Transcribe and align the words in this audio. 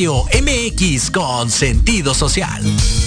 Radio 0.00 0.24
MX 0.32 1.10
con 1.10 1.50
sentido 1.50 2.14
social. 2.14 2.64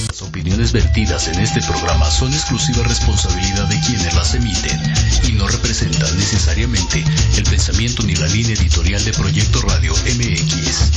Las 0.09 0.21
opiniones 0.21 0.71
vertidas 0.71 1.27
en 1.27 1.39
este 1.39 1.59
programa 1.61 2.07
son 2.11 2.31
exclusiva 2.31 2.83
responsabilidad 2.83 3.65
de 3.67 3.79
quienes 3.79 4.13
las 4.13 4.35
emiten 4.35 4.79
y 5.27 5.31
no 5.31 5.47
representan 5.47 6.15
necesariamente 6.15 7.03
el 7.35 7.43
pensamiento 7.45 8.03
ni 8.03 8.13
la 8.13 8.27
línea 8.27 8.53
editorial 8.53 9.03
de 9.03 9.11
Proyecto 9.11 9.59
Radio 9.61 9.91
MX. 9.91 10.91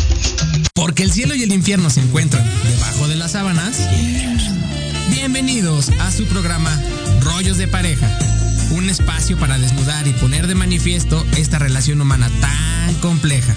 Porque 0.75 1.03
el 1.03 1.13
cielo 1.13 1.35
y 1.35 1.45
el 1.45 1.53
infierno 1.53 1.89
se 1.89 2.01
encuentran 2.01 2.45
debajo 2.65 3.09
de 3.09 3.17
las 3.17 3.33
sábanas. 3.33 3.79
Bienvenidos 5.09 5.89
a 5.99 6.13
su 6.13 6.27
programa 6.27 6.79
Rollos 7.23 7.57
de 7.57 7.69
Pareja. 7.69 8.07
Un 8.73 8.91
espacio 8.91 9.39
para 9.39 9.59
desnudar 9.59 10.07
y 10.07 10.13
poner 10.13 10.47
de 10.47 10.57
manifiesto 10.57 11.25
esta 11.39 11.59
relación 11.59 12.03
humana 12.03 12.31
tan 12.43 12.95
compleja. 12.97 13.57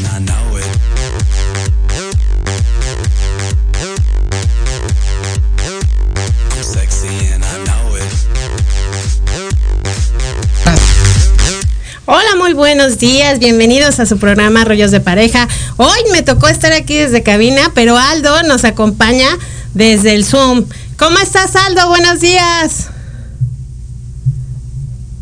muy 12.51 12.57
buenos 12.57 12.97
días, 12.97 13.39
bienvenidos 13.39 14.01
a 14.01 14.05
su 14.05 14.17
programa 14.17 14.65
Rollos 14.65 14.91
de 14.91 14.99
Pareja. 14.99 15.47
Hoy 15.77 15.99
me 16.11 16.21
tocó 16.21 16.49
estar 16.49 16.73
aquí 16.73 16.95
desde 16.95 17.23
cabina, 17.23 17.71
pero 17.73 17.97
Aldo 17.97 18.43
nos 18.43 18.65
acompaña 18.65 19.25
desde 19.73 20.15
el 20.15 20.25
Zoom. 20.25 20.65
¿Cómo 20.97 21.17
estás, 21.19 21.55
Aldo? 21.55 21.87
Buenos 21.87 22.19
días. 22.19 22.89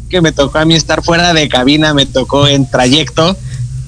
que 0.09 0.21
me 0.21 0.31
tocó 0.31 0.57
a 0.57 0.65
mí 0.65 0.73
estar 0.73 1.03
fuera 1.03 1.31
de 1.35 1.47
cabina, 1.49 1.93
me 1.93 2.07
tocó 2.07 2.47
en 2.47 2.67
trayecto, 2.67 3.37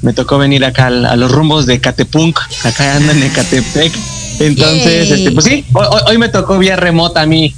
me 0.03 0.13
tocó 0.13 0.37
venir 0.37 0.63
acá 0.63 0.87
a, 0.87 1.15
los 1.15 1.31
rumbos 1.31 1.65
de 1.65 1.81
Catepunk, 1.81 2.37
acá 2.63 2.95
ando 2.97 3.11
en 3.11 3.23
Ecatepec. 3.23 3.91
Entonces, 4.39 5.09
Yay. 5.09 5.17
este, 5.19 5.31
pues 5.31 5.45
sí, 5.47 5.65
hoy, 5.73 5.87
hoy- 5.89 6.01
hoy 6.09 6.17
me 6.19 6.29
tocó 6.29 6.59
vía 6.59 6.75
remota 6.75 7.21
a 7.21 7.25
mí. 7.25 7.55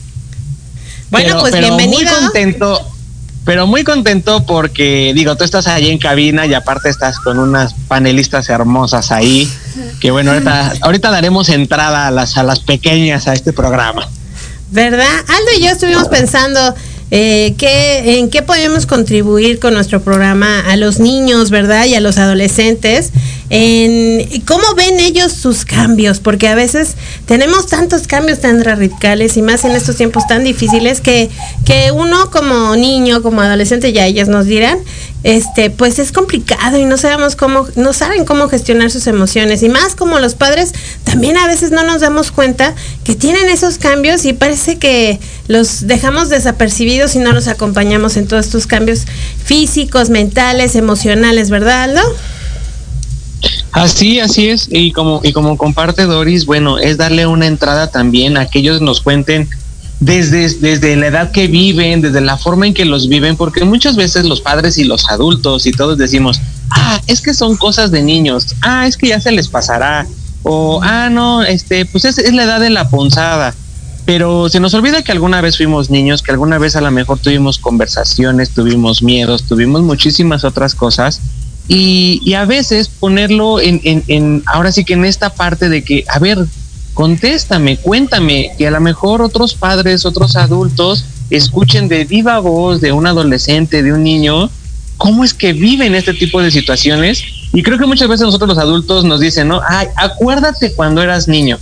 Bueno, 1.12 1.28
Pero- 1.28 1.40
pues 1.42 1.52
pero 1.52 1.68
bienvenido. 1.76 2.10
Muy 2.14 2.24
contento, 2.24 2.93
pero 3.46 3.68
muy 3.68 3.84
contento 3.84 4.46
porque, 4.46 5.12
digo, 5.16 5.36
tú 5.36 5.44
estás 5.44 5.68
ahí 5.68 5.90
en 5.90 5.98
cabina 5.98 6.46
y 6.46 6.54
aparte 6.54 6.90
estás 6.90 7.20
con 7.20 7.40
unas 7.40 7.74
panelistas 7.88 8.50
hermosas 8.50 9.12
ahí, 9.12 9.52
que 10.00 10.12
bueno, 10.12 10.31
ahorita, 10.31 10.74
ahorita 10.81 11.12
daremos 11.12 11.50
entrada 11.50 12.08
a 12.08 12.12
las, 12.12 12.38
a 12.38 12.44
las 12.44 12.59
pequeñas 12.59 13.28
a 13.28 13.34
este 13.34 13.52
programa. 13.52 14.08
¿Verdad? 14.72 15.06
Aldo 15.28 15.52
y 15.58 15.62
yo 15.62 15.70
estuvimos 15.70 16.08
pensando 16.08 16.74
eh, 17.16 17.53
qué- 17.59 18.18
en 18.18 18.31
qué 18.31 18.41
podemos 18.41 18.88
contribuir 18.88 19.59
con 19.59 19.75
nuestro 19.75 20.01
programa 20.01 20.62
a 20.62 20.75
los 20.78 21.00
niños, 21.00 21.51
¿verdad? 21.51 21.85
Y 21.85 21.94
a 21.94 22.00
los 22.00 22.18
adolescentes. 22.18 23.12
En 23.51 24.41
cómo 24.47 24.63
ven 24.75 25.00
ellos 25.00 25.31
sus 25.31 25.63
cambios, 25.63 26.19
porque 26.19 26.47
a 26.47 26.56
veces 26.56 26.96
tenemos 27.28 27.68
tantos 27.68 28.07
cambios 28.07 28.40
tan 28.40 28.63
radicales 28.63 29.38
y 29.38 29.44
más 29.44 29.63
en 29.63 29.73
estos 29.73 29.96
tiempos 29.96 30.25
tan 30.25 30.44
difíciles 30.44 31.02
que, 31.02 31.29
que 31.63 31.91
uno 31.91 32.31
como 32.31 32.75
niño, 32.75 33.22
como 33.22 33.41
adolescente, 33.41 33.94
ya 33.94 34.07
ellas 34.07 34.28
nos 34.28 34.47
dirán, 34.47 34.79
este, 35.23 35.69
pues 35.69 36.00
es 36.00 36.12
complicado 36.12 36.79
y 36.79 36.85
no 36.85 36.97
sabemos 36.97 37.35
cómo, 37.35 37.68
no 37.75 37.94
saben 37.94 38.25
cómo 38.25 38.47
gestionar 38.50 38.90
sus 38.90 39.06
emociones. 39.06 39.62
Y 39.62 39.69
más 39.69 39.94
como 39.94 40.18
los 40.18 40.34
padres, 40.34 40.73
también 41.03 41.38
a 41.38 41.46
veces 41.46 41.69
no 41.69 41.84
nos 41.84 42.02
damos 42.02 42.31
cuenta 42.31 42.73
que 43.03 43.13
tienen 43.13 43.50
esos 43.50 43.78
cambios 43.78 44.25
y 44.25 44.34
parece 44.34 44.79
que 44.79 45.19
los 45.48 45.88
dejamos 45.88 46.30
desapercibidos 46.30 47.16
y 47.16 47.20
no 47.20 47.34
los 47.34 47.48
acompañamos 47.48 48.18
en 48.18 48.28
todos 48.28 48.46
estos 48.46 48.68
cambios 48.68 49.06
físicos, 49.44 50.09
mentales, 50.09 50.76
emocionales, 50.76 51.50
¿verdad, 51.50 51.84
Aldo? 51.84 52.02
Así, 53.74 54.20
así 54.20 54.50
es. 54.50 54.68
Y 54.72 54.92
como, 54.92 55.20
y 55.24 55.34
como 55.34 55.58
comparte 55.58 56.03
Doris, 56.03 56.46
bueno, 56.46 56.78
es 56.78 56.98
darle 56.98 57.28
una 57.28 57.48
entrada 57.48 57.88
también 57.92 58.38
a 58.38 58.46
que 58.46 58.59
ellos 58.59 58.82
nos 58.82 59.02
cuenten 59.02 59.50
desde, 60.00 60.50
desde 60.59 60.96
la 60.96 61.08
edad 61.08 61.32
que 61.32 61.48
viven, 61.48 62.02
desde 62.02 62.22
la 62.22 62.38
forma 62.38 62.68
en 62.68 62.74
que 62.74 62.86
los 62.86 63.08
viven, 63.08 63.36
porque 63.36 63.64
muchas 63.64 63.96
veces 63.96 64.26
los 64.26 64.42
padres 64.42 64.78
y 64.78 64.84
los 64.84 65.09
adultos 65.09 65.66
y 65.66 65.72
todos 65.72 65.98
decimos, 65.98 66.40
ah, 66.70 67.02
es 67.08 67.22
que 67.22 67.34
son 67.34 67.56
cosas 67.58 67.92
de 67.92 68.03
niños, 68.03 68.56
ah, 68.62 68.86
es 68.86 68.98
que 68.98 69.08
ya 69.08 69.20
se 69.20 69.32
les 69.32 69.48
pasará, 69.48 70.06
o 70.44 70.82
ah, 70.84 71.09
no, 71.09 71.44
este, 71.44 71.86
pues 71.86 72.06
es, 72.06 72.18
es 72.18 72.34
la 72.34 72.44
edad 72.44 72.59
de 72.59 72.70
la 72.70 72.90
ponzada. 72.90 73.56
Pero 74.06 74.50
se 74.50 74.59
nos 74.59 74.74
olvida 74.74 75.02
que 75.02 75.14
alguna 75.14 75.40
vez 75.40 75.56
fuimos 75.58 75.90
niños, 75.90 76.22
que 76.22 76.31
alguna 76.31 76.58
vez 76.58 76.75
a 76.75 76.81
lo 76.81 76.91
mejor 76.91 77.19
tuvimos 77.19 77.58
conversaciones, 77.58 78.50
tuvimos 78.50 79.02
miedos, 79.02 79.44
tuvimos 79.44 79.81
muchísimas 79.81 80.44
otras 80.44 80.75
cosas 80.75 81.22
y, 81.68 82.34
a 82.34 82.46
veces 82.46 82.90
ponerlo 82.90 83.59
en, 83.62 83.80
en, 83.84 84.03
en, 84.08 84.44
ahora 84.46 84.72
sí 84.72 84.84
que 84.84 84.94
en 84.94 85.06
esta 85.06 85.30
parte 85.30 85.69
de 85.69 85.84
que, 85.84 86.03
a 86.09 86.19
ver, 86.19 86.46
contéstame, 86.94 87.78
cuéntame, 87.78 88.52
que 88.58 88.68
a 88.68 88.72
lo 88.72 88.81
mejor 88.81 89.22
otros 89.22 89.53
padres, 89.53 90.06
otros 90.06 90.35
adultos 90.35 91.06
escuchen 91.30 91.88
de 91.88 92.03
viva 92.06 92.40
voz 92.40 92.81
de 92.81 92.91
un 92.91 93.08
adolescente, 93.08 93.81
de 93.81 93.94
un 93.94 94.03
niño, 94.03 94.50
cómo 94.97 95.23
es 95.23 95.34
que 95.34 95.53
viven 95.53 95.96
este 95.96 96.14
tipo 96.14 96.41
de 96.41 96.52
situaciones. 96.52 97.23
Y 97.53 97.64
creo 97.64 97.78
que 97.78 97.85
muchas 97.85 98.08
veces 98.08 98.26
nosotros 98.26 98.50
los 98.50 98.58
adultos 98.58 99.05
nos 99.05 99.20
dicen, 99.20 99.47
¿no? 99.47 99.61
Ay, 99.67 99.88
acuérdate 99.96 100.73
cuando 100.73 101.02
eras 101.02 101.28
niño, 101.28 101.59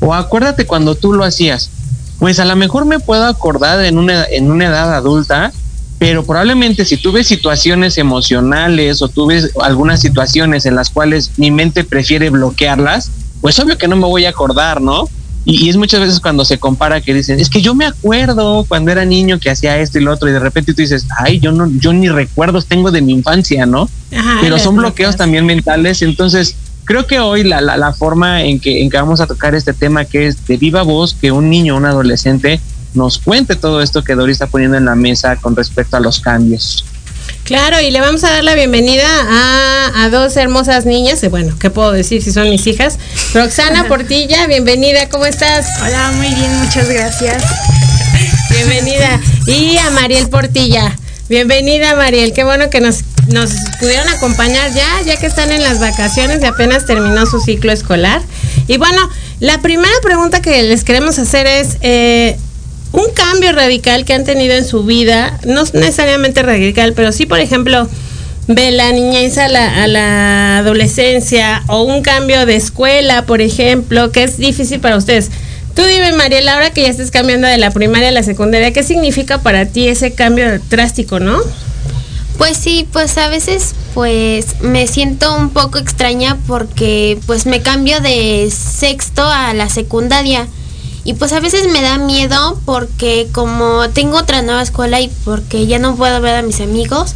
o 0.00 0.14
acuérdate 0.14 0.66
cuando 0.66 0.94
tú 0.94 1.12
lo 1.12 1.22
hacías. 1.22 1.70
Pues 2.18 2.38
a 2.38 2.44
lo 2.44 2.56
mejor 2.56 2.86
me 2.86 3.00
puedo 3.00 3.24
acordar 3.24 3.84
en 3.84 3.98
una, 3.98 4.24
en 4.24 4.50
una 4.50 4.66
edad 4.66 4.94
adulta, 4.94 5.52
pero 5.98 6.24
probablemente 6.24 6.84
si 6.84 6.96
tuve 6.96 7.24
situaciones 7.24 7.98
emocionales 7.98 9.02
o 9.02 9.08
tuve 9.08 9.42
algunas 9.60 10.00
situaciones 10.00 10.66
en 10.66 10.74
las 10.74 10.90
cuales 10.90 11.32
mi 11.36 11.50
mente 11.50 11.84
prefiere 11.84 12.30
bloquearlas, 12.30 13.10
pues 13.40 13.58
obvio 13.58 13.78
que 13.78 13.88
no 13.88 13.96
me 13.96 14.06
voy 14.06 14.24
a 14.24 14.30
acordar, 14.30 14.80
¿no? 14.80 15.08
Y, 15.46 15.66
y, 15.66 15.68
es 15.68 15.76
muchas 15.76 16.00
veces 16.00 16.20
cuando 16.20 16.44
se 16.44 16.58
compara 16.58 17.02
que 17.02 17.12
dicen, 17.12 17.38
es 17.38 17.50
que 17.50 17.60
yo 17.60 17.74
me 17.74 17.84
acuerdo 17.84 18.64
cuando 18.66 18.90
era 18.90 19.04
niño 19.04 19.38
que 19.38 19.50
hacía 19.50 19.78
esto 19.78 19.98
y 19.98 20.02
lo 20.02 20.12
otro, 20.12 20.28
y 20.28 20.32
de 20.32 20.38
repente 20.38 20.72
tú 20.72 20.80
dices, 20.80 21.06
ay, 21.18 21.38
yo 21.38 21.52
no, 21.52 21.70
yo 21.78 21.92
ni 21.92 22.08
recuerdos 22.08 22.64
tengo 22.64 22.90
de 22.90 23.02
mi 23.02 23.12
infancia, 23.12 23.66
¿no? 23.66 23.90
Ajá, 24.10 24.38
Pero 24.40 24.58
son 24.58 24.76
bloqueos 24.76 25.16
también 25.16 25.44
mentales, 25.44 26.00
entonces 26.00 26.56
creo 26.84 27.06
que 27.06 27.20
hoy 27.20 27.44
la, 27.44 27.60
la, 27.60 27.76
la 27.76 27.92
forma 27.92 28.42
en 28.42 28.60
que, 28.60 28.82
en 28.82 28.90
que 28.90 28.96
vamos 28.96 29.20
a 29.20 29.26
tocar 29.26 29.54
este 29.54 29.72
tema 29.72 30.04
que 30.04 30.26
es 30.26 30.46
de 30.46 30.56
viva 30.56 30.82
voz, 30.82 31.16
que 31.20 31.32
un 31.32 31.50
niño, 31.50 31.76
un 31.76 31.86
adolescente, 31.86 32.60
nos 32.94 33.18
cuente 33.18 33.56
todo 33.56 33.82
esto 33.82 34.04
que 34.04 34.14
Dori 34.14 34.32
está 34.32 34.46
poniendo 34.46 34.76
en 34.76 34.84
la 34.84 34.94
mesa 34.94 35.36
con 35.36 35.56
respecto 35.56 35.96
a 35.96 36.00
los 36.00 36.20
cambios. 36.20 36.84
Claro, 37.44 37.78
y 37.80 37.90
le 37.90 38.00
vamos 38.00 38.24
a 38.24 38.30
dar 38.30 38.44
la 38.44 38.54
bienvenida 38.54 39.06
a, 39.06 40.04
a 40.04 40.10
dos 40.10 40.36
hermosas 40.36 40.86
niñas. 40.86 41.22
y 41.22 41.28
Bueno, 41.28 41.54
¿qué 41.58 41.68
puedo 41.68 41.92
decir 41.92 42.22
si 42.22 42.32
son 42.32 42.48
mis 42.48 42.66
hijas? 42.66 42.98
Roxana 43.34 43.84
Portilla, 43.88 44.46
bienvenida, 44.46 45.08
¿cómo 45.10 45.26
estás? 45.26 45.66
Hola, 45.82 46.12
muy 46.16 46.28
bien, 46.28 46.56
muchas 46.62 46.88
gracias. 46.88 47.42
Bienvenida. 48.50 49.20
Y 49.46 49.76
a 49.76 49.90
Mariel 49.90 50.28
Portilla. 50.28 50.96
Bienvenida, 51.28 51.94
Mariel. 51.96 52.32
Qué 52.32 52.44
bueno 52.44 52.70
que 52.70 52.80
nos, 52.80 53.00
nos 53.28 53.50
pudieron 53.80 54.08
acompañar 54.08 54.72
ya, 54.74 55.02
ya 55.04 55.16
que 55.16 55.26
están 55.26 55.50
en 55.52 55.62
las 55.62 55.80
vacaciones 55.80 56.42
y 56.42 56.46
apenas 56.46 56.86
terminó 56.86 57.26
su 57.26 57.40
ciclo 57.40 57.72
escolar. 57.72 58.22
Y 58.68 58.76
bueno, 58.76 59.08
la 59.40 59.60
primera 59.60 59.94
pregunta 60.02 60.42
que 60.42 60.62
les 60.62 60.84
queremos 60.84 61.18
hacer 61.18 61.46
es, 61.46 61.78
eh, 61.80 62.36
un 62.94 63.12
cambio 63.12 63.52
radical 63.52 64.04
que 64.04 64.14
han 64.14 64.24
tenido 64.24 64.54
en 64.54 64.64
su 64.64 64.84
vida, 64.84 65.40
no 65.44 65.64
necesariamente 65.72 66.42
radical, 66.42 66.92
pero 66.94 67.10
sí, 67.10 67.26
por 67.26 67.40
ejemplo, 67.40 67.88
de 68.46 68.70
la 68.70 68.92
niñez 68.92 69.36
a 69.36 69.48
la, 69.48 70.58
adolescencia 70.58 71.64
o 71.66 71.82
un 71.82 72.02
cambio 72.02 72.46
de 72.46 72.54
escuela, 72.54 73.26
por 73.26 73.40
ejemplo, 73.40 74.12
que 74.12 74.22
es 74.22 74.38
difícil 74.38 74.78
para 74.78 74.96
ustedes. 74.96 75.30
Tú 75.74 75.82
dime, 75.82 76.12
Mariela, 76.12 76.54
ahora 76.54 76.70
que 76.70 76.82
ya 76.82 76.88
estás 76.88 77.10
cambiando 77.10 77.48
de 77.48 77.58
la 77.58 77.72
primaria 77.72 78.10
a 78.10 78.12
la 78.12 78.22
secundaria, 78.22 78.72
¿qué 78.72 78.84
significa 78.84 79.42
para 79.42 79.66
ti 79.66 79.88
ese 79.88 80.12
cambio 80.12 80.60
drástico, 80.70 81.18
no? 81.18 81.40
Pues 82.38 82.56
sí, 82.56 82.88
pues 82.92 83.16
a 83.18 83.28
veces 83.28 83.74
pues 83.94 84.60
me 84.60 84.88
siento 84.88 85.34
un 85.36 85.50
poco 85.50 85.78
extraña 85.78 86.36
porque 86.46 87.18
pues 87.26 87.46
me 87.46 87.62
cambio 87.62 88.00
de 88.00 88.50
sexto 88.50 89.22
a 89.24 89.54
la 89.54 89.68
secundaria. 89.68 90.48
Y 91.04 91.14
pues 91.14 91.32
a 91.32 91.40
veces 91.40 91.70
me 91.70 91.82
da 91.82 91.98
miedo 91.98 92.58
porque 92.64 93.28
como 93.32 93.88
tengo 93.90 94.16
otra 94.16 94.42
nueva 94.42 94.62
escuela 94.62 95.00
y 95.00 95.08
porque 95.24 95.66
ya 95.66 95.78
no 95.78 95.96
puedo 95.96 96.20
ver 96.22 96.36
a 96.36 96.42
mis 96.42 96.60
amigos, 96.60 97.14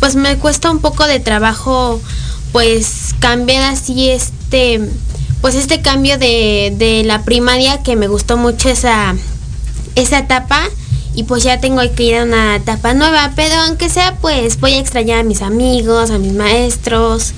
pues 0.00 0.16
me 0.16 0.36
cuesta 0.36 0.70
un 0.70 0.80
poco 0.80 1.06
de 1.06 1.20
trabajo 1.20 2.00
pues 2.52 3.14
cambiar 3.20 3.62
así 3.62 4.10
este 4.10 4.80
pues 5.40 5.54
este 5.54 5.82
cambio 5.82 6.18
de, 6.18 6.74
de 6.76 7.04
la 7.04 7.22
primaria 7.22 7.82
que 7.82 7.94
me 7.94 8.08
gustó 8.08 8.36
mucho 8.36 8.68
esa 8.68 9.14
esa 9.94 10.18
etapa 10.18 10.62
y 11.18 11.24
pues 11.24 11.42
ya 11.42 11.58
tengo 11.58 11.82
que 11.96 12.04
ir 12.04 12.14
a 12.14 12.22
una 12.22 12.54
etapa 12.54 12.94
nueva, 12.94 13.32
pero 13.34 13.52
aunque 13.66 13.88
sea 13.88 14.14
pues 14.20 14.60
voy 14.60 14.74
a 14.74 14.78
extrañar 14.78 15.18
a 15.18 15.22
mis 15.24 15.42
amigos, 15.42 16.12
a 16.12 16.18
mis 16.18 16.32
maestros 16.32 17.32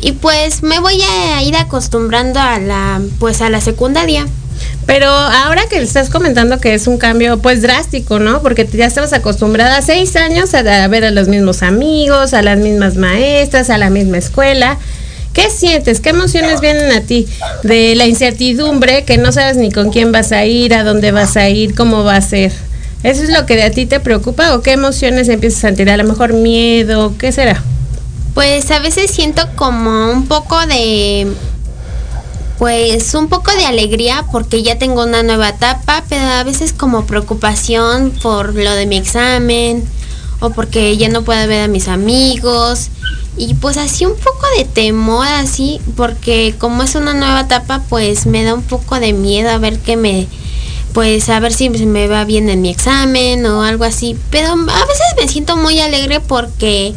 y 0.00 0.12
pues 0.12 0.62
me 0.62 0.78
voy 0.78 1.00
a 1.02 1.42
ir 1.42 1.56
acostumbrando 1.56 2.38
a 2.38 2.60
la 2.60 3.02
pues 3.18 3.42
a 3.42 3.50
la 3.50 3.60
secundaria. 3.60 4.24
Pero 4.86 5.08
ahora 5.08 5.62
que 5.68 5.78
estás 5.78 6.10
comentando 6.10 6.60
que 6.60 6.74
es 6.74 6.86
un 6.86 6.96
cambio 6.96 7.38
pues 7.38 7.60
drástico, 7.60 8.20
¿no? 8.20 8.40
Porque 8.40 8.68
ya 8.72 8.86
estabas 8.86 9.12
acostumbrada 9.12 9.82
seis 9.82 10.14
años 10.14 10.54
a, 10.54 10.86
ver 10.86 11.04
a 11.04 11.10
los 11.10 11.26
mismos 11.26 11.64
amigos, 11.64 12.34
a 12.34 12.42
las 12.42 12.58
mismas 12.58 12.94
maestras, 12.94 13.68
a 13.68 13.78
la 13.78 13.90
misma 13.90 14.18
escuela. 14.18 14.78
¿Qué 15.32 15.50
sientes? 15.50 15.98
¿Qué 15.98 16.10
emociones 16.10 16.60
vienen 16.60 16.92
a 16.92 17.00
ti 17.00 17.26
de 17.64 17.96
la 17.96 18.06
incertidumbre 18.06 19.02
que 19.02 19.18
no 19.18 19.32
sabes 19.32 19.56
ni 19.56 19.72
con 19.72 19.90
quién 19.90 20.12
vas 20.12 20.30
a 20.30 20.44
ir, 20.44 20.72
a 20.72 20.84
dónde 20.84 21.10
vas 21.10 21.36
a 21.36 21.48
ir, 21.48 21.74
cómo 21.74 22.04
va 22.04 22.14
a 22.14 22.20
ser? 22.20 22.52
¿Eso 23.02 23.22
es 23.22 23.30
lo 23.30 23.46
que 23.46 23.56
de 23.56 23.62
a 23.62 23.70
ti 23.70 23.86
te 23.86 24.00
preocupa 24.00 24.54
o 24.54 24.62
qué 24.62 24.72
emociones 24.72 25.28
empiezas 25.28 25.58
a 25.58 25.68
sentir? 25.68 25.88
A 25.88 25.96
lo 25.96 26.04
mejor 26.04 26.32
miedo, 26.32 27.14
¿qué 27.18 27.30
será? 27.30 27.62
Pues 28.34 28.70
a 28.70 28.80
veces 28.80 29.10
siento 29.10 29.42
como 29.56 30.10
un 30.10 30.26
poco 30.26 30.66
de 30.66 31.26
pues 32.58 33.14
un 33.14 33.28
poco 33.28 33.52
de 33.52 33.66
alegría 33.66 34.24
porque 34.32 34.64
ya 34.64 34.78
tengo 34.78 35.04
una 35.04 35.22
nueva 35.22 35.50
etapa, 35.50 36.02
pero 36.08 36.24
a 36.24 36.42
veces 36.42 36.72
como 36.72 37.06
preocupación 37.06 38.10
por 38.20 38.54
lo 38.54 38.72
de 38.74 38.86
mi 38.86 38.96
examen 38.96 39.84
o 40.40 40.50
porque 40.50 40.96
ya 40.96 41.08
no 41.08 41.22
puedo 41.22 41.46
ver 41.46 41.62
a 41.62 41.68
mis 41.68 41.86
amigos 41.86 42.88
y 43.36 43.54
pues 43.54 43.76
así 43.76 44.04
un 44.06 44.16
poco 44.16 44.46
de 44.56 44.64
temor 44.64 45.26
así 45.26 45.80
porque 45.96 46.54
como 46.58 46.82
es 46.82 46.96
una 46.96 47.14
nueva 47.14 47.42
etapa 47.42 47.82
pues 47.88 48.26
me 48.26 48.42
da 48.42 48.54
un 48.54 48.62
poco 48.62 48.98
de 48.98 49.12
miedo 49.12 49.50
a 49.50 49.58
ver 49.58 49.78
qué 49.78 49.96
me 49.96 50.26
pues 50.92 51.28
a 51.28 51.40
ver 51.40 51.52
si 51.52 51.68
me 51.70 52.08
va 52.08 52.24
bien 52.24 52.48
en 52.48 52.62
mi 52.62 52.70
examen 52.70 53.44
o 53.46 53.62
algo 53.62 53.84
así. 53.84 54.16
Pero 54.30 54.52
a 54.52 54.86
veces 54.86 55.06
me 55.20 55.28
siento 55.28 55.56
muy 55.56 55.78
alegre 55.80 56.20
porque 56.20 56.94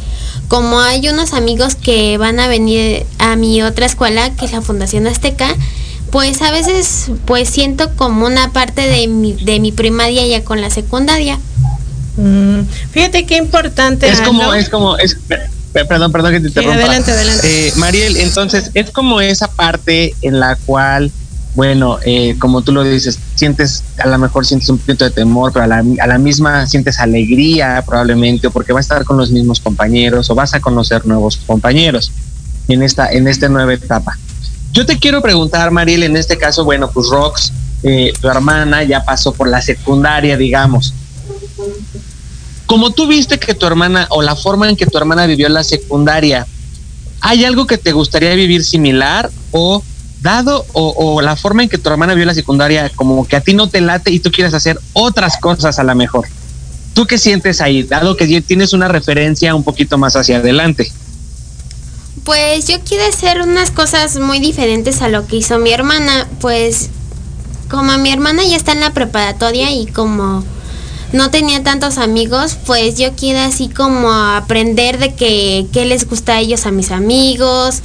como 0.47 0.79
hay 0.81 1.07
unos 1.07 1.33
amigos 1.33 1.75
que 1.75 2.17
van 2.17 2.39
a 2.39 2.47
venir 2.47 3.05
a 3.19 3.35
mi 3.35 3.61
otra 3.63 3.85
escuela, 3.85 4.35
que 4.35 4.45
es 4.45 4.51
la 4.51 4.61
Fundación 4.61 5.07
Azteca, 5.07 5.55
pues 6.11 6.41
a 6.41 6.51
veces 6.51 7.11
pues 7.25 7.49
siento 7.49 7.95
como 7.95 8.25
una 8.25 8.51
parte 8.51 8.81
de 8.81 9.07
mi, 9.07 9.33
de 9.33 9.59
mi 9.59 9.71
primaria 9.71 10.25
ya 10.27 10.43
con 10.43 10.59
la 10.61 10.69
secundaria. 10.69 11.39
Mm, 12.17 12.61
fíjate 12.91 13.25
qué 13.25 13.37
importante. 13.37 14.09
Es 14.09 14.21
como, 14.21 14.53
es 14.53 14.67
como, 14.67 14.97
es, 14.97 15.17
perdón, 15.71 16.11
perdón 16.11 16.33
que 16.33 16.39
te 16.41 16.47
interrumpa. 16.47 16.75
adelante, 16.75 17.11
adelante. 17.11 17.67
Eh, 17.67 17.73
Mariel, 17.77 18.17
entonces 18.17 18.71
es 18.73 18.91
como 18.91 19.21
esa 19.21 19.49
parte 19.49 20.15
en 20.21 20.39
la 20.39 20.57
cual 20.57 21.11
bueno, 21.53 21.99
eh, 22.05 22.35
como 22.39 22.61
tú 22.61 22.71
lo 22.71 22.83
dices, 22.83 23.19
sientes, 23.35 23.83
a 23.97 24.07
lo 24.07 24.17
mejor 24.17 24.45
sientes 24.45 24.69
un 24.69 24.77
poquito 24.77 25.03
de 25.03 25.11
temor, 25.11 25.51
pero 25.51 25.65
a 25.65 25.67
la, 25.67 26.17
misma 26.17 26.65
sientes 26.65 26.99
alegría 26.99 27.83
probablemente, 27.85 28.47
o 28.47 28.51
porque 28.51 28.71
vas 28.71 28.89
a 28.89 28.95
estar 28.95 29.05
con 29.05 29.17
los 29.17 29.31
mismos 29.31 29.59
compañeros, 29.59 30.29
o 30.29 30.35
vas 30.35 30.53
a 30.53 30.61
conocer 30.61 31.05
nuevos 31.05 31.37
compañeros 31.37 32.11
en 32.69 32.83
esta, 32.83 33.11
en 33.11 33.27
esta 33.27 33.49
nueva 33.49 33.73
etapa. 33.73 34.17
Yo 34.71 34.85
te 34.85 34.97
quiero 34.97 35.21
preguntar, 35.21 35.71
Mariel, 35.71 36.03
en 36.03 36.15
este 36.15 36.37
caso, 36.37 36.63
bueno, 36.63 36.89
pues 36.89 37.07
Rox, 37.09 37.51
eh, 37.83 38.13
tu 38.21 38.29
hermana 38.29 38.83
ya 38.83 39.03
pasó 39.03 39.33
por 39.33 39.49
la 39.49 39.61
secundaria, 39.61 40.37
digamos. 40.37 40.93
Como 42.65 42.91
tú 42.91 43.07
viste 43.07 43.37
que 43.37 43.53
tu 43.53 43.65
hermana, 43.65 44.07
o 44.11 44.21
la 44.21 44.37
forma 44.37 44.69
en 44.69 44.77
que 44.77 44.85
tu 44.85 44.97
hermana 44.97 45.25
vivió 45.25 45.49
la 45.49 45.65
secundaria, 45.65 46.47
¿hay 47.19 47.43
algo 47.43 47.67
que 47.67 47.77
te 47.77 47.91
gustaría 47.91 48.33
vivir 48.35 48.63
similar 48.63 49.29
o 49.51 49.83
dado 50.21 50.65
o, 50.73 51.21
la 51.21 51.35
forma 51.35 51.63
en 51.63 51.69
que 51.69 51.77
tu 51.77 51.89
hermana 51.89 52.13
vio 52.13 52.25
la 52.25 52.33
secundaria, 52.33 52.89
como 52.95 53.27
que 53.27 53.35
a 53.35 53.41
ti 53.41 53.53
no 53.53 53.69
te 53.69 53.81
late 53.81 54.11
y 54.11 54.19
tú 54.19 54.31
quieres 54.31 54.53
hacer 54.53 54.79
otras 54.93 55.37
cosas 55.37 55.79
a 55.79 55.83
la 55.83 55.95
mejor. 55.95 56.27
¿Tú 56.93 57.07
qué 57.07 57.17
sientes 57.17 57.61
ahí, 57.61 57.83
dado 57.83 58.17
que 58.17 58.41
tienes 58.41 58.73
una 58.73 58.87
referencia 58.87 59.55
un 59.55 59.63
poquito 59.63 59.97
más 59.97 60.15
hacia 60.15 60.37
adelante? 60.37 60.91
Pues 62.23 62.67
yo 62.67 62.79
quiero 62.81 63.05
hacer 63.05 63.41
unas 63.41 63.71
cosas 63.71 64.19
muy 64.19 64.39
diferentes 64.39 65.01
a 65.01 65.09
lo 65.09 65.25
que 65.25 65.37
hizo 65.37 65.57
mi 65.57 65.71
hermana, 65.71 66.27
pues 66.39 66.89
como 67.69 67.97
mi 67.97 68.11
hermana 68.11 68.43
ya 68.43 68.57
está 68.57 68.73
en 68.73 68.81
la 68.81 68.93
preparatoria 68.93 69.71
y 69.71 69.87
como 69.87 70.43
no 71.13 71.31
tenía 71.31 71.63
tantos 71.63 71.97
amigos, 71.97 72.57
pues 72.65 72.97
yo 72.97 73.13
quiero 73.15 73.39
así 73.39 73.69
como 73.69 74.11
aprender 74.11 74.97
de 74.97 75.15
que, 75.15 75.67
qué 75.73 75.85
les 75.85 76.07
gusta 76.07 76.33
a 76.33 76.39
ellos 76.39 76.65
a 76.65 76.71
mis 76.71 76.91
amigos, 76.91 77.81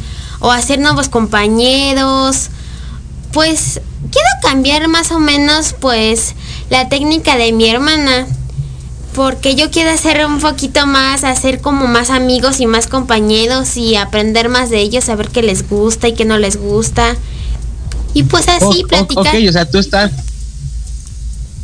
o 0.46 0.52
hacer 0.52 0.78
nuevos 0.78 1.08
compañeros. 1.08 2.50
Pues 3.32 3.80
quiero 4.12 4.28
cambiar 4.42 4.86
más 4.86 5.10
o 5.10 5.18
menos 5.18 5.74
pues 5.78 6.34
la 6.70 6.88
técnica 6.88 7.36
de 7.36 7.52
mi 7.52 7.68
hermana. 7.68 8.28
Porque 9.12 9.54
yo 9.54 9.70
quiero 9.70 9.90
hacer 9.90 10.24
un 10.26 10.40
poquito 10.40 10.86
más, 10.86 11.24
hacer 11.24 11.60
como 11.60 11.86
más 11.86 12.10
amigos 12.10 12.60
y 12.60 12.66
más 12.66 12.86
compañeros 12.86 13.76
y 13.76 13.96
aprender 13.96 14.50
más 14.50 14.68
de 14.70 14.78
ellos, 14.80 15.04
saber 15.04 15.30
qué 15.30 15.42
les 15.42 15.68
gusta 15.68 16.08
y 16.08 16.12
qué 16.12 16.26
no 16.26 16.38
les 16.38 16.58
gusta. 16.58 17.16
Y 18.12 18.24
pues 18.24 18.46
así 18.48 18.84
platicar. 18.84 19.34
ok, 19.34 19.48
o 19.48 19.52
sea, 19.52 19.68
tú 19.68 19.78
estás 19.78 20.12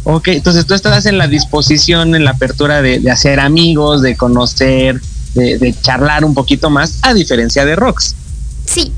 Ok, 0.04 0.28
entonces 0.28 0.66
tú 0.66 0.74
estás 0.74 1.06
en 1.06 1.18
la 1.18 1.28
disposición, 1.28 2.16
en 2.16 2.24
la 2.24 2.32
apertura 2.32 2.82
de, 2.82 3.08
hacer 3.08 3.38
amigos, 3.38 4.02
de 4.02 4.16
conocer, 4.16 5.00
de, 5.34 5.58
de, 5.58 5.74
charlar 5.80 6.24
un 6.24 6.34
poquito 6.34 6.70
más, 6.70 6.98
a 7.02 7.14
diferencia 7.14 7.64
de 7.64 7.76
Rox. 7.76 8.16
Sí. 8.66 8.92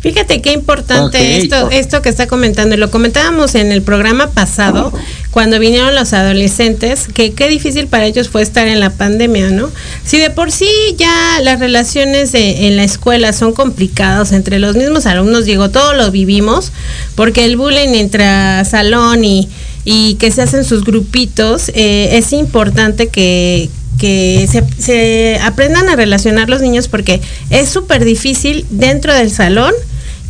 Fíjate 0.00 0.40
qué 0.40 0.52
importante 0.52 1.36
esto, 1.36 1.70
esto 1.70 2.00
que 2.00 2.08
está 2.08 2.26
comentando. 2.26 2.74
Lo 2.78 2.90
comentábamos 2.90 3.54
en 3.54 3.70
el 3.70 3.82
programa 3.82 4.30
pasado, 4.30 4.94
cuando 5.30 5.58
vinieron 5.58 5.94
los 5.94 6.14
adolescentes, 6.14 7.06
que 7.12 7.32
qué 7.32 7.48
difícil 7.48 7.86
para 7.86 8.06
ellos 8.06 8.30
fue 8.30 8.40
estar 8.40 8.66
en 8.66 8.80
la 8.80 8.88
pandemia, 8.88 9.50
¿no? 9.50 9.70
Si 10.02 10.16
de 10.16 10.30
por 10.30 10.52
sí 10.52 10.70
ya 10.96 11.40
las 11.42 11.60
relaciones 11.60 12.30
en 12.32 12.76
la 12.76 12.84
escuela 12.84 13.34
son 13.34 13.52
complicadas 13.52 14.32
entre 14.32 14.58
los 14.58 14.74
mismos 14.74 15.04
alumnos, 15.04 15.44
digo, 15.44 15.68
todo 15.68 15.92
lo 15.92 16.10
vivimos, 16.10 16.72
porque 17.14 17.44
el 17.44 17.58
bullying 17.58 17.94
entre 17.94 18.64
salón 18.64 19.22
y, 19.22 19.50
y 19.84 20.14
que 20.14 20.30
se 20.30 20.40
hacen 20.40 20.64
sus 20.64 20.82
grupitos, 20.82 21.70
eh, 21.74 22.16
es 22.16 22.32
importante 22.32 23.08
que, 23.08 23.68
que 24.00 24.48
se, 24.78 25.38
aprendan 25.42 25.90
a 25.90 25.94
relacionar 25.94 26.48
los 26.48 26.62
niños 26.62 26.88
porque 26.88 27.20
es 27.50 27.68
súper 27.68 28.04
difícil 28.04 28.66
dentro 28.70 29.12
del 29.12 29.30
salón 29.30 29.74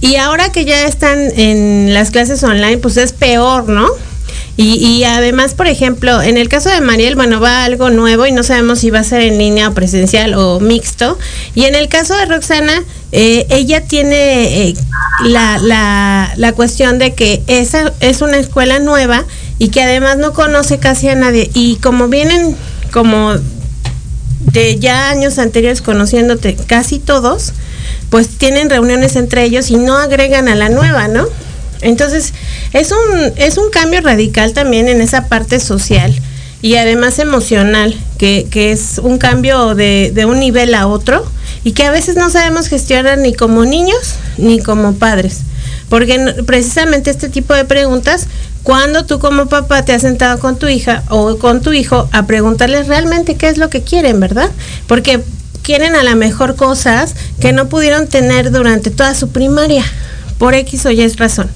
y 0.01 0.17
ahora 0.17 0.51
que 0.51 0.65
ya 0.65 0.87
están 0.87 1.19
en 1.39 1.95
las 1.95 2.11
clases 2.11 2.43
online, 2.43 2.79
pues 2.79 2.97
es 2.97 3.13
peor, 3.13 3.69
¿no? 3.69 3.87
Y, 4.57 5.05
además, 5.05 5.55
por 5.55 5.69
ejemplo, 5.69 6.21
en 6.21 6.37
el 6.37 6.51
caso 6.51 6.69
de 6.69 6.83
Mariel, 6.83 7.17
bueno, 7.17 7.41
va 7.41 7.65
algo 7.65 7.89
nuevo 7.89 8.27
y 8.27 8.33
no 8.33 8.43
sabemos 8.43 8.81
si 8.81 8.91
va 8.91 8.99
a 8.99 9.05
ser 9.05 9.23
en 9.23 9.39
línea 9.39 9.69
o 9.69 9.73
presencial 9.73 10.35
o 10.35 10.61
mixto. 10.61 11.19
Y 11.55 11.65
en 11.65 11.75
el 11.75 11.89
caso 11.89 12.15
de 12.15 12.27
Roxana, 12.27 12.85
eh, 13.11 13.47
ella 13.49 13.85
tiene 13.85 14.69
eh, 14.69 14.75
la, 15.25 15.57
la, 15.57 16.35
la 16.37 16.53
cuestión 16.53 16.99
de 16.99 17.15
que 17.15 17.43
esa 17.47 17.95
es 18.01 18.21
una 18.21 18.37
escuela 18.37 18.81
nueva 18.81 19.25
y 19.59 19.69
que 19.69 19.83
además 19.83 20.19
no 20.19 20.35
conoce 20.35 20.79
casi 20.79 21.09
a 21.09 21.15
nadie. 21.15 21.51
Y 21.55 21.77
como 21.77 22.09
vienen 22.09 22.55
como 22.93 23.37
de 24.41 24.79
ya 24.79 25.11
años 25.11 25.39
anteriores 25.39 25.83
conociéndote 25.83 26.57
casi 26.57 26.99
todos, 26.99 27.53
pues 28.09 28.29
tienen 28.29 28.71
reuniones 28.71 29.17
entre 29.17 29.45
ellos 29.45 29.71
y 29.71 29.77
no 29.77 29.97
agregan 29.97 30.49
a 30.49 30.55
la 30.55 30.69
nueva, 30.69 31.09
¿no? 31.09 31.27
Entonces, 31.83 32.33
es 32.73 32.93
un, 32.93 33.33
es 33.37 33.57
un 33.57 33.71
cambio 33.71 34.01
radical 34.01 34.53
también 34.53 34.89
en 34.89 35.01
esa 35.01 35.29
parte 35.29 35.61
social 35.61 36.15
y 36.63 36.77
además 36.77 37.19
emocional, 37.19 37.95
que, 38.19 38.47
que 38.51 38.73
es 38.73 38.99
un 38.99 39.19
cambio 39.19 39.75
de, 39.75 40.13
de, 40.15 40.27
un 40.27 40.41
nivel 40.41 40.75
a 40.75 40.87
otro 40.87 41.25
y 41.65 41.73
que 41.73 41.85
a 41.85 41.91
veces 41.91 42.17
no 42.17 42.29
sabemos 42.29 42.69
gestionar 42.69 43.19
ni 43.19 43.33
como 43.33 43.65
niños 43.65 44.17
ni 44.37 44.61
como 44.61 44.95
padres. 44.95 45.41
Porque 45.89 46.19
precisamente 46.47 47.11
este 47.11 47.29
tipo 47.29 47.55
de 47.55 47.65
preguntas 47.65 48.27
cuando 48.63 49.05
tú 49.07 49.19
como 49.19 49.47
papá 49.47 49.85
te 49.85 49.93
has 49.93 50.03
sentado 50.03 50.39
con 50.39 50.59
tu 50.59 50.69
hija 50.69 51.03
o 51.09 51.39
con 51.39 51.63
tu 51.63 51.73
hijo 51.73 52.09
a 52.13 52.27
preguntarles 52.27 52.89
realmente 52.89 53.37
qué 53.37 53.49
es 53.49 53.59
lo 53.59 53.71
que 53.71 53.83
quieren, 53.83 54.21
¿verdad? 54.21 54.51
Porque 54.87 55.21
quieren 55.63 55.95
a 55.97 56.03
la 56.03 56.15
mejor 56.15 56.57
cosas 56.57 57.15
que 57.41 57.53
no 57.53 57.69
pudieron 57.69 58.07
tener 58.07 58.51
durante 58.51 58.91
toda 58.91 59.15
su 59.15 59.31
primaria, 59.31 59.85
por 60.39 60.55
X 60.55 60.87
o 60.87 60.91
Y 60.91 61.07
razón. 61.09 61.49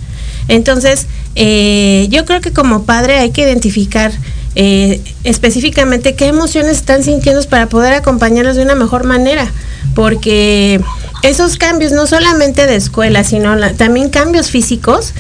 Entonces, 0.49 1.07
eh, 1.37 2.07
yo 2.11 2.25
creo 2.25 2.41
que 2.41 2.53
como 2.53 2.85
padre 2.85 3.19
hay 3.19 3.31
que 3.31 3.43
identificar 3.43 4.13
eh, 4.57 5.01
específicamente 5.25 6.15
qué 6.15 6.27
emociones 6.27 6.77
están 6.77 7.03
sintiendo 7.03 7.43
para 7.49 7.69
poder 7.69 7.93
acompañarlos 7.95 8.57
de 8.57 8.63
una 8.63 8.75
mejor 8.75 9.05
manera, 9.05 9.51
porque 9.95 10.81
esos 11.23 11.57
cambios 11.57 11.93
no 11.93 12.07
solamente 12.07 12.67
de 12.67 12.77
escuela, 12.77 13.25
sino 13.25 13.57
también 13.73 14.11
cambios 14.11 14.51
físicos, 14.51 15.13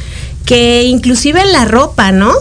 que 0.45 0.85
inclusive 0.85 1.45
la 1.47 1.65
ropa, 1.65 2.13
¿no? 2.13 2.33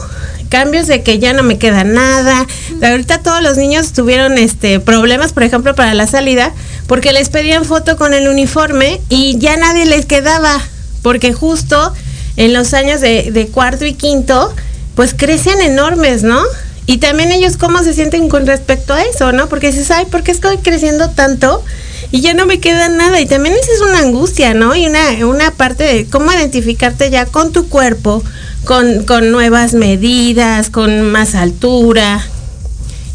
cambios 0.54 0.86
de 0.86 1.02
que 1.02 1.18
ya 1.18 1.34
no 1.34 1.42
me 1.42 1.58
queda 1.58 1.84
nada. 1.84 2.46
ahorita 2.84 3.24
todos 3.24 3.42
los 3.42 3.58
niños 3.58 3.92
tuvieron 3.92 4.38
este 4.38 4.80
problemas, 4.80 5.34
por 5.34 5.42
ejemplo, 5.42 5.74
para 5.74 5.96
la 5.96 6.06
salida, 6.06 6.54
porque 6.86 7.12
les 7.12 7.30
pedían 7.30 7.66
foto 7.66 7.98
con 7.98 8.14
el 8.14 8.28
uniforme 8.28 9.02
y 9.10 9.40
ya 9.40 9.58
nadie 9.58 9.88
les 9.88 10.06
quedaba, 10.06 10.62
porque 11.02 11.34
justo 11.34 11.92
en 12.38 12.54
los 12.54 12.76
años 12.76 13.02
de, 13.02 13.32
de 13.32 13.48
cuarto 13.48 13.86
y 13.88 13.96
quinto, 13.96 14.54
pues 14.96 15.16
crecen 15.16 15.60
enormes, 15.60 16.22
¿no? 16.22 16.40
Y 16.86 16.98
también 16.98 17.32
ellos 17.32 17.58
cómo 17.58 17.82
se 17.82 17.94
sienten 17.94 18.30
con 18.30 18.46
respecto 18.46 18.94
a 18.94 19.02
eso, 19.02 19.32
¿no? 19.32 19.50
Porque 19.50 19.72
dices, 19.72 19.90
ay, 19.90 20.06
¿por 20.06 20.22
qué 20.22 20.30
estoy 20.30 20.58
creciendo 20.58 21.10
tanto? 21.10 21.64
Y 22.14 22.22
ya 22.22 22.36
no 22.36 22.46
me 22.46 22.60
queda 22.60 22.90
nada. 22.90 23.20
Y 23.20 23.26
también 23.26 23.56
esa 23.56 23.74
es 23.74 23.82
una 23.82 23.98
angustia, 24.02 24.54
¿no? 24.54 24.76
Y 24.76 24.86
una, 24.86 25.26
una 25.26 25.50
parte 25.50 25.84
de 25.84 26.06
cómo 26.06 26.32
identificarte 26.32 27.10
ya 27.10 27.26
con 27.26 27.52
tu 27.52 27.68
cuerpo, 27.70 28.24
con, 28.66 29.04
con 29.06 29.32
nuevas 29.32 29.74
medidas, 29.74 30.70
con 30.70 31.10
más 31.12 31.34
altura. 31.34 32.24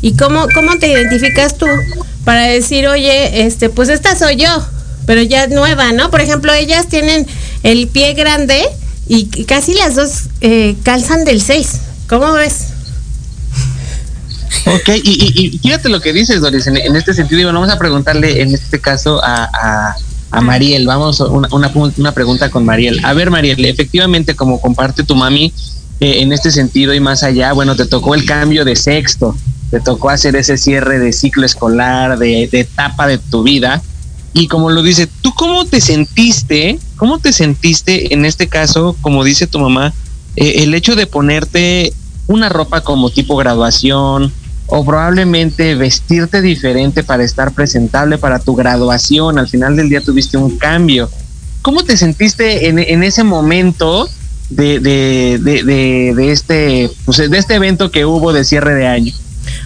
¿Y 0.02 0.16
cómo, 0.16 0.48
cómo 0.52 0.78
te 0.80 0.88
identificas 0.88 1.56
tú 1.56 1.66
para 2.24 2.48
decir, 2.48 2.88
oye, 2.88 3.46
este, 3.46 3.70
pues 3.70 3.88
esta 3.88 4.16
soy 4.16 4.34
yo, 4.34 4.66
pero 5.06 5.22
ya 5.22 5.46
nueva, 5.46 5.92
¿no? 5.92 6.10
Por 6.10 6.20
ejemplo, 6.20 6.52
ellas 6.52 6.88
tienen 6.88 7.24
el 7.62 7.86
pie 7.86 8.14
grande 8.14 8.64
y 9.06 9.26
casi 9.44 9.74
las 9.74 9.94
dos 9.94 10.24
eh, 10.40 10.74
calzan 10.82 11.24
del 11.24 11.40
6. 11.40 11.68
¿Cómo 12.08 12.32
ves? 12.32 12.77
Ok, 14.66 14.88
y, 15.02 15.58
fíjate 15.62 15.88
lo 15.88 16.00
que 16.00 16.12
dices, 16.12 16.40
Doris, 16.40 16.66
en, 16.66 16.96
este 16.96 17.14
sentido, 17.14 17.40
y 17.40 17.44
bueno, 17.44 17.60
vamos 17.60 17.74
a 17.74 17.78
preguntarle 17.78 18.42
en 18.42 18.54
este 18.54 18.80
caso 18.80 19.22
a, 19.22 19.94
a, 20.30 20.40
Mariel, 20.40 20.86
vamos, 20.86 21.20
una, 21.20 21.48
una, 21.52 21.72
una, 21.96 22.12
pregunta 22.12 22.50
con 22.50 22.64
Mariel. 22.64 23.00
A 23.04 23.14
ver, 23.14 23.30
Mariel, 23.30 23.64
efectivamente, 23.64 24.34
como 24.36 24.60
comparte 24.60 25.02
tu 25.02 25.14
mami, 25.14 25.52
eh, 26.00 26.22
en 26.22 26.32
este 26.32 26.52
sentido 26.52 26.94
y 26.94 27.00
más 27.00 27.24
allá, 27.24 27.52
bueno, 27.52 27.74
te 27.74 27.84
tocó 27.84 28.14
el 28.14 28.24
cambio 28.24 28.64
de 28.64 28.76
sexto, 28.76 29.36
te 29.70 29.80
tocó 29.80 30.10
hacer 30.10 30.36
ese 30.36 30.56
cierre 30.56 31.00
de 31.00 31.12
ciclo 31.12 31.44
escolar, 31.44 32.18
de, 32.18 32.44
etapa 32.52 33.08
de 33.08 33.18
tu 33.18 33.42
vida, 33.42 33.82
y 34.32 34.46
como 34.46 34.70
lo 34.70 34.82
dice, 34.82 35.08
¿tú 35.22 35.34
cómo 35.34 35.64
te 35.64 35.80
sentiste? 35.80 36.78
¿Cómo 36.96 37.18
te 37.18 37.32
sentiste 37.32 38.14
en 38.14 38.24
este 38.26 38.46
caso, 38.46 38.96
como 39.00 39.24
dice 39.24 39.48
tu 39.48 39.58
mamá, 39.58 39.92
eh, 40.36 40.62
el 40.62 40.72
hecho 40.74 40.94
de 40.94 41.06
ponerte 41.06 41.92
una 42.28 42.48
ropa 42.48 42.82
como 42.82 43.10
tipo 43.10 43.36
graduación 43.36 44.32
o 44.66 44.84
probablemente 44.84 45.74
vestirte 45.74 46.42
diferente 46.42 47.02
para 47.02 47.24
estar 47.24 47.52
presentable 47.52 48.18
para 48.18 48.38
tu 48.38 48.54
graduación. 48.54 49.38
Al 49.38 49.48
final 49.48 49.76
del 49.76 49.88
día 49.88 50.02
tuviste 50.02 50.36
un 50.36 50.58
cambio. 50.58 51.10
¿Cómo 51.62 51.82
te 51.82 51.96
sentiste 51.96 52.68
en, 52.68 53.02
ese 53.02 53.24
momento 53.24 54.08
de, 54.50 54.78
de, 54.78 55.38
de, 55.42 56.14
de, 56.14 56.32
este, 56.32 56.90
pues, 57.04 57.30
de 57.30 57.38
este 57.38 57.54
evento 57.54 57.90
que 57.90 58.04
hubo 58.04 58.32
de 58.32 58.44
cierre 58.44 58.74
de 58.74 58.86
año? 58.86 59.12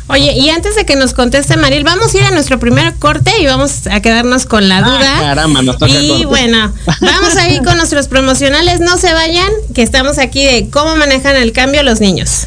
Oye, 0.09 0.33
y 0.39 0.51
antes 0.51 0.77
de 0.77 0.85
que 0.85 0.95
nos 0.95 1.15
conteste 1.15 1.57
Maril, 1.57 1.85
vamos 1.85 2.15
a 2.15 2.19
ir 2.19 2.25
a 2.25 2.31
nuestro 2.31 2.59
primer 2.59 2.95
corte 2.95 3.33
y 3.41 3.47
vamos 3.47 3.87
a 3.91 4.01
quedarnos 4.01 4.47
con 4.47 4.69
la 4.69 4.79
ah, 4.79 4.83
duda. 4.83 5.19
caramba, 5.21 5.63
nos 5.63 5.79
toca 5.79 5.93
y 5.93 6.25
bueno, 6.25 6.73
vamos 7.01 7.37
a 7.37 7.49
ir 7.49 7.63
con 7.63 7.77
nuestros 7.77 8.09
promocionales. 8.09 8.81
No 8.81 8.99
se 8.99 9.13
vayan, 9.13 9.51
que 9.75 9.83
estamos 9.83 10.19
aquí 10.19 10.45
de 10.45 10.71
cómo 10.71 10.97
manejan 10.97 11.37
el 11.37 11.53
cambio 11.53 11.83
los 11.83 12.01
niños. 12.01 12.47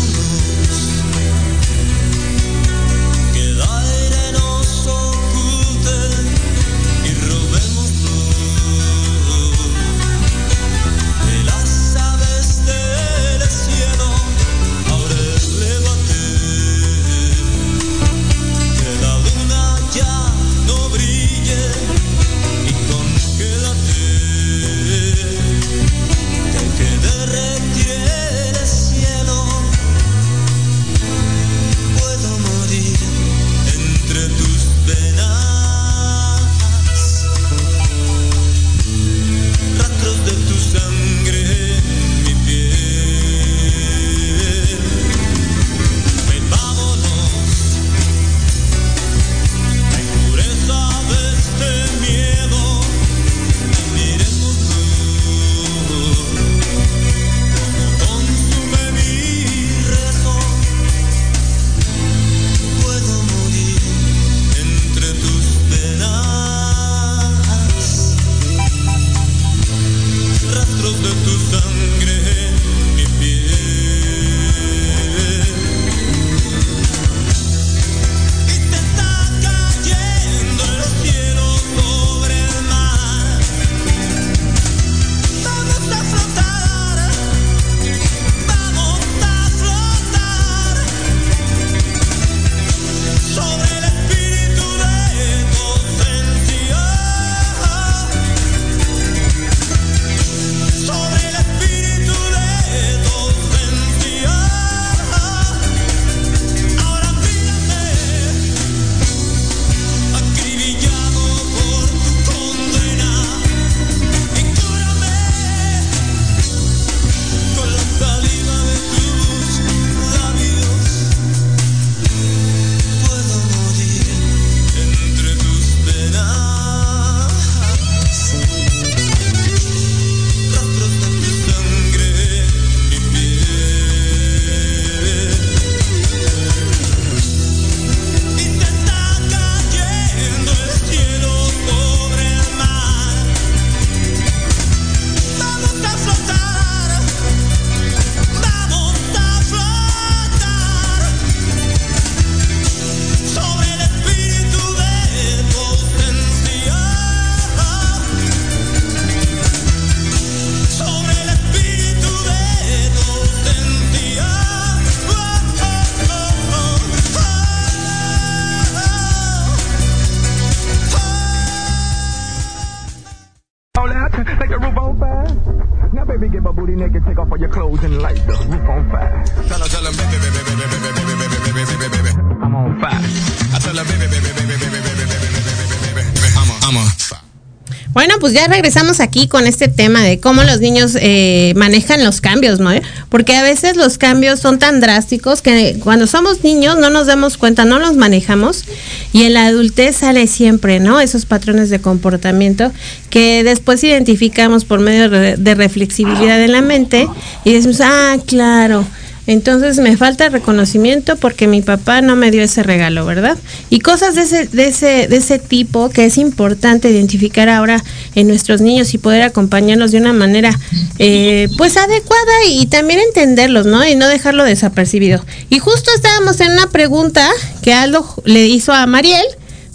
Regresamos 188.61 188.99
aquí 188.99 189.27
con 189.27 189.47
este 189.47 189.69
tema 189.69 190.03
de 190.03 190.19
cómo 190.19 190.43
los 190.43 190.59
niños 190.59 190.95
eh, 190.99 191.51
manejan 191.55 192.03
los 192.03 192.21
cambios, 192.21 192.59
¿no? 192.59 192.69
Porque 193.09 193.35
a 193.35 193.41
veces 193.41 193.75
los 193.75 193.97
cambios 193.97 194.39
son 194.39 194.59
tan 194.59 194.79
drásticos 194.79 195.41
que 195.41 195.79
cuando 195.83 196.05
somos 196.05 196.43
niños 196.43 196.77
no 196.77 196.91
nos 196.91 197.07
damos 197.07 197.39
cuenta, 197.39 197.65
no 197.65 197.79
los 197.79 197.97
manejamos 197.97 198.65
y 199.13 199.23
en 199.23 199.33
la 199.33 199.47
adultez 199.47 199.95
sale 199.95 200.27
siempre, 200.27 200.79
¿no? 200.79 200.99
Esos 200.99 201.25
patrones 201.25 201.71
de 201.71 201.81
comportamiento 201.81 202.71
que 203.09 203.43
después 203.43 203.83
identificamos 203.83 204.63
por 204.63 204.79
medio 204.79 205.09
de, 205.09 205.55
reflexibilidad 205.55 206.39
en 206.39 206.51
la 206.51 206.61
mente 206.61 207.07
y 207.43 207.53
decimos, 207.53 207.81
ah, 207.81 208.15
claro. 208.27 208.85
Entonces 209.27 209.77
me 209.79 209.97
falta 209.97 210.29
reconocimiento 210.29 211.15
porque 211.15 211.47
mi 211.47 211.61
papá 211.61 212.01
no 212.01 212.15
me 212.15 212.31
dio 212.31 212.41
ese 212.41 212.63
regalo, 212.63 213.05
¿verdad? 213.05 213.37
Y 213.69 213.79
cosas 213.79 214.15
de 214.15 214.23
ese, 214.23 214.47
de 214.47 214.67
ese, 214.67 215.07
de 215.07 215.17
ese 215.17 215.39
tipo 215.39 215.89
que 215.89 216.05
es 216.05 216.17
importante 216.17 216.89
identificar 216.89 217.47
ahora 217.47 217.83
en 218.15 218.27
nuestros 218.27 218.61
niños 218.61 218.93
y 218.93 218.97
poder 218.97 219.21
acompañarlos 219.21 219.91
de 219.91 219.99
una 219.99 220.13
manera 220.13 220.57
eh, 220.99 221.47
pues 221.57 221.77
adecuada 221.77 222.45
y 222.49 222.65
también 222.65 222.99
entenderlos, 222.99 223.65
¿no? 223.65 223.87
Y 223.87 223.95
no 223.95 224.07
dejarlo 224.07 224.43
desapercibido. 224.43 225.23
Y 225.49 225.59
justo 225.59 225.91
estábamos 225.95 226.39
en 226.41 226.51
una 226.51 226.67
pregunta 226.69 227.29
que 227.61 227.73
Aldo 227.73 228.05
le 228.25 228.47
hizo 228.47 228.73
a 228.73 228.85
Mariel 228.87 229.25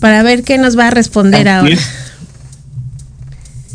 para 0.01 0.23
ver 0.23 0.43
qué 0.43 0.59
nos 0.59 0.77
va 0.79 0.89
a 0.89 0.91
responder 0.91 1.49
Así 1.49 1.59
ahora. 1.59 1.75
es. 1.75 2.06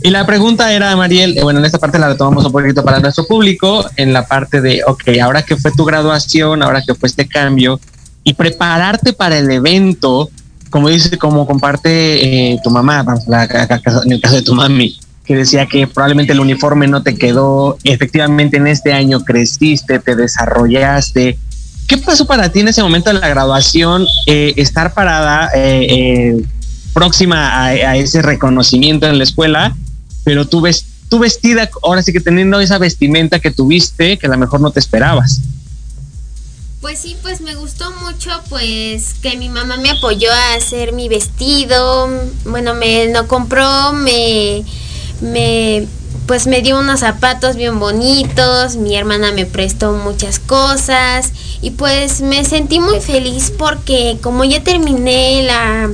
Y 0.03 0.09
la 0.09 0.25
pregunta 0.25 0.71
era, 0.73 0.95
Mariel, 0.95 1.37
eh, 1.37 1.43
bueno, 1.43 1.59
en 1.59 1.65
esta 1.65 1.77
parte 1.77 1.99
la 1.99 2.09
retomamos 2.09 2.43
un 2.45 2.51
poquito 2.51 2.83
para 2.83 2.99
nuestro 2.99 3.25
público, 3.27 3.85
en 3.97 4.13
la 4.13 4.25
parte 4.27 4.59
de, 4.59 4.81
ok, 4.85 5.03
ahora 5.21 5.43
que 5.43 5.55
fue 5.57 5.71
tu 5.71 5.85
graduación, 5.85 6.63
ahora 6.63 6.81
que 6.81 6.95
fue 6.95 7.07
este 7.07 7.27
cambio, 7.27 7.79
y 8.23 8.33
prepararte 8.33 9.13
para 9.13 9.37
el 9.37 9.49
evento, 9.51 10.29
como 10.71 10.89
dice, 10.89 11.17
como 11.19 11.45
comparte 11.45 12.51
eh, 12.53 12.59
tu 12.63 12.71
mamá, 12.71 13.05
la- 13.27 13.47
ca- 13.47 13.81
en 14.05 14.11
el 14.11 14.21
caso 14.21 14.35
de 14.35 14.41
tu 14.41 14.55
mami, 14.55 14.97
que 15.23 15.35
decía 15.35 15.67
que 15.67 15.85
probablemente 15.85 16.33
el 16.33 16.39
uniforme 16.39 16.87
no 16.87 17.03
te 17.03 17.15
quedó, 17.15 17.77
efectivamente 17.83 18.57
en 18.57 18.65
este 18.67 18.93
año 18.93 19.23
creciste, 19.23 19.99
te 19.99 20.15
desarrollaste. 20.15 21.37
¿Qué 21.87 21.97
pasó 21.97 22.25
para 22.25 22.49
ti 22.49 22.61
en 22.61 22.69
ese 22.69 22.81
momento 22.81 23.13
de 23.13 23.19
la 23.19 23.27
graduación, 23.29 24.07
eh, 24.25 24.53
estar 24.57 24.93
parada 24.95 25.51
eh, 25.53 26.41
próxima 26.93 27.65
a 27.65 27.95
ese 27.97 28.21
reconocimiento 28.23 29.07
en 29.07 29.17
la 29.19 29.23
escuela, 29.23 29.75
pero 30.23 30.47
tú 30.47 30.61
ves 30.61 30.85
tú 31.11 31.19
vestida, 31.19 31.69
ahora 31.83 32.01
sí 32.01 32.13
que 32.13 32.21
teniendo 32.21 32.61
esa 32.61 32.77
vestimenta 32.77 33.39
que 33.39 33.51
tuviste, 33.51 34.17
que 34.17 34.27
a 34.27 34.29
lo 34.29 34.37
mejor 34.37 34.61
no 34.61 34.71
te 34.71 34.79
esperabas. 34.79 35.41
Pues 36.79 36.99
sí, 36.99 37.17
pues 37.21 37.41
me 37.41 37.53
gustó 37.53 37.91
mucho 38.01 38.31
pues 38.49 39.15
que 39.21 39.35
mi 39.35 39.49
mamá 39.49 39.75
me 39.75 39.91
apoyó 39.91 40.31
a 40.31 40.53
hacer 40.55 40.93
mi 40.93 41.09
vestido. 41.09 42.09
Bueno, 42.45 42.73
me 42.75 43.11
lo 43.11 43.27
compró, 43.27 43.91
me 43.91 44.63
me 45.19 45.85
pues 46.27 46.47
me 46.47 46.61
dio 46.61 46.79
unos 46.79 47.01
zapatos 47.01 47.57
bien 47.57 47.77
bonitos, 47.77 48.77
mi 48.77 48.95
hermana 48.95 49.33
me 49.33 49.45
prestó 49.45 49.91
muchas 49.91 50.39
cosas 50.39 51.33
y 51.61 51.71
pues 51.71 52.21
me 52.21 52.45
sentí 52.45 52.79
muy 52.79 53.01
feliz 53.01 53.51
porque 53.57 54.17
como 54.21 54.45
ya 54.45 54.63
terminé 54.63 55.43
la 55.43 55.89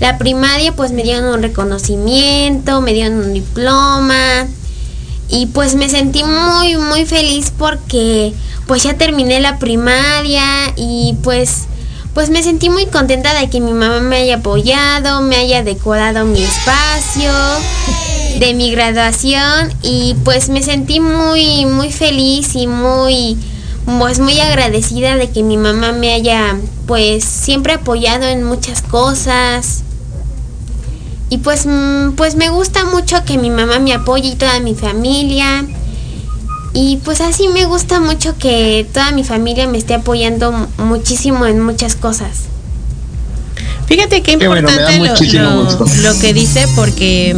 la 0.00 0.18
primaria, 0.18 0.72
pues 0.72 0.92
me 0.92 1.02
dieron 1.02 1.32
un 1.32 1.42
reconocimiento, 1.42 2.80
me 2.80 2.92
dieron 2.92 3.18
un 3.18 3.32
diploma. 3.32 4.46
Y 5.28 5.46
pues 5.46 5.74
me 5.74 5.88
sentí 5.88 6.22
muy 6.22 6.76
muy 6.76 7.06
feliz 7.06 7.52
porque 7.56 8.34
pues 8.66 8.82
ya 8.82 8.94
terminé 8.94 9.40
la 9.40 9.58
primaria 9.58 10.44
y 10.76 11.16
pues 11.22 11.64
pues 12.12 12.30
me 12.30 12.42
sentí 12.42 12.70
muy 12.70 12.86
contenta 12.86 13.34
de 13.34 13.50
que 13.50 13.60
mi 13.60 13.72
mamá 13.72 14.00
me 14.00 14.16
haya 14.16 14.36
apoyado, 14.36 15.20
me 15.22 15.36
haya 15.36 15.64
decorado 15.64 16.24
mi 16.24 16.42
espacio 16.42 17.32
de 18.38 18.54
mi 18.54 18.70
graduación. 18.70 19.72
Y 19.82 20.14
pues 20.24 20.48
me 20.48 20.62
sentí 20.62 21.00
muy 21.00 21.66
muy 21.66 21.90
feliz 21.90 22.54
y 22.54 22.66
muy 22.66 23.36
pues 23.86 24.18
muy 24.18 24.38
agradecida 24.40 25.16
de 25.16 25.30
que 25.30 25.42
mi 25.42 25.56
mamá 25.56 25.92
me 25.92 26.12
haya 26.14 26.56
pues 26.86 27.24
siempre 27.24 27.74
apoyado 27.74 28.26
en 28.26 28.42
muchas 28.42 28.82
cosas. 28.82 29.82
Y 31.30 31.38
pues 31.38 31.66
mm, 31.66 32.12
pues 32.16 32.36
me 32.36 32.48
gusta 32.50 32.84
mucho 32.84 33.24
que 33.24 33.38
mi 33.38 33.50
mamá 33.50 33.78
me 33.78 33.92
apoye 33.92 34.28
y 34.30 34.34
toda 34.36 34.60
mi 34.60 34.74
familia. 34.74 35.64
Y 36.72 36.96
pues 37.04 37.20
así 37.20 37.48
me 37.48 37.66
gusta 37.66 38.00
mucho 38.00 38.36
que 38.36 38.86
toda 38.92 39.12
mi 39.12 39.22
familia 39.24 39.66
me 39.68 39.78
esté 39.78 39.94
apoyando 39.94 40.50
mu- 40.52 40.66
muchísimo 40.78 41.46
en 41.46 41.60
muchas 41.60 41.94
cosas. 41.94 42.30
Fíjate 43.86 44.22
qué 44.22 44.36
bueno, 44.48 44.68
importante 44.68 44.98
lo- 46.02 46.18
que 46.20 46.32
dice 46.34 46.66
porque 46.74 47.36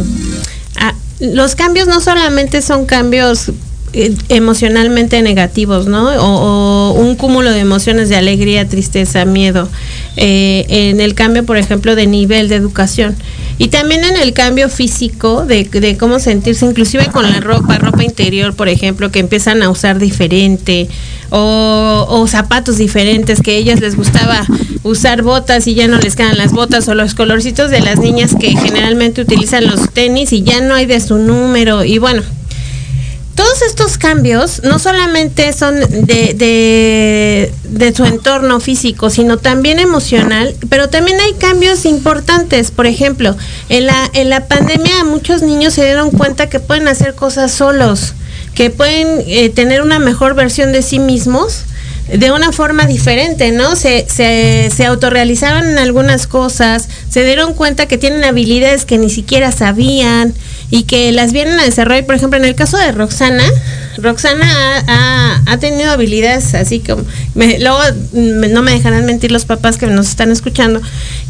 ah, 0.79 0.93
los 1.19 1.55
cambios 1.55 1.87
no 1.87 1.99
solamente 2.01 2.61
son 2.61 2.85
cambios 2.85 3.51
emocionalmente 3.93 5.21
negativos, 5.21 5.87
¿no? 5.87 6.09
O, 6.19 6.93
un 6.93 7.15
cúmulo 7.15 7.51
de 7.51 7.59
emociones 7.59 8.09
de 8.09 8.15
alegría, 8.15 8.67
tristeza, 8.67 9.25
miedo. 9.25 9.69
eh, 10.17 10.65
en 10.69 10.99
el 10.99 11.13
cambio, 11.13 11.45
por 11.45 11.57
ejemplo, 11.57 11.95
de 11.95 12.07
nivel 12.07 12.49
de 12.49 12.55
educación. 12.55 13.15
Y 13.59 13.69
también 13.69 14.03
en 14.03 14.17
el 14.17 14.33
cambio 14.33 14.69
físico 14.69 15.45
de, 15.45 15.63
de 15.63 15.97
cómo 15.97 16.19
sentirse, 16.19 16.65
inclusive 16.65 17.07
con 17.07 17.29
la 17.29 17.39
ropa, 17.39 17.77
ropa 17.77 18.03
interior, 18.03 18.53
por 18.55 18.67
ejemplo, 18.67 19.11
que 19.11 19.19
empiezan 19.19 19.63
a 19.63 19.69
usar 19.69 19.97
diferente, 19.97 20.87
o, 21.29 22.05
o 22.07 22.27
zapatos 22.27 22.77
diferentes, 22.77 23.41
que 23.41 23.51
a 23.51 23.55
ellas 23.55 23.79
les 23.79 23.95
gustaba 23.95 24.45
usar 24.83 25.23
botas 25.23 25.67
y 25.67 25.73
ya 25.73 25.87
no 25.87 25.97
les 25.97 26.15
quedan 26.15 26.37
las 26.37 26.51
botas, 26.51 26.87
o 26.87 26.93
los 26.93 27.15
colorcitos 27.15 27.71
de 27.71 27.81
las 27.81 27.99
niñas 27.99 28.35
que 28.39 28.55
generalmente 28.55 29.21
utilizan 29.21 29.65
los 29.65 29.91
tenis 29.91 30.33
y 30.33 30.43
ya 30.43 30.61
no 30.61 30.75
hay 30.75 30.85
de 30.85 30.99
su 30.99 31.17
número, 31.17 31.83
y 31.83 31.97
bueno. 31.97 32.21
Todos 33.37 33.61
estos 33.61 33.99
cambios 33.99 34.63
no 34.63 34.79
solamente 34.79 35.53
son 35.53 35.79
de, 35.79 37.51
de, 37.63 37.93
su 37.95 38.03
entorno 38.03 38.59
físico, 38.59 39.11
sino 39.11 39.37
también 39.37 39.77
emocional, 39.77 40.55
pero 40.69 40.89
también 40.89 41.19
hay 41.19 41.33
cambios 41.33 41.85
importantes. 41.85 42.71
Por 42.71 42.87
ejemplo, 42.87 43.37
en 43.69 43.85
la, 43.85 44.09
en 44.13 44.31
la 44.31 44.47
pandemia 44.47 45.03
muchos 45.03 45.43
niños 45.43 45.75
se 45.75 45.85
dieron 45.85 46.09
cuenta 46.09 46.49
que 46.49 46.59
pueden 46.59 46.87
hacer 46.87 47.13
cosas 47.13 47.51
solos, 47.51 48.15
que 48.55 48.71
pueden 48.71 49.23
eh, 49.27 49.49
tener 49.49 49.83
una 49.83 49.99
mejor 49.99 50.33
versión 50.33 50.71
de 50.71 50.81
sí 50.81 50.97
mismos 50.97 51.65
de 52.11 52.31
una 52.31 52.51
forma 52.51 52.87
diferente, 52.87 53.51
¿no? 53.51 53.75
Se, 53.75 54.07
se, 54.09 54.71
se 54.75 54.85
autorrealizaron 54.85 55.69
en 55.69 55.77
algunas 55.77 56.25
cosas, 56.25 56.89
se 57.07 57.23
dieron 57.23 57.53
cuenta 57.53 57.85
que 57.85 57.99
tienen 57.99 58.23
habilidades 58.23 58.85
que 58.85 58.97
ni 58.97 59.11
siquiera 59.11 59.51
sabían 59.51 60.33
y 60.69 60.83
que 60.83 61.11
las 61.11 61.31
vienen 61.33 61.59
a 61.59 61.63
desarrollar. 61.63 62.05
Por 62.05 62.15
ejemplo, 62.15 62.37
en 62.37 62.45
el 62.45 62.55
caso 62.55 62.77
de 62.77 62.91
Roxana, 62.91 63.43
Roxana 63.97 64.45
ha, 64.87 65.41
ha- 65.45 65.57
tenido 65.59 65.89
habilidades 65.91 66.53
así 66.53 66.79
como, 66.81 67.03
me- 67.35 67.57
luego 67.59 67.79
mm, 68.13 68.51
no 68.53 68.61
me 68.61 68.71
dejarán 68.71 69.05
mentir 69.05 69.31
los 69.31 69.45
papás 69.45 69.77
que 69.77 69.87
nos 69.87 70.07
están 70.09 70.31
escuchando, 70.31 70.81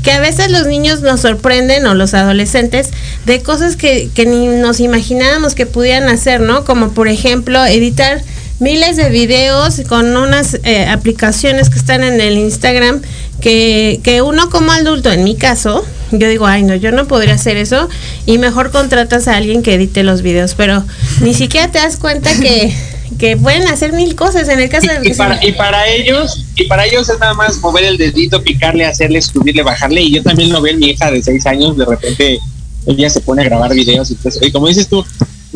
que 0.04 0.12
a 0.12 0.20
veces 0.20 0.52
los 0.52 0.68
niños 0.68 1.02
nos 1.02 1.22
sorprenden 1.22 1.86
o 1.86 1.94
los 1.94 2.14
adolescentes 2.14 2.90
de 3.26 3.42
cosas 3.42 3.76
que, 3.78 4.10
que 4.14 4.26
ni 4.26 4.48
nos 4.48 4.80
imaginábamos 4.80 5.56
que 5.56 5.66
pudieran 5.66 6.10
hacer, 6.10 6.42
¿no? 6.42 6.66
Como 6.66 6.92
por 6.92 7.08
ejemplo 7.08 7.64
editar 7.66 8.22
miles 8.60 8.98
de 8.98 9.10
videos 9.12 9.82
con 9.88 10.18
unas 10.18 10.56
eh, 10.64 10.88
aplicaciones 10.88 11.70
que 11.70 11.78
están 11.78 12.04
en 12.04 12.20
el 12.20 12.38
Instagram 12.38 13.02
que, 13.40 14.02
que 14.04 14.22
uno 14.24 14.50
como 14.50 14.72
adulto, 14.72 15.12
en 15.12 15.24
mi 15.24 15.36
caso, 15.36 15.86
yo 16.12 16.28
digo, 16.28 16.46
ay 16.46 16.64
no, 16.64 16.76
yo 16.76 16.92
no 16.92 17.08
podría 17.08 17.34
hacer 17.34 17.58
eso 17.58 17.90
y 18.26 18.38
mejor 18.38 18.72
contratas 18.72 19.28
a 19.28 19.36
alguien 19.36 19.64
que 19.64 19.74
edite 19.74 20.04
los 20.04 20.22
videos, 20.22 20.56
pero 20.56 20.84
ni 21.22 21.34
siquiera 21.34 21.72
te 21.72 21.80
das 21.80 21.98
cuenta 21.98 22.32
que, 22.40 22.74
que 23.20 23.38
pueden 23.38 23.68
hacer 23.68 23.94
mil 23.94 24.16
cosas 24.16 24.48
en 24.50 24.60
el 24.60 24.70
caso 24.70 24.88
de 24.88 25.10
Y 25.10 25.14
para, 25.14 25.46
y 25.46 25.52
para 25.54 25.88
ellos, 25.88 26.46
y 26.56 26.66
para 26.66 26.86
ellos 26.86 27.10
es 27.10 27.20
nada 27.20 27.34
más 27.34 27.60
mover 27.60 27.84
el 27.84 27.98
dedito, 27.98 28.42
picarle, 28.42 28.86
hacerle, 28.86 29.22
subirle, 29.22 29.64
bajarle. 29.64 30.02
Y 30.02 30.16
yo 30.16 30.24
también 30.24 30.52
lo 30.52 30.62
veo 30.62 30.74
en 30.74 30.80
mi 30.80 30.90
hija 30.92 31.12
de 31.12 31.22
seis 31.22 31.46
años, 31.46 31.78
de 31.78 31.86
repente 31.86 32.40
ella 32.86 33.10
se 33.10 33.20
pone 33.22 33.42
a 33.42 33.46
grabar 33.46 33.74
videos 33.74 34.12
y, 34.12 34.16
pues, 34.16 34.40
y 34.42 34.52
como 34.52 34.68
dices 34.68 34.88
tú, 34.88 35.06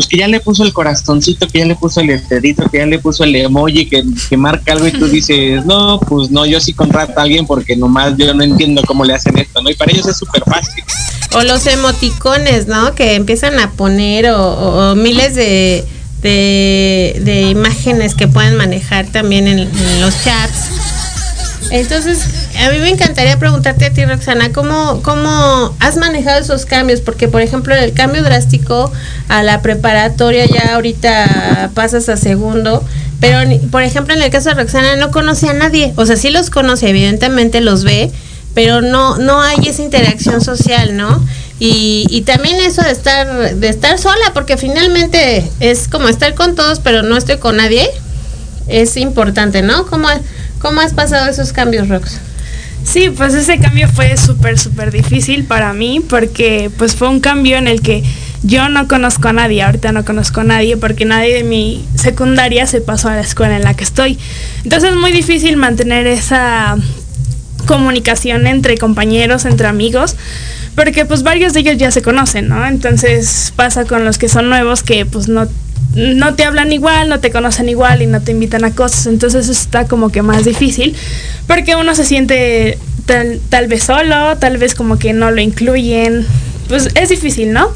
pues 0.02 0.08
que 0.10 0.18
ya 0.18 0.28
le 0.28 0.40
puso 0.40 0.64
el 0.64 0.74
corazoncito, 0.74 1.48
que 1.48 1.60
ya 1.60 1.66
le 1.66 1.76
puso 1.76 2.00
el 2.02 2.20
dedito, 2.28 2.68
que 2.72 2.80
ya 2.80 2.88
le 2.88 2.98
puso 2.98 3.24
el 3.24 3.36
emoji 3.36 3.86
que, 3.88 4.04
que 4.30 4.36
marca 4.36 4.74
algo 4.74 4.88
y 4.88 4.92
tú 4.92 5.06
dices, 5.08 5.64
no, 5.64 6.00
pues 6.00 6.32
no, 6.32 6.44
yo 6.48 6.60
sí 6.60 6.74
contrato 6.74 7.20
a 7.20 7.22
alguien 7.22 7.46
porque 7.46 7.76
nomás 7.76 8.18
yo 8.18 8.34
no 8.34 8.42
entiendo 8.44 8.82
cómo 8.88 9.06
le 9.06 9.14
hacen 9.14 9.38
esto, 9.38 9.62
¿no? 9.62 9.70
Y 9.70 9.76
para 9.76 9.92
ellos 9.92 10.08
es 10.08 10.18
súper 10.18 10.44
fácil. 10.44 10.84
O 11.36 11.44
los 11.44 11.68
emoticones, 11.68 12.66
¿no? 12.66 12.96
Que 12.96 13.14
empiezan 13.14 13.60
a 13.60 13.70
poner 13.74 14.26
o, 14.32 14.38
o- 14.42 14.92
o 14.92 14.96
miles 14.96 15.36
de, 15.36 15.86
de, 16.24 17.22
de 17.24 17.42
imágenes 17.44 18.16
que 18.16 18.28
pueden 18.28 18.56
manejar 18.58 19.06
también 19.12 19.48
en, 19.48 19.60
en 19.60 20.02
los 20.02 20.16
chats. 20.24 20.70
Entonces, 21.70 22.20
a 22.62 22.70
mí 22.70 22.78
me 22.78 22.90
encantaría 22.90 23.40
preguntarte 23.40 23.86
a 23.86 23.90
ti, 23.92 24.06
Roxana, 24.06 24.54
¿cómo, 24.54 25.02
¿cómo 25.02 25.76
has 25.80 25.98
manejado 25.98 26.40
esos 26.40 26.66
cambios? 26.68 27.02
Porque, 27.02 27.28
por 27.28 27.42
ejemplo, 27.42 27.76
el 27.76 27.94
cambio 27.94 28.22
drástico 28.22 28.92
a 29.30 29.42
la 29.42 29.62
preparatoria 29.62 30.46
ya 30.46 30.76
ahorita 30.76 31.72
pasas 31.74 32.08
a 32.10 32.18
segundo, 32.18 32.84
pero, 33.20 33.40
por 33.72 33.82
ejemplo, 33.82 34.14
en 34.14 34.22
el 34.22 34.30
caso 34.30 34.50
de 34.50 34.56
Roxana 34.56 34.96
no 34.96 35.10
conoce 35.10 35.50
a 35.50 35.54
nadie. 35.54 35.94
O 35.96 36.06
sea, 36.06 36.16
sí 36.18 36.30
los 36.30 36.52
conoce, 36.52 36.90
evidentemente 36.90 37.62
los 37.62 37.84
ve, 37.84 38.12
pero 38.54 38.82
no, 38.82 39.18
no 39.18 39.42
hay 39.42 39.68
esa 39.68 39.82
interacción 39.82 40.42
social, 40.42 40.96
¿no? 40.96 41.26
Y, 41.58 42.06
y 42.10 42.22
también 42.22 42.58
eso 42.58 42.84
de 42.84 42.92
estar, 42.92 43.56
de 43.56 43.70
estar 43.70 43.98
sola, 43.98 44.34
porque 44.36 44.58
finalmente 44.58 45.50
es 45.60 45.88
como 45.88 46.10
estar 46.10 46.36
con 46.36 46.54
todos, 46.54 46.80
pero 46.80 47.02
no 47.02 47.18
estoy 47.18 47.38
con 47.38 47.58
nadie, 47.58 47.90
es 48.68 48.98
importante, 48.98 49.64
¿no? 49.64 49.88
¿Cómo, 49.88 50.08
cómo 50.60 50.82
has 50.82 50.94
pasado 50.94 51.28
esos 51.28 51.54
cambios, 51.54 51.90
Rox? 51.90 52.20
Sí, 52.84 53.10
pues 53.10 53.34
ese 53.34 53.60
cambio 53.60 53.88
fue 53.88 54.18
súper, 54.18 54.60
súper 54.60 54.92
difícil 54.92 55.46
para 55.46 55.74
mí 55.74 56.02
porque 56.08 56.70
pues 56.78 56.96
fue 56.96 57.10
un 57.10 57.20
cambio 57.20 57.58
en 57.58 57.68
el 57.68 57.82
que 57.82 58.04
yo 58.44 58.70
no 58.70 58.88
conozco 58.88 59.28
a 59.28 59.34
nadie, 59.34 59.62
ahorita 59.62 59.92
no 59.92 60.04
conozco 60.04 60.42
a 60.42 60.44
nadie 60.44 60.76
porque 60.78 61.06
nadie 61.06 61.36
de 61.36 61.44
mi 61.44 61.86
secundaria 61.96 62.66
se 62.66 62.82
pasó 62.82 63.10
a 63.10 63.16
la 63.16 63.22
escuela 63.22 63.56
en 63.56 63.64
la 63.64 63.76
que 63.76 63.84
estoy. 63.84 64.18
Entonces 64.64 64.92
es 64.92 64.96
muy 64.98 65.12
difícil 65.12 65.58
mantener 65.58 66.08
esa 66.08 66.76
comunicación 67.68 68.48
entre 68.48 68.78
compañeros, 68.78 69.46
entre 69.46 69.68
amigos, 69.68 70.16
porque 70.76 71.06
pues 71.06 71.22
varios 71.24 71.54
de 71.54 71.60
ellos 71.62 71.78
ya 71.78 71.92
se 71.92 72.02
conocen, 72.02 72.48
¿no? 72.48 72.66
Entonces 72.66 73.54
pasa 73.56 73.86
con 73.86 74.04
los 74.04 74.18
que 74.18 74.28
son 74.28 74.50
nuevos 74.50 74.82
que 74.82 75.06
pues 75.06 75.28
no, 75.28 75.48
no 75.96 76.36
te 76.36 76.46
hablan 76.46 76.72
igual, 76.72 77.10
no 77.10 77.20
te 77.20 77.32
conocen 77.32 77.70
igual 77.70 78.02
y 78.02 78.08
no 78.08 78.22
te 78.22 78.32
invitan 78.32 78.64
a 78.64 78.72
cosas, 78.72 79.08
entonces 79.08 79.50
está 79.50 79.86
como 79.86 80.10
que 80.10 80.22
más 80.22 80.46
difícil, 80.46 80.96
porque 81.48 81.76
uno 81.76 81.96
se 81.96 82.06
siente 82.06 82.78
tal, 83.06 83.40
tal 83.50 83.68
vez 83.68 83.84
solo, 83.84 84.38
tal 84.38 84.58
vez 84.58 84.76
como 84.76 84.98
que 84.98 85.14
no 85.14 85.32
lo 85.32 85.42
incluyen, 85.42 86.26
pues 86.68 86.90
es 86.96 87.10
difícil, 87.10 87.52
¿no? 87.52 87.70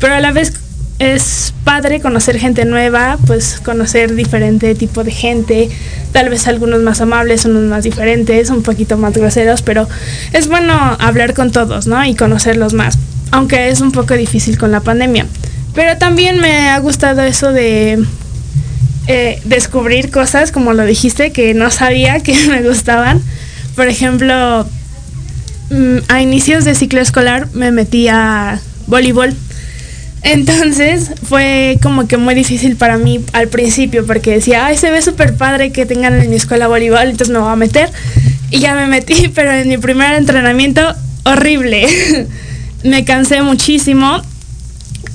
Pero 0.00 0.14
a 0.14 0.20
la 0.20 0.32
vez 0.32 0.52
es 0.98 1.54
padre 1.64 2.00
conocer 2.00 2.38
gente 2.38 2.64
nueva, 2.64 3.18
pues 3.26 3.60
conocer 3.64 4.14
diferente 4.14 4.74
tipo 4.74 5.02
de 5.02 5.10
gente, 5.10 5.70
tal 6.12 6.28
vez 6.28 6.46
algunos 6.46 6.80
más 6.82 7.00
amables, 7.00 7.44
unos 7.44 7.64
más 7.64 7.84
diferentes, 7.84 8.50
un 8.50 8.62
poquito 8.62 8.98
más 8.98 9.14
groseros, 9.14 9.62
pero 9.62 9.88
es 10.32 10.46
bueno 10.46 10.74
hablar 11.00 11.34
con 11.34 11.50
todos, 11.50 11.86
¿no? 11.86 12.04
Y 12.04 12.14
conocerlos 12.14 12.74
más, 12.74 12.98
aunque 13.30 13.70
es 13.70 13.80
un 13.80 13.92
poco 13.92 14.14
difícil 14.14 14.58
con 14.58 14.70
la 14.70 14.80
pandemia. 14.80 15.26
Pero 15.74 15.96
también 15.96 16.38
me 16.38 16.68
ha 16.68 16.78
gustado 16.78 17.22
eso 17.22 17.52
de 17.52 18.04
eh, 19.08 19.40
descubrir 19.44 20.10
cosas, 20.10 20.52
como 20.52 20.74
lo 20.74 20.84
dijiste, 20.84 21.32
que 21.32 21.54
no 21.54 21.70
sabía 21.70 22.20
que 22.20 22.34
me 22.48 22.62
gustaban. 22.62 23.22
Por 23.74 23.88
ejemplo, 23.88 24.66
mm, 25.70 25.96
a 26.08 26.20
inicios 26.20 26.64
de 26.64 26.74
ciclo 26.74 27.00
escolar 27.00 27.48
me 27.54 27.72
metí 27.72 28.08
a 28.08 28.60
voleibol. 28.86 29.34
Entonces 30.24 31.10
fue 31.28 31.78
como 31.82 32.06
que 32.06 32.16
muy 32.16 32.34
difícil 32.34 32.76
para 32.76 32.96
mí 32.96 33.24
al 33.32 33.48
principio 33.48 34.06
porque 34.06 34.30
decía, 34.30 34.66
ay, 34.66 34.76
se 34.76 34.90
ve 34.90 35.02
súper 35.02 35.36
padre 35.36 35.72
que 35.72 35.84
tengan 35.84 36.20
en 36.20 36.30
mi 36.30 36.36
escuela 36.36 36.68
voleibol, 36.68 37.08
entonces 37.08 37.30
me 37.30 37.40
voy 37.40 37.52
a 37.52 37.56
meter. 37.56 37.90
Y 38.50 38.60
ya 38.60 38.74
me 38.74 38.86
metí, 38.86 39.28
pero 39.34 39.52
en 39.52 39.68
mi 39.68 39.78
primer 39.78 40.14
entrenamiento, 40.14 40.94
horrible. 41.24 41.86
me 42.84 43.04
cansé 43.04 43.42
muchísimo 43.42 44.22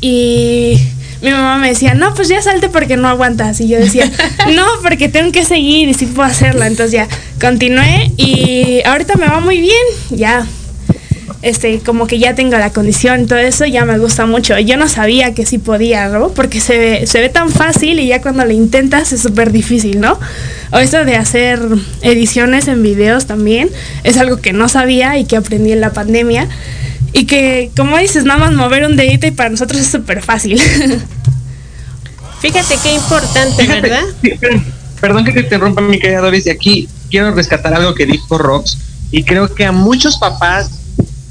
y 0.01 0.79
mi 1.21 1.31
mamá 1.31 1.57
me 1.57 1.69
decía, 1.69 1.93
no, 1.93 2.13
pues 2.13 2.27
ya 2.27 2.41
salte 2.41 2.69
porque 2.69 2.97
no 2.97 3.07
aguantas. 3.07 3.59
Y 3.59 3.67
yo 3.67 3.79
decía, 3.79 4.09
no, 4.55 4.65
porque 4.83 5.09
tengo 5.09 5.31
que 5.31 5.45
seguir 5.45 5.89
y 5.89 5.93
sí 5.93 6.05
puedo 6.05 6.27
hacerla. 6.27 6.67
Entonces 6.67 6.93
ya 6.93 7.07
continué 7.39 8.11
y 8.17 8.81
ahorita 8.85 9.15
me 9.15 9.27
va 9.27 9.39
muy 9.39 9.59
bien. 9.59 9.83
Ya, 10.09 10.45
este, 11.41 11.79
como 11.79 12.07
que 12.07 12.19
ya 12.19 12.35
tengo 12.35 12.57
la 12.57 12.71
condición, 12.71 13.27
todo 13.27 13.39
eso 13.39 13.65
ya 13.65 13.85
me 13.85 13.97
gusta 13.97 14.25
mucho. 14.25 14.57
Yo 14.59 14.77
no 14.77 14.87
sabía 14.87 15.33
que 15.33 15.45
sí 15.45 15.57
podía, 15.57 16.07
¿no? 16.09 16.29
Porque 16.29 16.59
se 16.59 16.77
ve, 16.77 17.07
se 17.07 17.19
ve 17.19 17.29
tan 17.29 17.49
fácil 17.49 17.99
y 17.99 18.07
ya 18.07 18.21
cuando 18.21 18.43
lo 18.45 18.51
intentas 18.51 19.13
es 19.13 19.21
súper 19.21 19.51
difícil, 19.51 19.99
¿no? 19.99 20.19
O 20.71 20.79
eso 20.79 21.05
de 21.05 21.15
hacer 21.15 21.59
ediciones 22.01 22.67
en 22.67 22.83
videos 22.83 23.27
también 23.27 23.69
es 24.03 24.17
algo 24.17 24.37
que 24.37 24.51
no 24.51 24.67
sabía 24.67 25.17
y 25.17 25.25
que 25.25 25.37
aprendí 25.37 25.71
en 25.71 25.81
la 25.81 25.93
pandemia. 25.93 26.47
Y 27.13 27.25
que, 27.25 27.71
como 27.75 27.97
dices, 27.97 28.25
nada 28.25 28.39
más 28.39 28.53
mover 28.53 28.85
un 28.85 28.95
dedito 28.95 29.27
y 29.27 29.31
para 29.31 29.49
nosotros 29.49 29.81
es 29.81 29.87
súper 29.87 30.21
fácil. 30.21 30.61
Fíjate 32.39 32.77
qué 32.83 32.93
importante, 32.93 33.63
Fíjate, 33.63 33.81
¿verdad? 33.81 34.03
perdón 35.01 35.25
que 35.25 35.31
te 35.31 35.39
interrumpa, 35.41 35.81
mi 35.81 35.99
querida 35.99 36.21
Doris, 36.21 36.45
y 36.45 36.49
aquí 36.49 36.89
quiero 37.09 37.33
rescatar 37.33 37.73
algo 37.73 37.95
que 37.95 38.05
dijo 38.05 38.37
Rox, 38.37 38.77
y 39.11 39.23
creo 39.23 39.53
que 39.53 39.65
a 39.65 39.71
muchos 39.71 40.17
papás, 40.17 40.69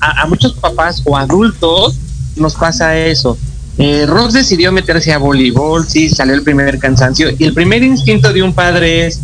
a, 0.00 0.22
a 0.22 0.26
muchos 0.26 0.54
papás 0.54 1.02
o 1.04 1.16
adultos 1.16 1.96
nos 2.36 2.54
pasa 2.54 2.96
eso. 2.96 3.38
Eh, 3.78 4.06
Rox 4.06 4.32
decidió 4.32 4.72
meterse 4.72 5.12
a 5.12 5.18
voleibol, 5.18 5.86
sí, 5.86 6.08
salió 6.08 6.34
el 6.34 6.42
primer 6.42 6.78
cansancio, 6.78 7.28
y 7.38 7.44
el 7.44 7.52
primer 7.52 7.82
instinto 7.82 8.32
de 8.32 8.42
un 8.42 8.54
padre 8.54 9.06
es, 9.06 9.20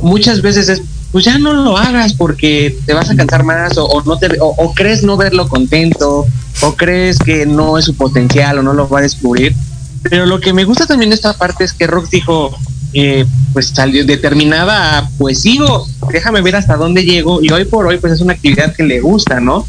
muchas 0.00 0.42
veces 0.42 0.68
es, 0.68 0.82
pues 1.12 1.24
ya 1.24 1.38
no 1.38 1.52
lo 1.52 1.76
hagas 1.76 2.14
porque 2.14 2.76
te 2.86 2.94
vas 2.94 3.10
a 3.10 3.16
cansar 3.16 3.44
más, 3.44 3.76
o, 3.76 4.02
no 4.04 4.18
te, 4.18 4.38
o, 4.40 4.46
o 4.46 4.74
crees 4.74 5.02
no 5.02 5.16
verlo 5.16 5.48
contento, 5.48 6.26
o 6.62 6.76
crees 6.76 7.18
que 7.18 7.46
no 7.46 7.78
es 7.78 7.84
su 7.84 7.94
potencial, 7.94 8.58
o 8.58 8.62
no 8.62 8.72
lo 8.72 8.88
va 8.88 9.00
a 9.00 9.02
descubrir. 9.02 9.54
Pero 10.02 10.26
lo 10.26 10.40
que 10.40 10.52
me 10.52 10.64
gusta 10.64 10.86
también 10.86 11.10
de 11.10 11.16
esta 11.16 11.34
parte 11.34 11.64
es 11.64 11.72
que 11.72 11.86
Rox 11.86 12.10
dijo, 12.10 12.56
eh, 12.92 13.24
pues 13.52 13.68
salió 13.68 14.04
determinada, 14.04 15.10
pues 15.18 15.42
sigo, 15.42 15.86
déjame 16.12 16.40
ver 16.40 16.56
hasta 16.56 16.76
dónde 16.76 17.04
llego 17.04 17.40
y 17.42 17.50
hoy 17.50 17.64
por 17.64 17.86
hoy 17.86 17.98
pues 17.98 18.14
es 18.14 18.20
una 18.20 18.32
actividad 18.32 18.74
que 18.74 18.82
le 18.82 19.00
gusta, 19.00 19.40
¿no? 19.40 19.66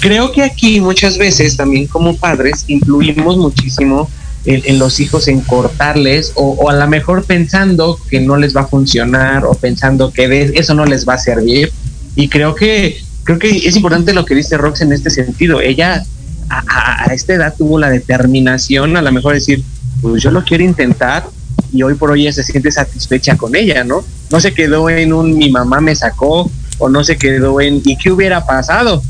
Creo 0.00 0.32
que 0.32 0.42
aquí 0.42 0.80
muchas 0.80 1.18
veces 1.18 1.56
también 1.56 1.86
como 1.86 2.16
padres 2.16 2.64
influimos 2.68 3.36
muchísimo 3.36 4.08
en, 4.46 4.62
en 4.64 4.78
los 4.78 5.00
hijos 5.00 5.28
en 5.28 5.40
cortarles 5.40 6.32
o, 6.34 6.50
o 6.52 6.70
a 6.70 6.74
lo 6.74 6.86
mejor 6.88 7.24
pensando 7.24 7.98
que 8.10 8.20
no 8.20 8.36
les 8.36 8.54
va 8.56 8.62
a 8.62 8.66
funcionar 8.66 9.44
o 9.44 9.54
pensando 9.54 10.10
que 10.12 10.28
de- 10.28 10.52
eso 10.54 10.74
no 10.74 10.84
les 10.84 11.06
va 11.08 11.14
a 11.14 11.18
servir 11.18 11.72
y 12.16 12.28
creo 12.28 12.54
que 12.54 12.98
creo 13.24 13.38
que 13.38 13.48
es 13.50 13.74
importante 13.76 14.12
lo 14.12 14.24
que 14.26 14.34
dice 14.34 14.56
Rox 14.58 14.82
en 14.82 14.92
este 14.92 15.08
sentido. 15.10 15.60
Ella 15.62 16.04
a, 16.50 17.04
a- 17.06 17.14
esta 17.14 17.32
edad 17.34 17.54
tuvo 17.56 17.78
la 17.78 17.88
determinación 17.90 18.96
a 18.96 19.02
lo 19.02 19.12
mejor 19.12 19.34
decir, 19.34 19.62
pues 20.02 20.22
yo 20.22 20.30
lo 20.30 20.44
quiero 20.44 20.62
intentar 20.64 21.26
y 21.72 21.82
hoy 21.82 21.94
por 21.94 22.10
hoy 22.10 22.22
ella 22.22 22.32
se 22.32 22.42
siente 22.44 22.70
satisfecha 22.70 23.36
con 23.36 23.56
ella, 23.56 23.82
¿no? 23.82 24.04
No 24.30 24.40
se 24.40 24.52
quedó 24.52 24.90
en 24.90 25.12
un 25.12 25.36
mi 25.36 25.50
mamá 25.50 25.80
me 25.80 25.94
sacó 25.96 26.50
o 26.78 26.88
no 26.88 27.02
se 27.02 27.16
quedó 27.16 27.60
en 27.60 27.80
¿y 27.84 27.96
qué 27.96 28.10
hubiera 28.12 28.44
pasado? 28.44 29.02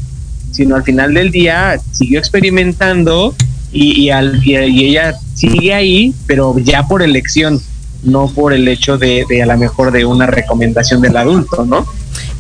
Sino 0.53 0.77
al 0.77 0.85
final 0.85 1.13
del 1.13 1.31
día 1.33 1.81
siguió 1.91 2.21
experimentando 2.21 3.35
y, 3.75 4.03
y, 4.03 4.11
al, 4.11 4.41
y, 4.43 4.57
ella 4.57 5.15
sigue 5.35 5.75
ahí, 5.75 6.15
pero 6.27 6.57
ya 6.59 6.87
por 6.87 7.03
elección, 7.03 7.61
no 8.03 8.29
por 8.29 8.55
el 8.55 8.67
hecho 8.69 8.97
de, 8.97 9.25
de 9.29 9.43
a 9.43 9.47
lo 9.47 9.59
mejor 9.59 9.91
de 9.91 10.05
una 10.05 10.27
recomendación 10.27 11.03
del 11.03 11.17
adulto, 11.17 11.65
¿no? 11.67 11.85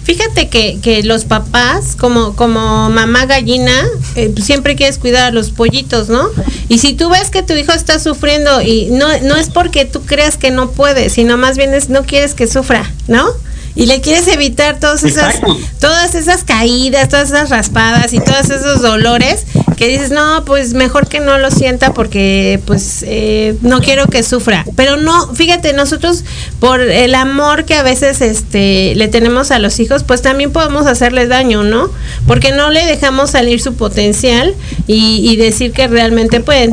Fíjate 0.04 0.48
que, 0.48 0.78
que 0.82 1.02
los 1.02 1.24
papás, 1.24 1.96
como, 1.96 2.36
como 2.36 2.90
mamá 2.90 3.24
gallina, 3.24 3.84
eh, 4.16 4.30
pues 4.32 4.44
siempre 4.44 4.76
quieres 4.76 4.98
cuidar 4.98 5.24
a 5.24 5.30
los 5.30 5.50
pollitos, 5.50 6.10
¿no? 6.10 6.28
Y 6.68 6.78
si 6.78 6.92
tú 6.92 7.08
ves 7.08 7.30
que 7.30 7.42
tu 7.42 7.54
hijo 7.54 7.72
está 7.72 7.98
sufriendo 7.98 8.60
y 8.60 8.90
no, 8.90 9.06
no 9.22 9.36
es 9.36 9.48
porque 9.48 9.86
tú 9.86 10.02
creas 10.02 10.36
que 10.36 10.50
no 10.50 10.70
puede, 10.70 11.08
sino 11.08 11.38
más 11.38 11.56
bien 11.56 11.72
es 11.72 11.88
no 11.88 12.04
quieres 12.04 12.34
que 12.34 12.46
sufra, 12.46 12.92
¿no? 13.08 13.26
Y 13.76 13.86
le 13.86 14.00
quieres 14.00 14.28
evitar 14.28 14.78
todas 14.78 15.02
esas, 15.02 15.34
Exacto. 15.34 15.58
todas 15.80 16.14
esas 16.14 16.44
caídas, 16.44 17.08
todas 17.08 17.30
esas 17.30 17.50
raspadas 17.50 18.12
y 18.12 18.20
todos 18.20 18.50
esos 18.50 18.82
dolores 18.82 19.44
que 19.76 19.88
dices, 19.88 20.10
no, 20.10 20.44
pues 20.44 20.74
mejor 20.74 21.08
que 21.08 21.20
no 21.20 21.38
lo 21.38 21.50
sienta 21.50 21.92
porque 21.92 22.60
pues 22.66 23.04
eh, 23.06 23.56
no 23.62 23.80
quiero 23.80 24.06
que 24.06 24.22
sufra. 24.22 24.64
Pero 24.76 24.96
no, 24.96 25.34
fíjate, 25.34 25.72
nosotros 25.72 26.24
por 26.60 26.80
el 26.80 27.14
amor 27.14 27.64
que 27.64 27.74
a 27.74 27.82
veces 27.82 28.20
este 28.20 28.94
le 28.94 29.08
tenemos 29.08 29.50
a 29.50 29.58
los 29.58 29.80
hijos, 29.80 30.04
pues 30.04 30.22
también 30.22 30.52
podemos 30.52 30.86
hacerles 30.86 31.28
daño, 31.28 31.64
¿no? 31.64 31.90
Porque 32.26 32.52
no 32.52 32.70
le 32.70 32.86
dejamos 32.86 33.30
salir 33.30 33.60
su 33.60 33.74
potencial 33.74 34.54
y, 34.86 35.28
y 35.28 35.36
decir 35.36 35.72
que 35.72 35.88
realmente 35.88 36.40
pueden. 36.40 36.70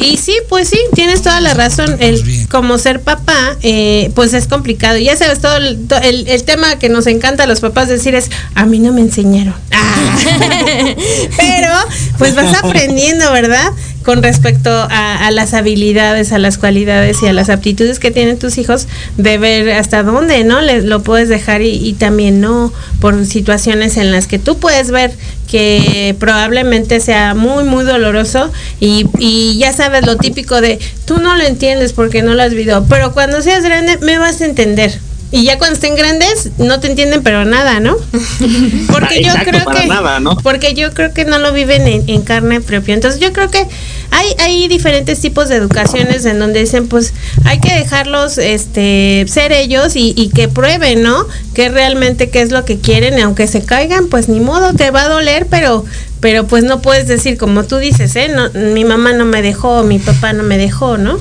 Y 0.00 0.16
sí, 0.16 0.36
pues 0.48 0.68
sí, 0.68 0.78
tienes 0.94 1.22
toda 1.22 1.40
la 1.40 1.54
razón. 1.54 1.96
El, 2.00 2.46
como 2.48 2.78
ser 2.78 3.00
papá, 3.00 3.56
eh, 3.62 4.10
pues 4.14 4.34
es 4.34 4.46
complicado. 4.46 4.98
Ya 4.98 5.16
sabes, 5.16 5.40
todo 5.40 5.56
el, 5.56 5.86
el, 6.02 6.28
el 6.28 6.44
tema 6.44 6.78
que 6.78 6.88
nos 6.88 7.06
encanta 7.06 7.44
a 7.44 7.46
los 7.46 7.60
papás 7.60 7.88
decir 7.88 8.14
es, 8.14 8.30
a 8.54 8.66
mí 8.66 8.78
no 8.78 8.92
me 8.92 9.00
enseñaron. 9.00 9.54
Ah. 9.72 10.16
Pero, 11.36 11.72
pues 12.18 12.34
vas 12.34 12.56
aprendiendo, 12.62 13.32
¿verdad? 13.32 13.72
Con 14.08 14.22
respecto 14.22 14.70
a, 14.70 15.30
las 15.32 15.52
habilidades, 15.52 16.32
a 16.32 16.38
las 16.38 16.56
cualidades 16.56 17.22
y 17.22 17.26
a 17.26 17.34
las 17.34 17.50
aptitudes 17.50 17.98
que 17.98 18.10
tienen 18.10 18.38
tus 18.38 18.56
hijos, 18.56 18.88
de 19.18 19.36
ver 19.36 19.68
hasta 19.72 20.02
dónde, 20.02 20.44
¿no? 20.44 20.62
Les, 20.62 20.86
lo 20.86 21.02
puedes 21.02 21.28
dejar 21.28 21.60
y, 21.60 21.72
y 21.72 21.92
también 21.92 22.40
no, 22.40 22.72
por 23.02 23.26
situaciones 23.26 23.98
en 23.98 24.10
las 24.10 24.26
que 24.26 24.38
tú 24.38 24.56
puedes 24.56 24.90
ver 24.90 25.12
que 25.46 26.16
probablemente 26.18 27.00
sea 27.00 27.34
muy, 27.34 27.64
muy 27.64 27.84
doloroso 27.84 28.50
y, 28.80 29.04
y 29.18 29.58
ya 29.58 29.74
sabes 29.74 30.06
lo 30.06 30.16
típico 30.16 30.62
de, 30.62 30.78
tú 31.04 31.18
no 31.18 31.36
lo 31.36 31.44
entiendes 31.44 31.92
porque 31.92 32.22
no 32.22 32.32
lo 32.32 32.42
has 32.42 32.54
vivido, 32.54 32.86
pero 32.88 33.12
cuando 33.12 33.42
seas 33.42 33.62
grande 33.62 33.98
me 33.98 34.16
vas 34.16 34.40
a 34.40 34.46
entender. 34.46 34.98
Y 35.30 35.44
ya 35.44 35.58
cuando 35.58 35.74
estén 35.74 35.94
grandes 35.94 36.50
no 36.58 36.80
te 36.80 36.88
entienden 36.88 37.22
pero 37.22 37.44
nada, 37.44 37.80
¿no? 37.80 37.96
Porque 38.90 39.22
yo 39.22 39.32
creo 39.44 39.64
para 39.64 39.82
que 39.82 39.86
nada, 39.86 40.20
¿no? 40.20 40.36
porque 40.36 40.74
yo 40.74 40.92
creo 40.94 41.12
que 41.12 41.24
no 41.24 41.38
lo 41.38 41.52
viven 41.52 41.86
en, 41.86 42.08
en 42.08 42.22
carne 42.22 42.60
propia. 42.60 42.94
Entonces 42.94 43.20
yo 43.20 43.32
creo 43.32 43.50
que 43.50 43.66
hay, 44.10 44.34
hay 44.38 44.68
diferentes 44.68 45.20
tipos 45.20 45.48
de 45.48 45.56
educaciones 45.56 46.24
en 46.24 46.38
donde 46.38 46.60
dicen 46.60 46.88
pues 46.88 47.12
hay 47.44 47.60
que 47.60 47.72
dejarlos 47.74 48.38
este 48.38 49.26
ser 49.28 49.52
ellos 49.52 49.96
y, 49.96 50.14
y 50.16 50.30
que 50.30 50.48
prueben, 50.48 51.02
¿no? 51.02 51.26
Que 51.54 51.68
realmente 51.68 52.30
qué 52.30 52.40
es 52.40 52.50
lo 52.50 52.64
que 52.64 52.78
quieren 52.78 53.18
y 53.18 53.20
aunque 53.20 53.46
se 53.46 53.62
caigan 53.62 54.08
pues 54.08 54.28
ni 54.28 54.40
modo, 54.40 54.72
te 54.72 54.90
va 54.90 55.02
a 55.02 55.08
doler, 55.08 55.46
pero 55.50 55.84
pero 56.20 56.46
pues 56.46 56.64
no 56.64 56.80
puedes 56.80 57.06
decir 57.06 57.36
como 57.36 57.64
tú 57.64 57.76
dices, 57.76 58.16
¿eh? 58.16 58.28
No, 58.28 58.50
mi 58.72 58.84
mamá 58.84 59.12
no 59.12 59.24
me 59.24 59.42
dejó, 59.42 59.82
mi 59.82 59.98
papá 59.98 60.32
no 60.32 60.42
me 60.42 60.56
dejó, 60.58 60.96
¿no? 60.96 61.18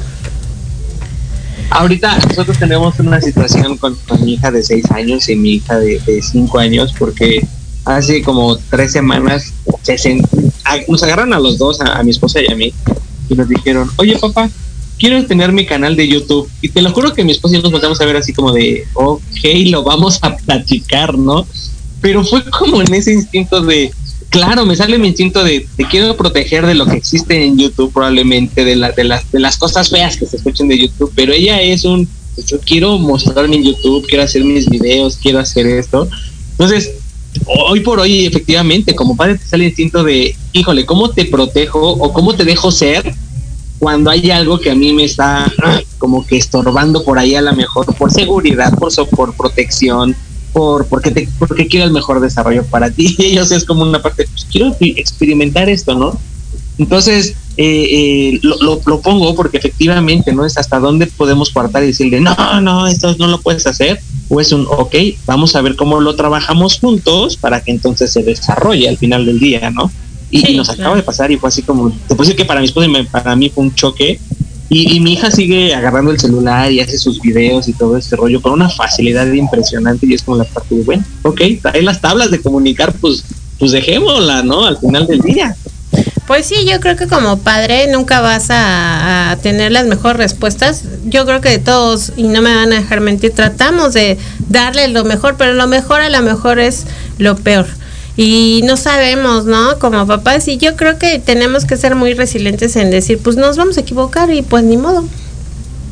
Ahorita 1.70 2.18
nosotros 2.28 2.58
tenemos 2.58 3.00
una 3.00 3.22
situación 3.22 3.78
con, 3.78 3.98
mi 4.22 4.34
hija 4.34 4.52
de 4.52 4.64
seis 4.64 4.90
años 4.92 5.28
y 5.30 5.36
mi 5.36 5.56
hija 5.56 5.78
de, 5.80 6.00
de 6.00 6.22
cinco 6.22 6.60
años 6.60 6.94
porque 6.98 7.46
hace 7.86 8.22
como 8.22 8.58
tres 8.58 8.92
semanas 8.94 9.54
se 9.84 9.96
sen- 9.96 10.28
a- 10.64 10.80
nos 10.88 11.04
agarraron 11.04 11.34
a 11.34 11.40
los 11.40 11.58
dos, 11.58 11.80
a, 11.82 12.02
mi 12.04 12.12
esposa 12.12 12.42
y 12.42 12.52
a 12.52 12.56
mí, 12.56 12.74
y 13.30 13.36
nos 13.36 13.48
dijeron, 13.50 13.90
oye 13.98 14.18
papá, 14.18 14.50
quiero 14.98 15.26
tener 15.26 15.52
mi 15.52 15.66
canal 15.66 15.96
de 15.96 16.08
YouTube. 16.08 16.50
Y 16.62 16.70
te 16.70 16.82
lo 16.82 16.92
juro 16.92 17.14
que 17.14 17.24
mi 17.24 17.32
esposa 17.32 17.56
y 17.56 17.58
yo 17.58 17.64
nos 17.64 17.72
volteamos 17.72 18.00
a 18.02 18.06
ver 18.06 18.18
así 18.18 18.34
como 18.34 18.52
de, 18.52 18.86
ok, 18.94 19.22
lo 19.68 19.84
vamos 19.84 20.20
a 20.22 20.36
platicar, 20.38 21.18
¿no? 21.18 21.46
Pero 22.02 22.24
fue 22.24 22.44
como 22.50 22.82
en 22.82 22.94
ese 22.94 23.14
instinto 23.14 23.62
de, 23.62 23.92
claro, 24.30 24.66
me 24.66 24.76
sale 24.76 24.98
mi 24.98 25.08
instinto 25.08 25.44
de 25.44 25.68
te 25.76 25.86
quiero 25.86 26.16
proteger 26.16 26.66
de 26.66 26.76
lo 26.76 26.86
que 26.86 26.98
existe 26.98 27.44
en 27.44 27.58
YouTube, 27.58 27.92
probablemente, 27.94 28.64
de, 28.64 28.76
de, 28.96 29.04
las, 29.04 29.32
de 29.32 29.40
las 29.40 29.58
cosas 29.58 29.90
feas 29.90 30.18
que 30.18 30.26
se 30.26 30.38
escuchen 30.38 30.68
de 30.68 30.78
YouTube, 30.78 31.12
pero 31.16 31.34
ella 31.34 31.62
es 31.62 31.86
un, 31.86 32.08
pues, 32.36 32.48
yo 32.48 32.60
quiero 32.60 32.98
mostrarme 32.98 33.56
en 33.56 33.64
YouTube, 33.64 34.06
quiero 34.08 34.24
hacer 34.24 34.44
mis 34.44 34.70
videos, 34.70 35.18
quiero 35.18 35.40
hacer 35.40 35.66
esto. 35.66 36.08
Entonces, 36.52 36.92
hoy 37.46 37.82
por 37.82 38.00
hoy, 38.00 38.26
efectivamente, 38.26 38.96
como 38.96 39.16
padre 39.16 39.38
te 39.38 39.46
sale 39.46 39.66
el 39.66 39.70
instinto 39.70 40.04
de, 40.04 40.36
híjole, 40.54 40.86
¿cómo 40.86 41.10
te 41.10 41.26
protejo 41.26 41.92
o 41.92 42.14
cómo 42.14 42.36
te 42.36 42.46
dejo 42.46 42.72
ser 42.72 43.14
cuando 43.80 44.10
hay 44.10 44.32
algo 44.32 44.60
que 44.60 44.72
a 44.72 44.76
mí 44.76 44.94
me 44.94 45.04
está 45.04 45.52
como 45.98 46.26
que 46.26 46.38
estorbando 46.38 47.04
por 47.04 47.20
ahí 47.20 47.36
a 47.36 47.42
lo 47.42 47.54
mejor 47.54 47.86
por 47.96 48.12
seguridad, 48.12 48.74
por, 48.78 48.92
por 49.10 49.36
protección, 49.36 50.16
por 50.54 50.88
porque 50.88 51.12
te 51.12 51.28
porque 51.40 51.68
quiero 51.68 51.86
el 51.86 51.92
mejor 51.92 52.20
desarrollo 52.20 52.66
para 52.66 52.90
ti. 52.90 53.16
Y 53.20 53.26
ellos 53.26 53.52
es 53.52 53.66
como 53.66 53.84
una 53.84 54.02
parte 54.02 54.28
pues, 54.32 54.46
quiero 54.52 54.76
experimentar 54.80 55.70
esto 55.70 55.96
no 55.96 56.20
entonces 56.78 57.36
eh, 57.58 57.88
eh, 58.36 58.40
lo, 58.44 58.56
lo, 58.62 58.82
lo 58.86 59.02
pongo 59.02 59.34
porque 59.36 59.58
efectivamente 59.58 60.32
no 60.32 60.46
es 60.46 60.58
hasta 60.58 60.80
dónde 60.80 61.08
podemos 61.08 61.50
cortar 61.50 61.84
y 61.84 61.88
decirle 61.88 62.22
no 62.22 62.62
no 62.62 62.86
esto 62.88 63.16
no 63.18 63.28
lo 63.28 63.42
puedes 63.42 63.66
hacer 63.66 64.00
o 64.30 64.40
es 64.40 64.52
un 64.52 64.68
ok 64.70 64.96
vamos 65.26 65.56
a 65.56 65.62
ver 65.62 65.76
cómo 65.76 66.00
lo 66.00 66.16
trabajamos 66.16 66.80
juntos 66.80 67.36
para 67.36 67.62
que 67.62 67.72
entonces 67.72 68.12
se 68.12 68.22
desarrolle 68.22 68.88
al 68.88 68.98
final 68.98 69.26
del 69.26 69.40
día 69.40 69.72
no 69.72 69.92
y, 70.30 70.42
Sí, 70.42 70.52
y 70.54 70.58
nos 70.58 70.68
claro. 70.68 70.82
acaba 70.82 70.96
de 70.98 71.04
pasar 71.04 71.32
y 71.32 71.38
fue 71.38 71.48
así 71.50 71.64
como 71.64 71.90
te 71.90 72.16
puedo 72.16 72.22
decir 72.24 72.36
que 72.36 72.46
para 72.46 72.60
mi 72.60 72.66
esposa 72.68 72.88
y 72.88 73.04
para 73.06 73.36
mí 73.36 73.50
fue 73.50 73.64
un 73.64 73.74
choque 73.74 74.20
y, 74.70 75.00
mi 75.00 75.14
hija 75.14 75.32
sigue 75.32 75.74
agarrando 75.74 76.12
el 76.12 76.20
celular 76.20 76.72
y 76.72 76.82
hace 76.82 76.98
sus 76.98 77.22
videos 77.22 77.68
y 77.68 77.74
todo 77.74 77.98
este 77.98 78.16
rollo 78.16 78.42
con 78.42 78.54
una 78.54 78.70
facilidad 78.70 79.26
impresionante 79.32 80.06
y 80.06 80.14
es 80.14 80.24
como 80.24 80.38
la 80.38 80.44
parte 80.44 80.76
de, 80.76 80.84
bueno, 80.84 81.06
ok, 81.24 81.42
trae 81.62 81.82
las 81.82 82.02
tablas 82.02 82.32
de 82.32 82.42
comunicar, 82.42 82.94
pues, 83.00 83.24
pues 83.60 83.72
dejémosla, 83.72 84.44
¿no? 84.44 84.66
Al 84.66 84.78
final 84.78 85.08
del 85.08 85.22
día. 85.22 85.56
Pues 86.28 86.46
sí, 86.46 86.66
yo 86.70 86.82
creo 86.82 86.98
que 86.98 87.08
como 87.08 87.38
padre 87.38 87.88
nunca 87.88 88.20
vas 88.20 88.48
a, 88.50 89.38
tener 89.42 89.72
las 89.72 89.86
mejores 89.86 90.18
respuestas. 90.18 90.84
Yo 91.06 91.26
creo 91.26 91.40
que 91.40 91.58
todos, 91.58 92.12
y 92.18 92.24
no 92.24 92.42
me 92.42 92.54
van 92.54 92.74
a 92.74 92.82
dejar 92.82 93.00
mentir, 93.00 93.32
tratamos 93.32 93.94
de 93.94 94.18
darle 94.50 94.90
lo 94.90 95.06
mejor, 95.06 95.36
pero 95.38 95.54
lo 95.54 95.68
mejor 95.68 96.02
a 96.02 96.10
lo 96.10 96.22
mejor 96.22 96.60
es 96.60 96.86
lo 97.18 97.38
peor. 97.38 97.68
Y 98.18 98.62
no 98.66 98.78
sabemos, 98.78 99.46
¿no? 99.46 99.78
Como 99.80 100.06
papás, 100.08 100.48
y 100.48 100.58
yo 100.58 100.76
creo 100.76 100.98
que 100.98 101.20
tenemos 101.20 101.66
que 101.66 101.78
ser 101.78 101.94
muy 101.96 102.14
resilientes 102.16 102.76
en 102.76 102.90
decir, 102.90 103.20
pues 103.20 103.36
nos 103.38 103.58
vamos 103.58 103.78
a 103.78 103.82
equivocar 103.82 104.32
y 104.32 104.42
pues 104.42 104.64
ni 104.64 104.76
modo. 104.76 105.06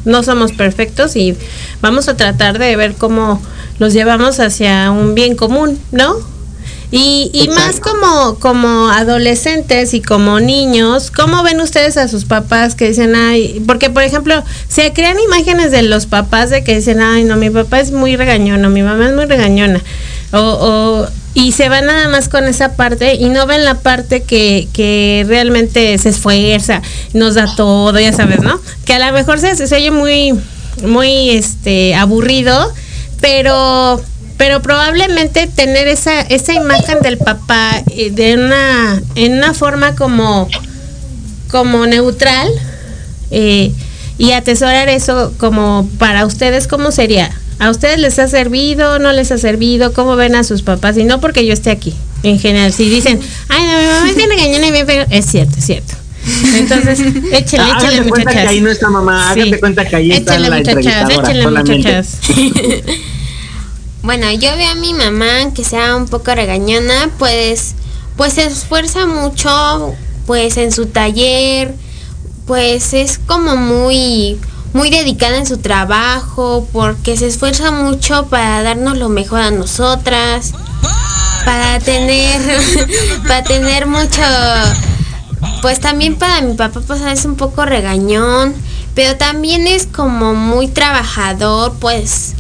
No 0.06 0.22
somos 0.24 0.52
perfectos 0.52 1.16
y 1.16 1.36
vamos 1.82 2.08
a 2.10 2.18
tratar 2.18 2.58
de 2.60 2.76
ver 2.76 2.96
cómo 2.96 3.42
los 3.80 3.94
llevamos 3.94 4.40
hacia 4.40 4.90
un 4.92 5.14
bien 5.16 5.36
común, 5.36 5.80
¿no? 5.92 6.16
Y, 6.92 7.30
y 7.34 7.48
más 7.50 7.80
como, 7.80 8.36
como 8.40 8.90
adolescentes 8.90 9.94
y 9.94 10.02
como 10.02 10.40
niños, 10.40 11.12
¿cómo 11.12 11.42
ven 11.44 11.60
ustedes 11.60 11.98
a 11.98 12.08
sus 12.08 12.26
papás 12.26 12.76
que 12.76 12.88
dicen, 12.90 13.16
ay, 13.16 13.62
porque 13.68 13.90
por 13.90 14.04
ejemplo, 14.04 14.44
se 14.68 14.94
crean 14.94 15.18
imágenes 15.20 15.72
de 15.72 15.82
los 15.82 16.06
papás 16.06 16.50
de 16.52 16.64
que 16.64 16.76
dicen, 16.76 17.02
ay, 17.02 17.24
no, 17.24 17.36
mi 17.38 17.50
papá 17.50 17.80
es 17.80 17.92
muy 17.92 18.16
regañón, 18.16 18.64
o 18.66 18.70
mi 18.70 18.82
mamá 18.84 19.10
es 19.10 19.16
muy 19.16 19.26
regañona, 19.26 19.82
o, 20.32 20.40
o- 20.40 21.08
y 21.36 21.52
se 21.52 21.68
van 21.70 21.86
nada 21.86 22.08
más 22.08 22.30
con 22.30 22.46
esa 22.46 22.76
parte 22.76 23.16
y 23.16 23.28
no 23.30 23.46
ven 23.46 23.66
la 23.66 23.76
parte 23.76 24.24
que, 24.24 24.70
que 24.74 25.26
realmente 25.28 25.96
se 25.98 26.10
esfuerza, 26.10 26.82
nos 27.14 27.36
da 27.36 27.54
todo, 27.56 28.00
ya 28.00 28.14
sabes, 28.14 28.40
¿no? 28.40 28.60
Que 28.86 28.94
a 28.94 29.06
lo 29.06 29.14
mejor 29.14 29.40
se, 29.40 29.56
se 29.56 29.76
oye 29.76 29.92
muy, 29.92 30.34
muy 30.82 31.32
este 31.32 31.94
aburrido, 31.94 32.74
pero 33.22 34.02
pero 34.38 34.62
probablemente 34.62 35.48
tener 35.48 35.88
esa 35.88 36.22
esa 36.22 36.54
imagen 36.54 37.00
del 37.02 37.18
papá 37.18 37.82
eh, 37.92 38.12
de 38.12 38.36
una 38.36 39.02
en 39.16 39.34
una 39.34 39.54
forma 39.54 39.96
como 39.96 40.50
como 41.50 41.86
neutral 41.86 42.50
eh, 43.32 43.72
y 44.18 44.32
atesorar 44.32 44.90
eso 44.90 45.34
como 45.38 45.88
para 46.00 46.26
ustedes 46.26 46.68
cómo 46.68 46.92
sería 46.92 47.32
a 47.60 47.70
ustedes 47.70 48.00
les 48.00 48.20
ha 48.20 48.28
servido 48.28 49.00
no 49.00 49.12
les 49.14 49.32
ha 49.32 49.38
servido 49.38 49.94
cómo 49.94 50.16
ven 50.16 50.36
a 50.36 50.44
sus 50.44 50.62
papás 50.62 50.98
y 50.98 51.04
no 51.04 51.22
porque 51.22 51.46
yo 51.46 51.54
esté 51.54 51.72
aquí 51.72 51.94
en 52.24 52.40
general. 52.40 52.74
Si 52.74 52.90
dicen 52.90 53.20
ay 53.50 53.64
no 53.64 53.78
mi 53.80 53.86
mamá 53.88 54.10
es 54.10 54.16
bien 54.16 54.30
regañona 54.30 54.68
y 54.68 54.72
bien 54.72 54.86
feo", 54.88 55.06
es 55.10 55.26
cierto 55.26 55.56
es 55.58 55.66
cierto. 55.66 55.94
Entonces 56.56 57.00
échenle 57.32 57.32
échenle 57.34 57.60
Hágate 57.72 58.10
cuenta 58.10 58.32
muchachas. 58.32 58.34
que 58.44 58.48
ahí 58.50 58.62
no 58.62 58.70
está 58.72 58.90
mamá, 58.90 59.34
Sí. 59.34 59.54
cuenta 59.60 59.86
que 59.88 59.96
ahí 59.96 60.12
está 60.12 60.34
échenle 60.36 60.50
la 60.50 60.58
muchachas 60.58 61.44
solamente. 61.44 61.78
muchachas. 61.78 62.18
Bueno, 64.02 64.32
yo 64.34 64.56
veo 64.56 64.70
a 64.70 64.76
mi 64.76 64.94
mamá 64.94 65.52
que 65.56 65.64
sea 65.64 65.96
un 65.96 66.06
poco 66.08 66.34
regañona, 66.36 67.10
pues, 67.18 67.74
pues 68.16 68.34
se 68.34 68.46
esfuerza 68.46 69.08
mucho, 69.08 69.96
pues 70.28 70.58
en 70.58 70.72
su 70.72 70.86
taller, 70.86 71.74
pues 72.46 72.94
es 72.94 73.18
como 73.26 73.56
muy, 73.56 74.38
muy 74.76 74.90
dedicada 74.90 75.38
en 75.38 75.46
su 75.46 75.60
trabajo, 75.60 76.68
porque 76.74 77.16
se 77.16 77.28
esfuerza 77.28 77.72
mucho 77.72 78.26
para 78.26 78.62
darnos 78.62 78.98
lo 78.98 79.08
mejor 79.08 79.40
a 79.40 79.50
nosotras, 79.50 80.52
para 81.46 81.80
tener, 81.80 82.42
para 83.26 83.42
tener 83.42 83.88
mucho, 83.88 84.22
pues 85.62 85.80
también 85.80 86.18
para 86.18 86.42
mi 86.42 86.56
papá 86.56 86.82
pues 86.86 87.00
es 87.00 87.24
un 87.24 87.38
poco 87.38 87.64
regañón, 87.64 88.54
pero 88.96 89.16
también 89.16 89.66
es 89.66 89.88
como 89.88 90.34
muy 90.34 90.68
trabajador, 90.68 91.76
pues 91.80 92.34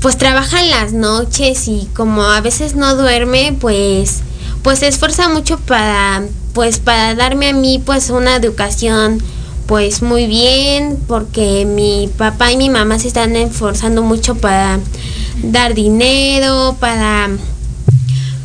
pues 0.00 0.16
trabaja 0.16 0.62
en 0.62 0.70
las 0.70 0.94
noches 0.94 1.68
y 1.68 1.90
como 1.94 2.22
a 2.22 2.40
veces 2.40 2.74
no 2.74 2.96
duerme, 2.96 3.54
pues 3.60 4.20
pues 4.62 4.78
se 4.78 4.88
esfuerza 4.88 5.28
mucho 5.28 5.58
para 5.58 6.22
pues 6.54 6.78
para 6.78 7.14
darme 7.14 7.50
a 7.50 7.52
mí 7.52 7.82
pues 7.84 8.08
una 8.08 8.34
educación 8.34 9.22
pues 9.66 10.02
muy 10.02 10.26
bien 10.26 10.98
porque 11.08 11.64
mi 11.64 12.08
papá 12.16 12.52
y 12.52 12.56
mi 12.56 12.70
mamá 12.70 12.98
se 12.98 13.08
están 13.08 13.34
esforzando 13.36 14.02
mucho 14.02 14.36
para 14.36 14.78
dar 15.42 15.74
dinero, 15.74 16.76
para 16.78 17.30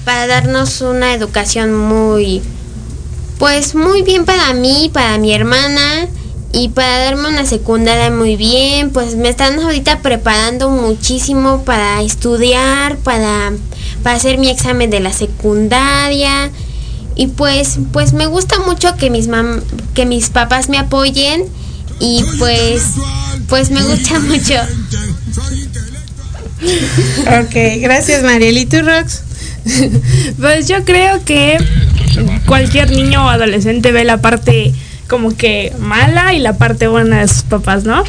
para 0.04 0.26
darnos 0.26 0.82
una 0.82 1.14
educación 1.14 1.76
muy 1.76 2.42
pues 3.38 3.76
muy 3.76 4.02
bien 4.02 4.26
para 4.26 4.54
mí, 4.54 4.90
para 4.94 5.18
mi 5.18 5.34
hermana 5.34 6.08
y 6.54 6.70
para 6.70 7.06
darme 7.06 7.30
una 7.30 7.46
secundaria 7.46 8.12
muy 8.12 8.36
bien, 8.36 8.92
pues 8.92 9.16
me 9.16 9.30
están 9.30 9.60
ahorita 9.60 10.00
preparando 10.02 10.70
muchísimo 10.70 11.64
para 11.64 12.02
estudiar, 12.02 12.98
para, 12.98 13.54
para 14.04 14.18
hacer 14.18 14.38
mi 14.38 14.50
examen 14.50 14.90
de 14.90 15.00
la 15.00 15.14
secundaria 15.14 16.52
y 17.16 17.28
pues 17.28 17.80
pues 17.92 18.14
me 18.14 18.26
gusta 18.26 18.60
mucho 18.60 18.96
que 18.96 19.10
mis 19.10 19.28
mam 19.28 19.62
que 19.94 20.06
mis 20.06 20.30
papás 20.30 20.70
me 20.70 20.78
apoyen 20.78 21.46
y 22.00 22.24
pues 22.40 22.84
pues 23.48 23.72
me 23.72 23.82
gusta 23.84 24.20
mucho. 24.20 24.56
Ok, 26.62 27.82
gracias 27.82 28.24
Mariel. 28.24 28.58
¿Y 28.58 28.66
tú, 28.66 28.78
Rox? 28.82 29.22
Pues 30.40 30.68
yo 30.68 30.84
creo 30.86 31.24
que 31.24 31.58
cualquier 32.46 32.92
niño 32.92 33.26
o 33.26 33.30
adolescente 33.30 33.92
ve 33.92 34.04
la 34.04 34.22
parte 34.22 34.74
como 35.08 35.36
que 35.36 35.74
mala 35.80 36.34
y 36.34 36.40
la 36.40 36.58
parte 36.58 36.88
buena 36.88 37.20
de 37.20 37.28
sus 37.28 37.44
papás, 37.44 37.84
¿no? 37.84 38.04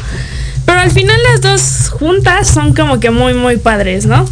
Pero 0.65 0.79
al 0.79 0.91
final 0.91 1.17
las 1.31 1.41
dos 1.41 1.89
juntas 1.89 2.47
son 2.47 2.73
como 2.73 2.99
que 2.99 3.11
muy, 3.11 3.33
muy 3.33 3.57
padres, 3.57 4.05
¿no? 4.05 4.25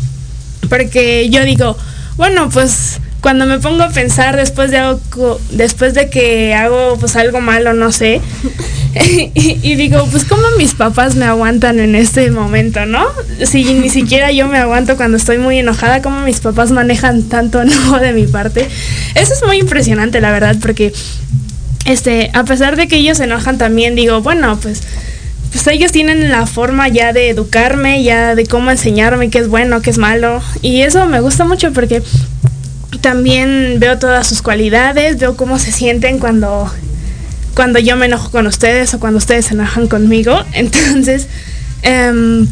Porque 0.70 1.30
yo 1.30 1.44
digo, 1.44 1.78
bueno, 2.16 2.50
pues 2.50 3.00
cuando 3.22 3.46
me 3.46 3.60
pongo 3.60 3.84
a 3.84 3.90
pensar 3.90 4.36
después 4.36 4.72
de 4.72 4.78
algo, 4.78 5.40
después 5.52 5.94
de 5.94 6.10
que 6.10 6.54
hago 6.56 6.98
pues 7.00 7.16
algo 7.16 7.40
malo, 7.40 7.74
no 7.74 7.92
sé, 7.92 8.20
y, 9.34 9.76
digo, 9.76 10.06
pues 10.12 10.26
cómo 10.26 10.42
mis 10.58 10.74
papás 10.74 11.16
me 11.16 11.26
aguantan 11.26 11.80
en 11.80 11.96
este 11.96 12.30
momento, 12.32 12.86
¿no? 12.86 13.06
Si 13.46 13.64
ni 13.76 13.90
siquiera 13.90 14.32
yo 14.32 14.48
me 14.48 14.58
aguanto 14.58 14.98
cuando 14.98 15.18
estoy 15.18 15.38
muy 15.38 15.60
enojada, 15.60 16.02
cómo 16.02 16.22
mis 16.22 16.40
papás 16.40 16.72
manejan 16.72 17.24
tanto 17.24 17.62
enojo 17.62 18.00
de 18.00 18.12
mi 18.14 18.26
parte. 18.26 18.68
Eso 19.16 19.34
es 19.34 19.44
muy 19.46 19.58
impresionante, 19.58 20.20
la 20.20 20.32
verdad, 20.32 20.58
porque 20.62 20.92
este, 21.86 22.32
a 22.34 22.44
pesar 22.44 22.76
de 22.76 22.88
que 22.88 22.98
ellos 22.98 23.20
se 23.20 23.26
enojan 23.26 23.58
también, 23.58 23.96
digo, 23.96 24.22
bueno, 24.22 24.60
pues 24.60 24.82
pues 25.52 25.68
ellos 25.68 25.92
tienen 25.92 26.32
la 26.32 26.48
forma 26.48 26.88
ya 26.88 27.12
de 27.12 27.30
educarme, 27.30 28.04
ya 28.04 28.36
de 28.36 28.46
cómo 28.46 28.72
enseñarme 28.72 29.30
qué 29.30 29.40
es 29.40 29.50
bueno, 29.50 29.82
qué 29.82 29.90
es 29.90 29.98
malo. 29.98 30.42
Y 30.62 30.82
eso 30.82 31.06
me 31.08 31.20
gusta 31.20 31.44
mucho 31.44 31.74
porque 31.74 32.02
también 33.02 33.78
veo 33.80 33.98
todas 34.00 34.28
sus 34.28 34.42
cualidades, 34.42 35.20
veo 35.20 35.36
cómo 35.36 35.60
se 35.60 35.72
sienten 35.72 36.20
cuando, 36.20 36.72
cuando 37.56 37.80
yo 37.80 37.96
me 37.96 38.06
enojo 38.06 38.32
con 38.32 38.48
ustedes 38.48 38.94
o 38.94 39.00
cuando 39.00 39.18
ustedes 39.18 39.46
se 39.46 39.56
enojan 39.56 39.88
conmigo. 39.88 40.44
Entonces, 40.54 41.28
em, 41.82 42.48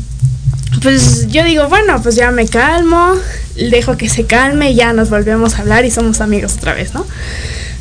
pues 0.82 1.28
yo 1.28 1.44
digo, 1.44 1.68
bueno, 1.68 2.02
pues 2.02 2.16
ya 2.16 2.32
me 2.32 2.48
calmo, 2.48 3.14
dejo 3.56 3.98
que 3.98 4.10
se 4.10 4.26
calme, 4.26 4.76
ya 4.76 4.94
nos 4.94 5.10
volvemos 5.10 5.56
a 5.56 5.60
hablar 5.60 5.86
y 5.86 5.92
somos 5.92 6.22
amigos 6.22 6.56
otra 6.58 6.74
vez, 6.74 6.94
¿no? 6.94 7.06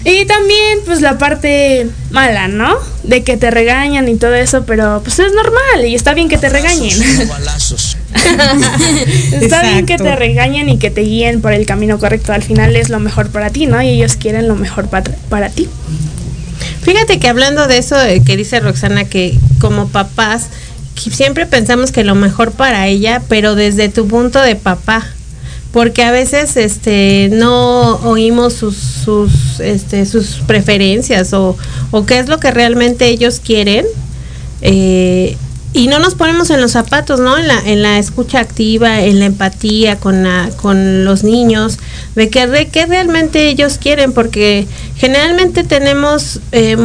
Y 0.04 0.24
también, 0.26 0.78
pues 0.84 1.00
la 1.00 1.18
parte 1.18 1.88
mala, 2.10 2.46
¿no? 2.48 2.76
De 3.02 3.24
que 3.24 3.36
te 3.36 3.50
regañan 3.50 4.08
y 4.08 4.16
todo 4.16 4.34
eso, 4.34 4.64
pero 4.64 5.00
pues 5.02 5.18
es 5.18 5.32
normal 5.32 5.86
y 5.86 5.94
está 5.94 6.14
bien 6.14 6.28
que 6.28 6.38
te 6.38 6.48
regañen. 6.48 6.96
está 9.40 9.62
bien 9.62 9.86
que 9.86 9.98
te 9.98 10.14
regañen 10.14 10.68
y 10.68 10.78
que 10.78 10.90
te 10.90 11.00
guíen 11.00 11.40
por 11.40 11.52
el 11.52 11.66
camino 11.66 11.98
correcto. 11.98 12.32
Al 12.32 12.42
final 12.42 12.76
es 12.76 12.90
lo 12.90 13.00
mejor 13.00 13.30
para 13.30 13.50
ti, 13.50 13.66
¿no? 13.66 13.82
Y 13.82 13.88
ellos 13.88 14.16
quieren 14.16 14.46
lo 14.46 14.54
mejor 14.54 14.88
para, 14.88 15.10
para 15.28 15.48
ti. 15.50 15.68
Fíjate 16.82 17.18
que 17.18 17.28
hablando 17.28 17.66
de 17.66 17.78
eso 17.78 18.00
eh, 18.00 18.22
que 18.24 18.36
dice 18.36 18.60
Roxana, 18.60 19.04
que 19.04 19.36
como 19.60 19.88
papás 19.88 20.46
siempre 20.94 21.46
pensamos 21.46 21.92
que 21.92 22.04
lo 22.04 22.14
mejor 22.14 22.52
para 22.52 22.86
ella, 22.86 23.22
pero 23.28 23.54
desde 23.54 23.88
tu 23.88 24.06
punto 24.06 24.40
de 24.40 24.56
papá, 24.56 25.06
porque 25.72 26.02
a 26.02 26.10
veces 26.10 26.56
este 26.56 27.28
no 27.30 27.96
oímos 28.04 28.54
sus 28.54 28.76
sus 28.76 29.60
este 29.60 30.06
sus 30.06 30.40
preferencias 30.46 31.32
o, 31.32 31.56
o 31.90 32.06
qué 32.06 32.18
es 32.18 32.28
lo 32.28 32.40
que 32.40 32.50
realmente 32.50 33.08
ellos 33.08 33.40
quieren 33.44 33.84
eh, 34.62 35.36
y 35.72 35.86
no 35.86 35.98
nos 35.98 36.14
ponemos 36.14 36.50
en 36.50 36.60
los 36.60 36.72
zapatos, 36.72 37.20
¿no? 37.20 37.36
En 37.36 37.46
la, 37.46 37.60
en 37.60 37.82
la 37.82 37.98
escucha 37.98 38.40
activa, 38.40 39.02
en 39.02 39.20
la 39.20 39.26
empatía 39.26 39.96
con, 39.96 40.24
la, 40.24 40.50
con 40.56 41.04
los 41.04 41.24
niños, 41.24 41.78
de 42.14 42.30
qué 42.30 42.46
de 42.46 42.68
qué 42.68 42.86
realmente 42.86 43.48
ellos 43.48 43.78
quieren, 43.78 44.12
porque 44.12 44.66
generalmente 44.96 45.64
tenemos 45.64 46.40
eh, 46.52 46.76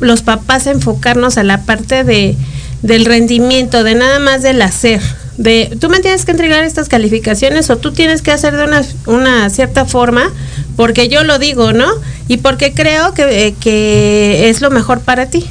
los 0.00 0.22
papás 0.22 0.66
enfocarnos 0.66 1.38
a 1.38 1.44
la 1.44 1.62
parte 1.62 2.02
de, 2.02 2.36
del 2.82 3.04
rendimiento, 3.04 3.84
de 3.84 3.94
nada 3.94 4.18
más 4.18 4.42
del 4.42 4.60
hacer, 4.60 5.00
de 5.36 5.76
tú 5.80 5.88
me 5.88 6.00
tienes 6.00 6.24
que 6.24 6.32
entregar 6.32 6.62
estas 6.64 6.88
calificaciones 6.88 7.70
o 7.70 7.78
tú 7.78 7.92
tienes 7.92 8.22
que 8.22 8.32
hacer 8.32 8.56
de 8.56 8.64
una, 8.64 8.82
una 9.06 9.50
cierta 9.50 9.84
forma, 9.84 10.30
porque 10.76 11.08
yo 11.08 11.24
lo 11.24 11.38
digo, 11.38 11.72
¿no? 11.72 11.88
Y 12.28 12.38
porque 12.38 12.72
creo 12.72 13.14
que, 13.14 13.46
eh, 13.46 13.54
que 13.60 14.48
es 14.48 14.60
lo 14.60 14.70
mejor 14.70 15.00
para 15.00 15.26
ti. 15.26 15.46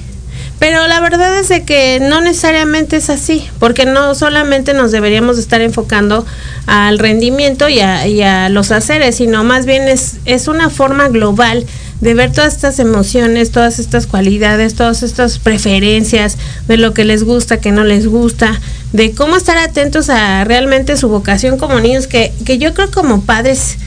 Pero 0.60 0.88
la 0.88 1.00
verdad 1.00 1.39
es 1.39 1.50
de 1.50 1.63
que 1.63 2.00
no 2.00 2.22
necesariamente 2.22 2.98
es 2.98 3.10
así, 3.10 3.50
porque 3.58 3.88
no 3.88 4.13
solamente 4.13 4.76
nos 4.76 4.91
deberíamos 4.91 5.39
estar 5.39 5.60
enfocando 5.60 6.24
al 6.67 7.00
rendimiento 7.00 7.67
y 7.67 7.80
a, 7.80 8.08
y 8.08 8.22
a 8.22 8.48
los 8.50 8.70
haceres, 8.72 9.15
sino 9.15 9.44
más 9.44 9.65
bien 9.65 9.88
es, 9.88 10.17
es 10.26 10.48
una 10.48 10.70
forma 10.70 11.10
global 11.10 11.65
de 12.01 12.13
ver 12.15 12.31
todas 12.31 12.53
estas 12.55 12.79
emociones, 12.79 13.51
todas 13.51 13.79
estas 13.79 14.07
cualidades, 14.07 14.73
todas 14.75 15.03
estas 15.03 15.39
preferencias, 15.39 16.37
de 16.67 16.77
lo 16.77 16.93
que 16.93 17.05
les 17.05 17.23
gusta, 17.23 17.61
que 17.61 17.71
no 17.71 17.83
les 17.83 18.07
gusta, 18.07 18.59
de 18.91 19.11
cómo 19.11 19.37
estar 19.37 19.57
atentos 19.57 20.09
a 20.09 20.43
realmente 20.43 20.97
su 20.97 21.07
vocación 21.07 21.57
como 21.57 21.79
niños, 21.79 22.07
que, 22.07 22.33
que 22.45 22.57
yo 22.57 22.73
creo 22.73 22.91
como 22.91 23.21
padres 23.21 23.77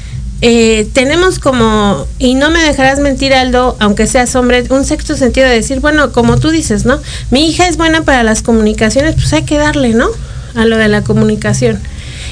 eh, 0.41 0.87
tenemos 0.93 1.39
como, 1.39 2.07
y 2.19 2.35
no 2.35 2.51
me 2.51 2.61
dejarás 2.63 2.99
mentir 2.99 3.33
Aldo, 3.35 3.77
aunque 3.81 4.07
seas 4.07 4.35
hombre, 4.37 4.65
un 4.71 4.85
sexto 4.85 5.17
sentido 5.17 5.49
de 5.49 5.55
decir, 5.55 5.81
bueno, 5.81 6.13
como 6.13 6.39
tú 6.39 6.51
dices, 6.51 6.85
¿no? 6.85 7.01
Mi 7.31 7.49
hija 7.49 7.67
es 7.67 7.77
buena 7.79 8.03
para 8.03 8.23
las 8.25 8.43
comunicaciones, 8.43 9.15
pues 9.15 9.33
hay 9.33 9.43
que 9.45 9.57
darle, 9.59 9.95
¿no? 9.95 10.09
A 10.55 10.67
lo 10.67 10.77
de 10.77 10.89
la 10.89 11.03
comunicación. 11.03 11.81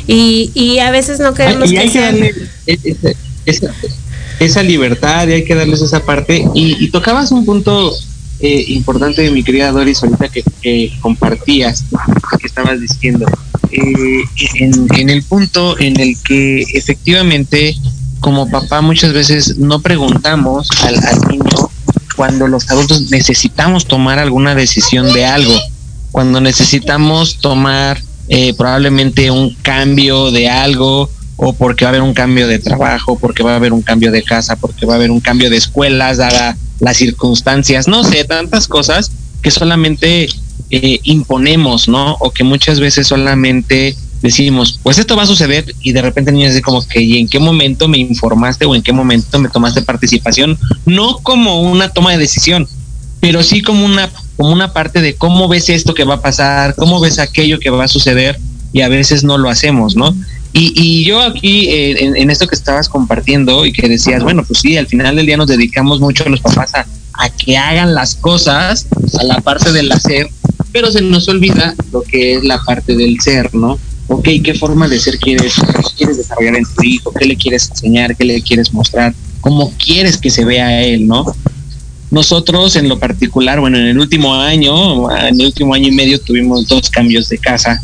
Y, 0.07 0.51
y 0.55 0.81
a 0.81 0.91
veces 0.91 1.21
no 1.21 1.33
queremos 1.33 1.71
que 1.71 1.89
sean- 1.91 2.19
esa, 3.47 3.73
esa- 4.45 4.63
libertad 4.63 5.29
y 5.29 5.33
hay 5.33 5.45
que 5.45 5.55
darles 5.55 5.81
esa 5.83 6.05
parte. 6.05 6.47
Y, 6.55 6.89
tocabas 6.89 7.33
un 7.33 7.45
punto 7.45 7.93
eh, 8.41 8.65
importante, 8.69 9.31
mi 9.31 9.43
querida 9.43 9.71
Doris, 9.73 10.03
ahorita 10.03 10.29
que, 10.29 10.93
compartías, 11.01 11.85
que 12.41 12.47
estabas 12.47 12.81
diciendo, 12.81 13.27
eh, 13.71 14.25
en, 14.61 14.87
en 14.97 15.11
el 15.11 15.23
punto 15.23 15.79
en 15.79 15.99
el 16.01 16.17
que 16.23 16.63
efectivamente 16.75 17.77
como 18.21 18.49
papá 18.51 18.81
muchas 18.83 19.13
veces 19.13 19.59
no 19.59 19.81
preguntamos 19.81 20.69
al, 20.83 20.97
al 21.05 21.21
niño 21.29 21.71
cuando 22.17 22.47
los 22.47 22.71
adultos 22.71 23.11
necesitamos 23.11 23.87
tomar 23.87 24.19
alguna 24.19 24.55
decisión 24.55 25.13
de 25.13 25.25
algo, 25.27 25.55
cuando 26.13 26.41
necesitamos 26.41 27.39
tomar 27.39 28.01
eh, 28.29 28.55
probablemente 28.55 29.31
un 29.31 29.55
cambio 29.63 30.31
de 30.31 30.49
algo 30.49 31.11
o 31.37 31.53
porque 31.53 31.85
va 31.85 31.91
a 31.91 31.93
haber 31.93 32.03
un 32.03 32.15
cambio 32.15 32.47
de 32.47 32.59
trabajo, 32.59 33.19
porque 33.19 33.43
va 33.43 33.53
a 33.53 33.57
haber 33.57 33.73
un 33.73 33.83
cambio 33.83 34.13
de 34.13 34.23
casa, 34.23 34.57
porque 34.57 34.87
va 34.87 34.95
a 34.95 34.97
haber 34.97 35.11
un 35.11 35.21
cambio 35.21 35.51
de 35.51 35.57
escuelas, 35.57 36.19
dada 36.19 36.57
las 36.81 36.97
circunstancias, 36.97 37.89
no 37.89 38.05
sé, 38.05 38.25
tantas 38.25 38.67
cosas 38.67 39.11
que 39.41 39.51
solamente 39.51 40.29
eh, 40.71 41.01
imponemos, 41.03 41.89
¿no? 41.89 42.17
O 42.21 42.31
que 42.31 42.45
muchas 42.45 42.81
veces 42.81 43.07
solamente 43.07 43.97
decimos, 44.23 44.79
pues 44.83 44.99
esto 44.99 45.17
va 45.17 45.25
a 45.25 45.27
suceder 45.27 45.75
y 45.83 45.93
de 45.93 46.01
repente 46.01 46.31
el 46.31 46.37
niño 46.37 46.49
dice 46.49 46.63
como 46.63 46.87
que, 46.87 47.01
¿y 47.01 47.19
en 47.19 47.29
qué 47.29 47.39
momento 47.39 47.89
me 47.89 47.99
informaste 47.99 48.65
o 48.65 48.75
en 48.75 48.83
qué 48.83 48.93
momento 48.93 49.39
me 49.39 49.49
tomaste 49.49 49.83
participación? 49.83 50.59
No 50.87 51.19
como 51.19 51.61
una 51.61 51.89
toma 51.89 52.13
de 52.13 52.19
decisión, 52.19 52.69
pero 53.21 53.43
sí 53.43 53.63
como 53.63 53.85
una, 53.85 54.11
como 54.37 54.51
una 54.51 54.73
parte 54.73 55.01
de 55.01 55.15
cómo 55.15 55.49
ves 55.49 55.69
esto 55.69 55.95
que 55.95 56.05
va 56.05 56.15
a 56.15 56.23
pasar, 56.23 56.75
cómo 56.77 57.01
ves 57.01 57.19
aquello 57.19 57.59
que 57.59 57.71
va 57.71 57.85
a 57.85 57.89
suceder 57.89 58.39
y 58.73 58.81
a 58.81 58.89
veces 58.89 59.25
no 59.25 59.39
lo 59.39 59.51
hacemos, 59.51 59.97
¿no? 59.97 60.15
Y, 60.53 60.73
y 60.77 61.05
yo 61.05 61.21
aquí, 61.21 61.69
eh, 61.69 62.05
en, 62.05 62.17
en 62.17 62.31
esto 62.31 62.47
que 62.47 62.55
estabas 62.55 62.89
compartiendo 62.89 63.65
y 63.65 63.73
que 63.73 63.89
decías, 63.89 64.23
bueno, 64.23 64.45
pues 64.45 64.61
sí, 64.61 64.77
al 64.77 64.87
final 64.87 65.17
del 65.17 65.27
día 65.27 65.37
nos 65.37 65.47
dedicamos 65.47 66.01
mucho 66.01 66.29
los 66.29 66.41
papás 66.41 66.75
a, 66.75 66.87
a 67.15 67.31
que 67.31 67.57
hagan 67.57 67.95
las 67.95 68.17
cosas, 68.17 68.87
a 69.19 69.25
la 69.25 69.41
parte 69.41 69.73
del 69.73 69.91
hacer, 69.91 70.29
pero 70.73 70.91
se 70.91 71.03
nos 71.03 71.29
olvida 71.29 71.75
lo 71.93 72.03
que 72.03 72.35
es 72.35 72.45
la 72.45 72.63
parte 72.63 72.97
del 72.97 73.21
ser, 73.21 73.55
¿no? 73.55 73.79
Ok, 74.09 74.29
¿qué 74.45 74.55
forma 74.55 74.89
de 74.89 74.99
ser 74.99 75.19
quieres, 75.19 75.55
quieres 75.97 76.19
desarrollar 76.19 76.57
en 76.57 76.65
tu 76.65 76.83
hijo? 76.83 77.13
¿Qué 77.13 77.25
le 77.25 77.37
quieres 77.37 77.71
enseñar? 77.71 78.17
¿Qué 78.17 78.25
le 78.25 78.43
quieres 78.43 78.73
mostrar? 78.73 79.15
¿Cómo 79.41 79.73
quieres 79.79 80.19
que 80.19 80.31
se 80.31 80.45
vea 80.45 80.67
a 80.67 80.83
él, 80.83 81.07
no? 81.07 81.25
Nosotros 82.11 82.77
en 82.77 82.91
lo 82.91 82.99
particular, 82.99 83.61
bueno, 83.61 83.79
en 83.79 83.87
el 83.87 83.99
último 83.99 84.35
año, 84.35 85.11
en 85.17 85.41
el 85.41 85.47
último 85.47 85.73
año 85.73 85.89
y 85.89 85.93
medio 85.93 86.21
tuvimos 86.21 86.69
dos 86.69 86.91
cambios 86.91 87.29
de 87.31 87.39
casa, 87.39 87.83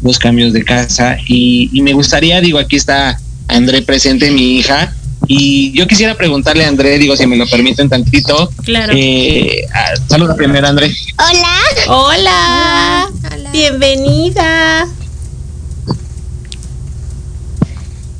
dos 0.00 0.18
cambios 0.18 0.52
de 0.52 0.64
casa 0.64 1.16
y, 1.26 1.70
y 1.72 1.82
me 1.82 1.92
gustaría, 1.92 2.40
digo, 2.40 2.58
aquí 2.58 2.76
está 2.76 3.18
André 3.48 3.82
presente, 3.82 4.30
mi 4.30 4.58
hija, 4.58 4.94
y 5.28 5.72
yo 5.72 5.86
quisiera 5.86 6.14
preguntarle 6.16 6.64
a 6.64 6.68
André, 6.68 6.98
digo, 6.98 7.16
si 7.16 7.26
me 7.26 7.36
lo 7.36 7.46
permiten 7.48 7.88
tantito. 7.88 8.50
Claro. 8.64 8.92
Eh, 8.96 9.66
ah, 9.72 9.94
saluda 10.08 10.36
primero, 10.36 10.68
André. 10.68 10.94
Hola. 11.18 11.58
Hola. 11.88 13.10
Bienvenida. 13.52 14.88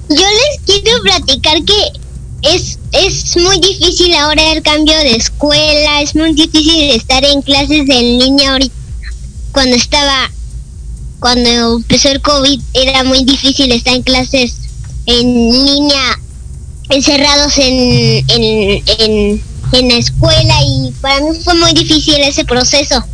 Yo 0.08 0.16
les 0.16 0.60
quiero 0.64 1.02
platicar 1.02 1.62
que 1.64 1.92
es, 2.42 2.78
es 2.92 3.36
muy 3.36 3.58
difícil 3.60 4.14
ahora 4.14 4.52
el 4.52 4.62
cambio 4.62 4.96
de 4.98 5.16
escuela, 5.16 6.00
es 6.00 6.14
muy 6.14 6.32
difícil 6.32 6.90
estar 6.90 7.24
en 7.24 7.42
clases 7.42 7.88
en 7.88 8.18
línea 8.18 8.52
ahorita. 8.52 8.74
Cuando 9.52 9.76
estaba, 9.76 10.30
cuando 11.20 11.76
empezó 11.76 12.10
el 12.10 12.20
COVID, 12.20 12.60
era 12.74 13.04
muy 13.04 13.24
difícil 13.24 13.72
estar 13.72 13.94
en 13.94 14.02
clases 14.02 14.56
en 15.06 15.26
línea, 15.50 16.20
encerrados 16.90 17.58
en, 17.58 18.24
en, 18.28 18.82
en, 18.98 19.42
en 19.72 19.88
la 19.88 19.96
escuela 19.96 20.54
y 20.62 20.92
para 21.00 21.20
mí 21.20 21.38
fue 21.42 21.54
muy 21.54 21.72
difícil 21.72 22.16
ese 22.16 22.44
proceso. 22.44 23.04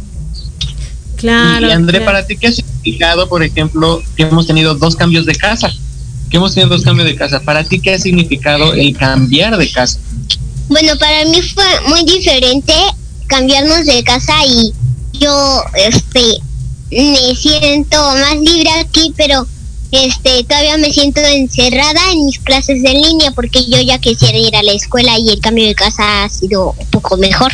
Claro. 1.16 1.68
y 1.68 1.70
André, 1.70 1.98
claro. 1.98 2.12
para 2.12 2.26
ti, 2.26 2.36
¿qué 2.36 2.48
ha 2.48 2.52
significado, 2.52 3.28
por 3.28 3.42
ejemplo, 3.42 4.02
que 4.16 4.24
hemos 4.24 4.46
tenido 4.46 4.74
dos 4.74 4.96
cambios 4.96 5.24
de 5.24 5.34
casa? 5.34 5.72
Que 6.30 6.38
hemos 6.38 6.54
tenido 6.54 6.70
dos 6.70 6.82
cambios 6.82 7.06
de 7.06 7.14
casa. 7.14 7.40
Para 7.40 7.62
ti, 7.62 7.78
¿qué 7.78 7.94
ha 7.94 7.98
significado 7.98 8.72
el 8.72 8.96
cambiar 8.96 9.56
de 9.56 9.70
casa? 9.70 10.00
Bueno, 10.68 10.96
para 10.98 11.24
mí 11.26 11.40
fue 11.42 11.64
muy 11.88 12.04
diferente 12.04 12.72
cambiarnos 13.26 13.86
de 13.86 14.02
casa 14.02 14.34
y 14.46 14.72
yo 15.12 15.62
este 15.74 16.40
me 16.92 17.34
siento 17.34 17.96
más 17.96 18.36
libre 18.38 18.70
aquí, 18.80 19.12
pero 19.16 19.46
este 19.90 20.44
todavía 20.44 20.78
me 20.78 20.92
siento 20.92 21.20
encerrada 21.20 22.00
en 22.12 22.26
mis 22.26 22.38
clases 22.38 22.82
en 22.84 23.00
línea 23.00 23.30
porque 23.32 23.64
yo 23.66 23.80
ya 23.80 23.98
quisiera 23.98 24.38
ir 24.38 24.56
a 24.56 24.62
la 24.62 24.72
escuela 24.72 25.18
y 25.18 25.30
el 25.30 25.40
cambio 25.40 25.66
de 25.66 25.74
casa 25.74 26.24
ha 26.24 26.28
sido 26.28 26.74
un 26.78 26.86
poco 26.86 27.16
mejor. 27.16 27.52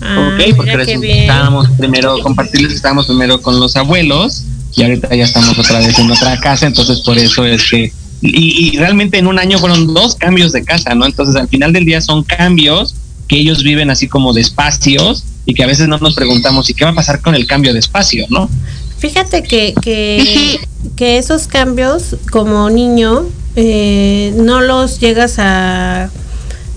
Ah, 0.00 0.32
ok, 0.34 0.56
porque 0.56 0.98
estábamos 1.22 1.68
primero, 1.76 2.18
compartirles, 2.20 2.72
estábamos 2.72 3.06
primero 3.06 3.42
con 3.42 3.58
los 3.58 3.74
abuelos 3.76 4.44
y 4.74 4.82
ahorita 4.82 5.14
ya 5.14 5.24
estamos 5.24 5.58
otra 5.58 5.80
vez 5.80 5.98
en 5.98 6.10
otra 6.10 6.38
casa, 6.38 6.66
entonces 6.66 7.00
por 7.00 7.18
eso 7.18 7.44
es 7.44 7.68
que, 7.68 7.92
y, 8.20 8.68
y 8.68 8.78
realmente 8.78 9.18
en 9.18 9.26
un 9.26 9.38
año 9.38 9.58
fueron 9.58 9.92
dos 9.92 10.14
cambios 10.14 10.52
de 10.52 10.62
casa, 10.62 10.94
¿no? 10.94 11.04
Entonces 11.04 11.36
al 11.36 11.48
final 11.48 11.72
del 11.72 11.84
día 11.84 12.00
son 12.00 12.22
cambios 12.22 12.94
que 13.28 13.36
ellos 13.36 13.62
viven 13.62 13.90
así 13.90 14.08
como 14.08 14.32
de 14.32 14.40
espacios 14.40 15.24
y 15.44 15.54
que 15.54 15.62
a 15.62 15.66
veces 15.66 15.86
no 15.86 15.98
nos 15.98 16.14
preguntamos, 16.14 16.68
¿y 16.70 16.74
qué 16.74 16.84
va 16.84 16.90
a 16.90 16.94
pasar 16.94 17.20
con 17.20 17.34
el 17.34 17.46
cambio 17.46 17.72
de 17.72 17.78
espacio, 17.78 18.26
no? 18.30 18.50
Fíjate 18.98 19.42
que, 19.42 19.74
que, 19.80 20.58
que 20.96 21.18
esos 21.18 21.46
cambios 21.46 22.16
como 22.32 22.68
niño 22.68 23.26
eh, 23.54 24.32
no 24.36 24.60
los 24.60 24.98
llegas 24.98 25.38
a, 25.38 26.10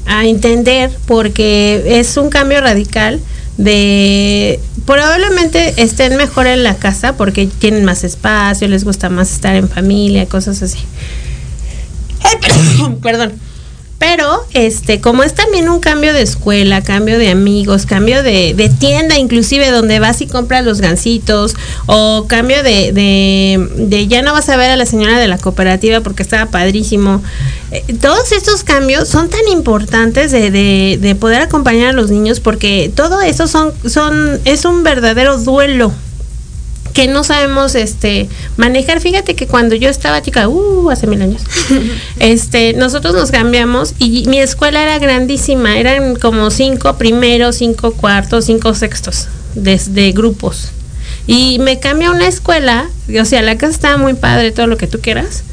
a 0.06 0.26
entender 0.26 0.92
porque 1.08 2.00
es 2.00 2.18
un 2.18 2.30
cambio 2.30 2.62
radical 2.62 3.20
de 3.58 4.60
probablemente 4.86 5.82
estén 5.82 6.16
mejor 6.18 6.48
en 6.48 6.64
la 6.64 6.76
casa 6.76 7.16
porque 7.18 7.48
tienen 7.48 7.86
más 7.86 8.04
espacio, 8.04 8.68
les 8.68 8.84
gusta 8.84 9.10
más 9.10 9.32
estar 9.32 9.56
en 9.56 9.70
familia, 9.70 10.26
cosas 10.28 10.62
así. 10.62 10.80
Ay, 12.24 12.36
perdón, 12.42 13.00
perdón. 13.02 13.34
Pero, 14.02 14.44
este, 14.56 15.00
como 15.00 15.22
es 15.22 15.36
también 15.36 15.70
un 15.70 15.80
cambio 15.80 16.12
de 16.12 16.24
escuela, 16.24 16.82
cambio 16.82 17.20
de 17.20 17.30
amigos, 17.30 17.86
cambio 17.86 18.24
de, 18.24 18.56
de 18.56 18.68
tienda, 18.68 19.20
inclusive 19.20 19.70
donde 19.70 20.00
vas 20.00 20.22
y 20.22 20.26
compras 20.26 20.66
los 20.66 20.82
gancitos, 20.82 21.56
o 21.86 22.26
cambio 22.28 22.64
de, 22.64 22.94
de, 22.94 23.70
de 23.76 24.08
ya 24.08 24.24
no 24.24 24.34
vas 24.34 24.50
a 24.50 24.58
ver 24.58 24.72
a 24.72 24.76
la 24.76 24.88
señora 24.88 25.20
de 25.20 25.28
la 25.28 25.38
cooperativa 25.38 26.02
porque 26.02 26.24
estaba 26.24 26.50
padrísimo. 26.50 27.22
Eh, 27.70 27.96
todos 28.02 28.32
estos 28.32 28.64
cambios 28.64 29.08
son 29.08 29.30
tan 29.30 29.48
importantes 29.52 30.32
de, 30.32 30.50
de, 30.50 30.98
de 31.00 31.14
poder 31.14 31.44
acompañar 31.44 31.90
a 31.90 31.94
los 31.94 32.10
niños 32.10 32.40
porque 32.40 32.92
todo 32.96 33.22
eso 33.22 33.46
son, 33.46 33.72
son, 33.88 34.40
es 34.46 34.66
un 34.66 34.82
verdadero 34.82 35.38
duelo 35.38 35.94
que 36.94 37.08
no 37.08 37.24
sabemos 37.24 37.76
este 37.76 38.30
manejar. 38.58 39.00
Fíjate 39.00 39.36
que 39.36 39.48
cuando 39.48 39.76
yo 39.76 39.90
estaba 39.90 40.22
chica, 40.22 40.48
uh, 40.48 40.90
hace 40.90 41.08
mil 41.08 41.22
años, 41.22 41.42
este, 42.20 42.74
nosotros 42.74 43.14
nos 43.14 43.32
cambiamos 43.32 43.94
y 44.00 44.28
mi 44.28 44.40
escuela 44.40 44.82
era 44.84 45.00
grandísima, 45.00 45.78
eran 45.78 46.16
como 46.16 46.52
cinco 46.52 46.98
primeros, 46.98 47.58
cinco 47.58 47.94
cuartos, 47.94 48.46
cinco 48.46 48.74
sextos 48.74 49.28
desde 49.56 50.12
grupos. 50.12 50.72
Y 51.28 51.60
me 51.60 51.80
cambié 51.80 52.08
a 52.08 52.12
una 52.12 52.28
escuela, 52.28 52.90
o 53.20 53.26
sea, 53.26 53.42
la 53.42 53.58
casa 53.58 53.74
estaba 53.74 53.98
muy 53.98 54.16
padre, 54.16 54.52
todo 54.52 54.68
lo 54.68 54.78
que 54.78 54.88
tú 54.88 55.00
quieras, 55.00 55.44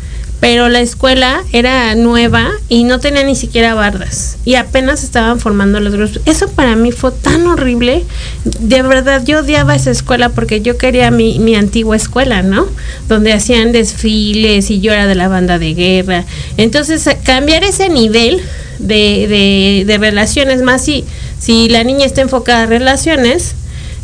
pero 0.40 0.68
la 0.68 0.80
escuela 0.80 1.42
era 1.52 1.94
nueva 1.94 2.50
y 2.68 2.84
no 2.84 3.00
tenía 3.00 3.24
ni 3.24 3.34
siquiera 3.34 3.74
bardas 3.74 4.38
y 4.44 4.54
apenas 4.54 5.02
estaban 5.02 5.40
formando 5.40 5.80
los 5.80 5.94
grupos. 5.94 6.20
Eso 6.26 6.48
para 6.48 6.76
mí 6.76 6.92
fue 6.92 7.10
tan 7.10 7.46
horrible. 7.46 8.04
De 8.44 8.82
verdad, 8.82 9.22
yo 9.24 9.40
odiaba 9.40 9.74
esa 9.74 9.90
escuela 9.90 10.28
porque 10.28 10.60
yo 10.60 10.78
quería 10.78 11.10
mi, 11.10 11.38
mi 11.38 11.54
antigua 11.54 11.96
escuela, 11.96 12.42
¿no? 12.42 12.66
Donde 13.08 13.32
hacían 13.32 13.72
desfiles 13.72 14.70
y 14.70 14.80
yo 14.80 14.92
era 14.92 15.06
de 15.06 15.14
la 15.14 15.28
banda 15.28 15.58
de 15.58 15.74
guerra. 15.74 16.24
Entonces, 16.56 17.08
cambiar 17.24 17.64
ese 17.64 17.88
nivel 17.88 18.40
de, 18.78 19.26
de, 19.28 19.84
de 19.86 19.98
relaciones 19.98 20.62
más 20.62 20.84
si, 20.84 21.04
si 21.38 21.68
la 21.68 21.84
niña 21.84 22.06
está 22.06 22.20
enfocada 22.20 22.62
a 22.62 22.66
relaciones, 22.66 23.54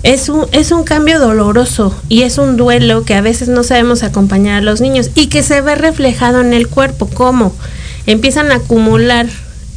es 0.05 0.29
un, 0.29 0.47
es 0.53 0.71
un 0.71 0.85
cambio 0.85 1.19
doloroso 1.19 1.99
y 2.11 2.23
es 2.23 2.37
un 2.37 2.57
duelo 2.57 3.05
que 3.05 3.15
a 3.15 3.23
veces 3.23 3.49
no 3.49 3.65
sabemos 3.65 4.03
acompañar 4.03 4.59
a 4.59 4.61
los 4.61 4.81
niños 4.83 5.11
y 5.15 5.27
que 5.29 5.43
se 5.43 5.63
ve 5.63 5.75
reflejado 5.75 6.43
en 6.43 6.53
el 6.53 6.69
cuerpo, 6.69 7.09
cómo 7.13 7.55
empiezan 8.07 8.53
a 8.53 8.57
acumular 8.57 9.27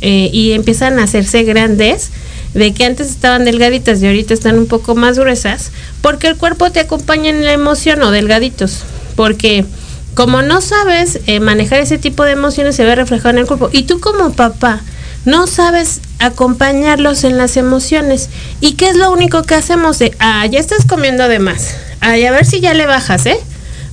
eh, 0.01 0.29
y 0.31 0.51
empiezan 0.51 0.99
a 0.99 1.03
hacerse 1.03 1.43
grandes, 1.43 2.11
de 2.53 2.73
que 2.73 2.85
antes 2.85 3.09
estaban 3.09 3.45
delgaditas 3.45 4.01
y 4.01 4.07
ahorita 4.07 4.33
están 4.33 4.57
un 4.57 4.67
poco 4.67 4.95
más 4.95 5.17
gruesas, 5.17 5.71
porque 6.01 6.27
el 6.27 6.35
cuerpo 6.35 6.71
te 6.71 6.81
acompaña 6.81 7.29
en 7.29 7.45
la 7.45 7.53
emoción 7.53 8.01
o 8.03 8.11
delgaditos, 8.11 8.83
porque 9.15 9.65
como 10.13 10.41
no 10.41 10.59
sabes 10.59 11.19
eh, 11.27 11.39
manejar 11.39 11.79
ese 11.79 11.97
tipo 11.97 12.23
de 12.25 12.31
emociones 12.31 12.75
se 12.75 12.83
ve 12.83 12.95
reflejado 12.95 13.29
en 13.29 13.37
el 13.37 13.45
cuerpo. 13.45 13.69
Y 13.71 13.83
tú 13.83 13.99
como 13.99 14.33
papá 14.33 14.81
no 15.27 15.45
sabes 15.45 15.99
acompañarlos 16.19 17.25
en 17.25 17.37
las 17.37 17.57
emociones. 17.57 18.29
¿Y 18.61 18.75
qué 18.75 18.87
es 18.87 18.95
lo 18.95 19.11
único 19.11 19.43
que 19.43 19.55
hacemos? 19.55 19.99
De, 19.99 20.15
ah, 20.19 20.45
ya 20.45 20.57
estás 20.57 20.85
comiendo 20.85 21.27
de 21.27 21.39
más. 21.39 21.75
A 21.99 22.11
ver 22.11 22.45
si 22.45 22.61
ya 22.61 22.73
le 22.73 22.85
bajas, 22.85 23.25
¿eh? 23.25 23.37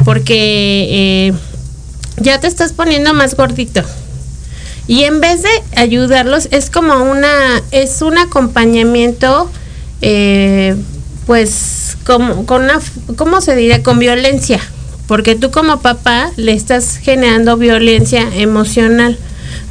Porque 0.04 0.36
eh, 1.26 1.32
ya 2.18 2.38
te 2.38 2.46
estás 2.46 2.72
poniendo 2.72 3.14
más 3.14 3.34
gordito. 3.34 3.82
Y 4.86 5.02
en 5.02 5.20
vez 5.20 5.42
de 5.42 5.50
ayudarlos, 5.74 6.46
es 6.52 6.70
como 6.70 7.02
una, 7.02 7.60
es 7.72 8.00
un 8.00 8.16
acompañamiento, 8.16 9.50
eh, 10.02 10.76
pues, 11.26 11.96
como, 12.06 12.46
con 12.46 12.62
una, 12.62 12.78
¿cómo 13.16 13.40
se 13.40 13.56
diría? 13.56 13.82
Con 13.82 13.98
violencia. 13.98 14.60
Porque 15.08 15.34
tú 15.34 15.50
como 15.50 15.80
papá 15.80 16.30
le 16.36 16.52
estás 16.52 16.98
generando 16.98 17.56
violencia 17.56 18.24
emocional. 18.36 19.18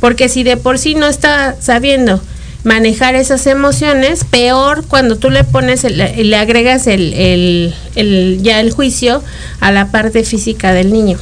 Porque 0.04 0.28
si 0.28 0.44
de 0.44 0.58
por 0.58 0.80
sí 0.80 0.96
no 0.96 1.08
está 1.08 1.56
sabiendo 1.62 2.20
manejar 2.66 3.16
esas 3.16 3.48
emociones, 3.48 4.26
peor 4.26 4.84
cuando 4.86 5.16
tú 5.16 5.30
le 5.30 5.46
pones, 5.46 5.86
el- 5.86 6.30
le 6.30 6.36
agregas 6.36 6.88
el, 6.88 7.14
el- 7.96 8.40
ya 8.44 8.60
el 8.60 8.72
juicio 8.74 9.24
a 9.62 9.72
la 9.72 9.92
parte 9.92 10.26
física 10.26 10.74
del 10.74 10.92
niño. 10.92 11.18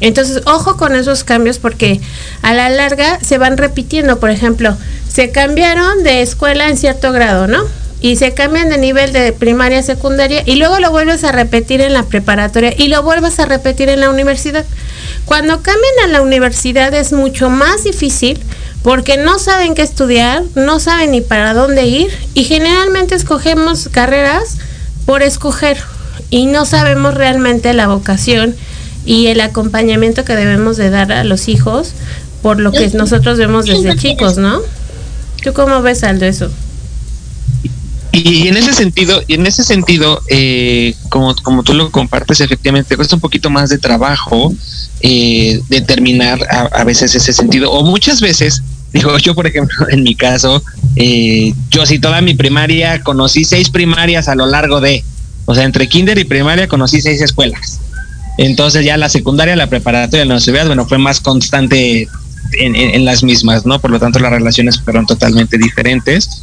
Entonces, 0.00 0.42
ojo 0.46 0.76
con 0.76 0.96
esos 0.96 1.22
cambios 1.22 1.58
porque 1.60 2.00
a 2.42 2.54
la 2.54 2.70
larga 2.70 3.20
se 3.22 3.38
van 3.38 3.56
repitiendo. 3.56 4.18
Por 4.18 4.30
ejemplo, 4.30 4.76
se 5.08 5.30
cambiaron 5.30 6.02
de 6.02 6.20
escuela 6.22 6.68
en 6.68 6.76
cierto 6.76 7.12
grado, 7.12 7.46
¿no? 7.46 7.62
Y 8.00 8.16
se 8.16 8.34
cambian 8.34 8.68
de 8.68 8.78
nivel 8.78 9.12
de 9.12 9.32
primaria 9.32 9.80
secundaria 9.84 10.42
y 10.44 10.56
luego 10.56 10.80
lo 10.80 10.90
vuelves 10.90 11.22
a 11.22 11.30
repetir 11.30 11.80
en 11.80 11.92
la 11.92 12.02
preparatoria 12.02 12.74
y 12.76 12.88
lo 12.88 13.00
vuelves 13.04 13.38
a 13.38 13.46
repetir 13.46 13.88
en 13.90 14.00
la 14.00 14.10
universidad. 14.10 14.64
Cuando 15.24 15.62
cambian 15.62 15.94
a 16.04 16.08
la 16.08 16.22
universidad 16.22 16.92
es 16.94 17.12
mucho 17.12 17.50
más 17.50 17.84
difícil 17.84 18.38
porque 18.82 19.16
no 19.16 19.38
saben 19.38 19.74
qué 19.74 19.82
estudiar, 19.82 20.42
no 20.54 20.78
saben 20.78 21.12
ni 21.12 21.20
para 21.20 21.54
dónde 21.54 21.86
ir 21.86 22.10
y 22.34 22.44
generalmente 22.44 23.14
escogemos 23.14 23.88
carreras 23.90 24.58
por 25.06 25.22
escoger 25.22 25.78
y 26.30 26.46
no 26.46 26.66
sabemos 26.66 27.14
realmente 27.14 27.72
la 27.72 27.88
vocación 27.88 28.54
y 29.06 29.28
el 29.28 29.40
acompañamiento 29.40 30.24
que 30.24 30.36
debemos 30.36 30.76
de 30.76 30.90
dar 30.90 31.12
a 31.12 31.24
los 31.24 31.48
hijos 31.48 31.92
por 32.42 32.60
lo 32.60 32.72
que 32.72 32.90
nosotros 32.90 33.38
vemos 33.38 33.66
desde 33.66 33.96
chicos, 33.96 34.36
¿no? 34.36 34.60
¿Tú 35.42 35.52
cómo 35.54 35.80
ves 35.80 36.04
Aldo 36.04 36.26
eso? 36.26 36.50
Y 38.14 38.46
en 38.46 38.56
ese 38.56 38.72
sentido, 38.72 39.22
y 39.26 39.34
en 39.34 39.44
ese 39.46 39.64
sentido, 39.64 40.22
eh, 40.28 40.94
como, 41.08 41.34
como 41.42 41.64
tú 41.64 41.74
lo 41.74 41.90
compartes, 41.90 42.40
efectivamente 42.40 42.94
cuesta 42.94 43.16
un 43.16 43.20
poquito 43.20 43.50
más 43.50 43.70
de 43.70 43.78
trabajo 43.78 44.54
eh, 45.00 45.60
determinar 45.68 46.38
a, 46.72 46.84
veces 46.84 47.12
ese 47.16 47.32
sentido. 47.32 47.72
O 47.72 47.82
muchas 47.84 48.20
veces, 48.20 48.62
digo, 48.92 49.18
yo 49.18 49.34
por 49.34 49.48
ejemplo, 49.48 49.88
en 49.90 50.04
mi 50.04 50.14
caso, 50.14 50.62
eh, 50.94 51.52
yo 51.70 51.84
sí 51.86 51.98
toda 51.98 52.20
mi 52.20 52.34
primaria 52.34 53.02
conocí 53.02 53.44
seis 53.44 53.68
primarias 53.68 54.28
a 54.28 54.36
lo 54.36 54.46
largo 54.46 54.80
de, 54.80 55.02
o 55.46 55.54
sea, 55.54 55.64
entre 55.64 55.88
kinder 55.88 56.16
y 56.18 56.24
primaria 56.24 56.68
conocí 56.68 57.00
seis 57.00 57.20
escuelas. 57.20 57.80
Entonces 58.38 58.84
ya 58.84 58.96
la 58.96 59.08
secundaria, 59.08 59.56
la 59.56 59.68
preparatoria, 59.68 60.24
la 60.24 60.34
universidad, 60.34 60.66
bueno, 60.66 60.86
fue 60.86 60.98
más 60.98 61.20
constante 61.20 62.08
en, 62.52 62.74
en- 62.76 62.94
en 62.94 63.04
las 63.04 63.24
mismas, 63.24 63.66
¿no? 63.66 63.80
Por 63.80 63.90
lo 63.90 63.98
tanto, 63.98 64.20
las 64.20 64.30
relaciones 64.30 64.80
fueron 64.80 65.04
totalmente 65.06 65.58
diferentes. 65.58 66.42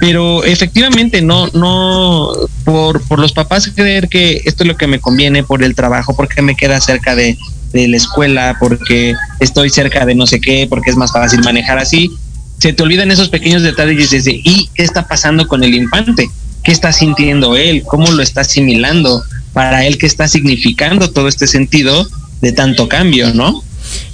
Pero 0.00 0.44
efectivamente, 0.44 1.22
no, 1.22 1.48
no, 1.48 2.32
por, 2.64 3.02
por 3.02 3.18
los 3.18 3.32
papás 3.32 3.70
creer 3.74 4.08
que 4.08 4.42
esto 4.44 4.62
es 4.62 4.68
lo 4.68 4.76
que 4.76 4.86
me 4.86 5.00
conviene 5.00 5.42
por 5.42 5.62
el 5.62 5.74
trabajo, 5.74 6.14
porque 6.14 6.40
me 6.40 6.54
queda 6.54 6.80
cerca 6.80 7.16
de, 7.16 7.36
de 7.72 7.88
la 7.88 7.96
escuela, 7.96 8.56
porque 8.60 9.14
estoy 9.40 9.70
cerca 9.70 10.06
de 10.06 10.14
no 10.14 10.26
sé 10.26 10.40
qué, 10.40 10.66
porque 10.68 10.90
es 10.90 10.96
más 10.96 11.12
fácil 11.12 11.40
manejar 11.40 11.78
así, 11.78 12.10
se 12.58 12.72
te 12.72 12.82
olvidan 12.82 13.10
esos 13.10 13.28
pequeños 13.28 13.62
detalles 13.62 14.10
de, 14.10 14.40
¿y 14.44 14.68
qué 14.74 14.82
está 14.82 15.06
pasando 15.06 15.46
con 15.46 15.62
el 15.62 15.74
infante? 15.74 16.28
¿Qué 16.64 16.72
está 16.72 16.92
sintiendo 16.92 17.56
él? 17.56 17.84
¿Cómo 17.86 18.10
lo 18.10 18.22
está 18.22 18.40
asimilando? 18.40 19.22
Para 19.52 19.86
él, 19.86 19.96
¿qué 19.96 20.06
está 20.06 20.28
significando 20.28 21.10
todo 21.10 21.28
este 21.28 21.46
sentido 21.46 22.06
de 22.40 22.52
tanto 22.52 22.88
cambio, 22.88 23.32
no? 23.32 23.62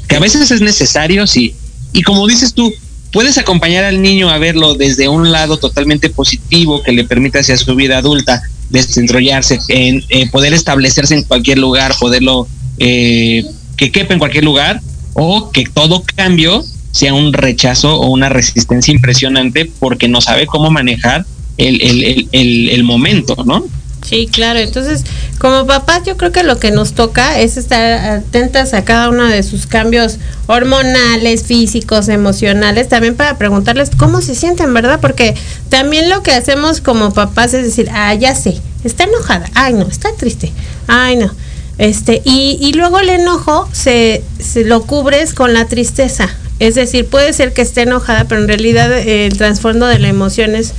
Que 0.09 0.17
a 0.17 0.21
veces 0.21 0.51
es 0.51 0.61
necesario, 0.61 1.27
sí. 1.27 1.55
Y 1.93 2.03
como 2.03 2.27
dices 2.27 2.53
tú, 2.55 2.73
puedes 3.15 3.39
acompañar 3.39 3.85
al 3.85 4.03
niño 4.03 4.29
a 4.29 4.39
verlo 4.39 4.75
desde 4.75 5.09
un 5.09 5.31
lado 5.31 5.57
totalmente 5.57 6.11
positivo 6.11 6.83
que 6.83 6.91
le 6.91 7.05
permita 7.05 7.39
hacia 7.39 7.57
su 7.57 7.77
vida 7.77 7.99
adulta 7.99 8.43
desenrollarse, 8.71 9.61
en 9.69 10.03
eh, 10.09 10.29
poder 10.31 10.53
establecerse 10.53 11.15
en 11.15 11.23
cualquier 11.23 11.59
lugar, 11.59 11.95
poderlo 12.01 12.49
eh, 12.79 13.45
que 13.77 13.93
quepa 13.93 14.15
en 14.15 14.19
cualquier 14.19 14.43
lugar, 14.43 14.81
o 15.13 15.53
que 15.53 15.65
todo 15.65 16.03
cambio 16.17 16.65
sea 16.91 17.15
un 17.15 17.33
rechazo 17.33 18.01
o 18.01 18.09
una 18.09 18.31
resistencia 18.31 18.93
impresionante 18.93 19.71
porque 19.79 20.09
no 20.09 20.21
sabe 20.21 20.47
cómo 20.47 20.73
manejar 20.73 21.25
el, 21.57 21.81
el, 21.83 22.03
el, 22.03 22.29
el, 22.33 22.69
el 22.71 22.83
momento, 22.83 23.37
¿no? 23.47 23.65
Sí, 24.05 24.29
claro. 24.31 24.59
Entonces, 24.59 25.03
como 25.39 25.67
papás, 25.67 26.03
yo 26.05 26.17
creo 26.19 26.31
que 26.31 26.43
lo 26.43 26.59
que 26.59 26.71
nos 26.71 26.93
toca 26.93 27.41
es 27.41 27.57
estar 27.57 27.83
atentas 27.83 28.75
a 28.75 28.85
cada 28.85 29.09
uno 29.09 29.25
de 29.25 29.43
sus 29.43 29.67
cambios 29.67 30.19
hormonales, 30.47 31.45
físicos, 31.45 32.09
emocionales, 32.09 32.89
también 32.89 33.17
para 33.17 33.39
preguntarles 33.39 33.91
cómo 33.97 34.21
se 34.21 34.35
sienten, 34.35 34.75
¿verdad? 34.75 35.01
Porque 35.01 35.35
también 35.71 36.11
lo 36.11 36.23
que 36.23 36.33
hacemos 36.33 36.83
como 36.83 37.15
papás 37.15 37.55
es 37.55 37.65
decir, 37.65 37.89
ah, 37.93 38.13
ya 38.15 38.35
sé, 38.35 38.61
está 38.85 39.05
enojada, 39.05 39.49
ay, 39.55 39.73
no, 39.73 39.89
está 39.89 40.11
triste, 40.15 40.53
ay, 40.87 41.17
no. 41.17 41.33
Este, 41.79 42.21
y, 42.25 42.59
y 42.61 42.75
luego 42.75 43.01
el 43.01 43.09
enojo 43.09 43.69
se, 43.73 44.23
se 44.39 44.65
lo 44.65 44.83
cubres 44.83 45.33
con 45.33 45.55
la 45.55 45.67
tristeza. 45.67 46.29
Es 46.61 46.77
decir, 46.77 47.07
puede 47.07 47.33
ser 47.33 47.53
que 47.53 47.63
esté 47.63 47.83
enojada, 47.83 48.27
pero 48.27 48.43
en 48.43 48.49
realidad 48.49 48.93
eh, 48.93 49.27
el 49.27 49.37
trasfondo 49.37 49.87
de 49.87 49.99
la 49.99 50.09
emoción 50.09 50.55
es 50.55 50.73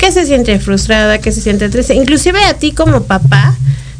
que 0.00 0.10
se 0.12 0.24
siente 0.24 0.58
frustrada, 0.58 1.18
que 1.18 1.30
se 1.30 1.42
siente 1.42 1.68
triste. 1.68 1.94
Inclusive 1.94 2.42
a 2.44 2.54
ti 2.54 2.72
como 2.72 3.02
papá 3.02 3.54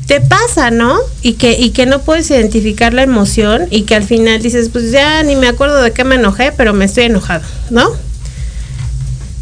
te 0.06 0.22
pasa, 0.22 0.70
¿no? 0.70 0.98
Y 1.20 1.34
que, 1.34 1.52
y 1.52 1.70
que 1.70 1.84
no 1.84 2.00
puedes 2.00 2.30
identificar 2.30 2.94
la 2.94 3.02
emoción 3.02 3.66
y 3.70 3.82
que 3.82 3.96
al 3.96 4.04
final 4.04 4.40
dices, 4.40 4.70
pues 4.70 4.92
ya 4.92 5.22
ni 5.22 5.36
me 5.36 5.46
acuerdo 5.46 5.82
de 5.82 5.92
qué 5.92 6.04
me 6.04 6.14
enojé, 6.14 6.52
pero 6.56 6.72
me 6.72 6.86
estoy 6.86 7.04
enojado, 7.04 7.44
¿no? 7.68 7.92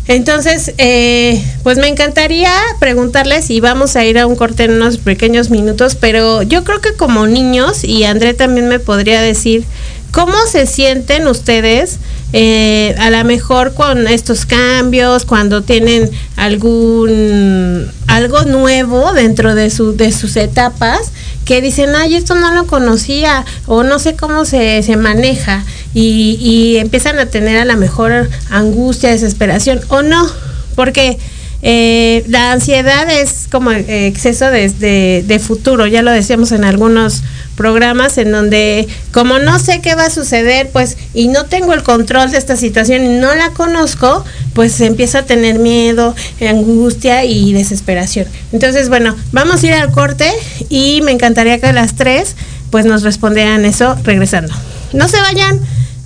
Entonces, 0.08 0.72
eh, 0.78 1.40
pues 1.62 1.78
me 1.78 1.86
encantaría 1.86 2.50
preguntarles 2.80 3.50
y 3.50 3.60
vamos 3.60 3.94
a 3.94 4.04
ir 4.04 4.18
a 4.18 4.26
un 4.26 4.34
corte 4.34 4.64
en 4.64 4.72
unos 4.72 4.98
pequeños 4.98 5.50
minutos, 5.50 5.94
pero 5.94 6.42
yo 6.42 6.64
creo 6.64 6.80
que 6.80 6.94
como 6.94 7.28
niños, 7.28 7.84
y 7.84 8.02
André 8.02 8.34
también 8.34 8.66
me 8.66 8.80
podría 8.80 9.22
decir, 9.22 9.64
¿cómo 10.12 10.34
se 10.50 10.66
sienten 10.66 11.26
ustedes 11.26 11.98
eh, 12.34 12.94
a 12.98 13.08
lo 13.08 13.24
mejor 13.24 13.72
con 13.72 14.06
estos 14.06 14.44
cambios, 14.44 15.24
cuando 15.24 15.62
tienen 15.62 16.10
algún 16.36 17.90
algo 18.06 18.42
nuevo 18.42 19.12
dentro 19.12 19.54
de, 19.54 19.70
su, 19.70 19.96
de 19.96 20.12
sus 20.12 20.36
etapas, 20.36 21.12
que 21.44 21.62
dicen, 21.62 21.94
ay, 21.94 22.16
esto 22.16 22.34
no 22.34 22.52
lo 22.52 22.66
conocía 22.66 23.44
o 23.66 23.82
no 23.82 23.98
sé 23.98 24.16
cómo 24.16 24.44
se, 24.44 24.82
se 24.82 24.96
maneja 24.96 25.64
y, 25.94 26.38
y 26.40 26.76
empiezan 26.78 27.18
a 27.18 27.26
tener 27.26 27.58
a 27.58 27.64
lo 27.64 27.76
mejor 27.76 28.28
angustia, 28.50 29.10
desesperación 29.10 29.80
o 29.88 30.02
no, 30.02 30.26
porque 30.74 31.18
eh, 31.60 32.24
la 32.28 32.52
ansiedad 32.52 33.10
es 33.10 33.48
como 33.50 33.72
exceso 33.72 34.48
de, 34.50 35.22
de, 35.26 35.38
futuro, 35.40 35.86
ya 35.86 36.02
lo 36.02 36.12
decíamos 36.12 36.52
en 36.52 36.64
algunos 36.64 37.22
programas 37.56 38.16
en 38.18 38.30
donde 38.30 38.86
como 39.12 39.40
no 39.40 39.58
sé 39.58 39.80
qué 39.80 39.96
va 39.96 40.06
a 40.06 40.10
suceder, 40.10 40.70
pues 40.72 40.96
y 41.14 41.26
no 41.26 41.46
tengo 41.46 41.72
el 41.72 41.82
control 41.82 42.30
de 42.30 42.38
esta 42.38 42.56
situación 42.56 43.04
y 43.04 43.08
no 43.18 43.34
la 43.34 43.50
conozco, 43.50 44.24
pues 44.52 44.80
empieza 44.80 45.20
a 45.20 45.22
tener 45.26 45.58
miedo, 45.58 46.14
angustia 46.40 47.24
y 47.24 47.52
desesperación. 47.52 48.26
Entonces, 48.52 48.88
bueno, 48.88 49.16
vamos 49.32 49.62
a 49.62 49.66
ir 49.66 49.72
al 49.74 49.90
corte 49.90 50.30
y 50.68 51.00
me 51.02 51.10
encantaría 51.10 51.58
que 51.58 51.72
las 51.72 51.96
tres 51.96 52.36
pues 52.70 52.84
nos 52.84 53.02
respondieran 53.02 53.64
eso 53.64 53.96
regresando. 54.04 54.54
No 54.92 55.08
se 55.08 55.20
vayan. 55.20 55.58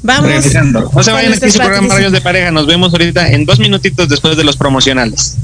Vamos. 0.03 0.27
Regresando. 0.27 0.91
No 0.95 1.03
se 1.03 1.13
vayan 1.13 1.33
aquí 1.33 1.51
su 1.51 1.59
programa 1.59 1.95
Rayos 1.95 2.13
de 2.13 2.21
Pareja. 2.21 2.51
Nos 2.51 2.67
vemos 2.67 2.93
ahorita 2.93 3.29
en 3.29 3.47
dos 3.47 3.59
minutitos 3.59 4.09
después 4.09 4.37
de 4.37 4.45
los 4.45 4.57
promocionales. 4.57 5.37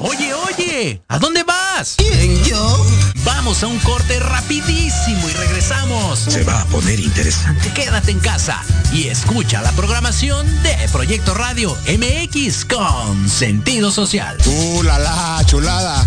Oye, 0.00 0.32
oye, 0.34 1.02
¿a 1.08 1.18
dónde 1.18 1.42
vas? 1.42 1.94
¿Quién, 1.96 2.42
yo? 2.44 2.86
Vamos 3.24 3.62
a 3.62 3.66
un 3.66 3.78
corte 3.78 4.18
rapidísimo 4.20 5.28
y 5.28 5.32
regresamos. 5.32 6.18
Se 6.18 6.44
va 6.44 6.62
a 6.62 6.64
poner 6.66 7.00
interesante. 7.00 7.70
Quédate 7.74 8.10
en 8.10 8.20
casa 8.20 8.62
y 8.92 9.08
escucha 9.08 9.62
la 9.62 9.72
programación 9.72 10.46
de 10.62 10.76
Proyecto 10.92 11.34
Radio 11.34 11.76
MX 11.86 12.64
con 12.64 13.28
sentido 13.28 13.90
social. 13.90 14.36
¡Uh, 14.46 14.82
la, 14.82 14.98
la 14.98 15.42
chulada! 15.46 16.06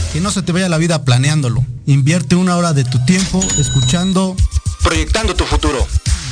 Que 0.13 0.19
no 0.19 0.31
se 0.31 0.41
te 0.41 0.51
vaya 0.51 0.67
la 0.69 0.77
vida 0.77 1.05
planeándolo. 1.05 1.65
Invierte 1.85 2.35
una 2.35 2.57
hora 2.57 2.73
de 2.73 2.83
tu 2.83 3.03
tiempo 3.05 3.43
escuchando 3.57 4.35
Proyectando 4.83 5.35
tu 5.35 5.45
futuro. 5.45 5.87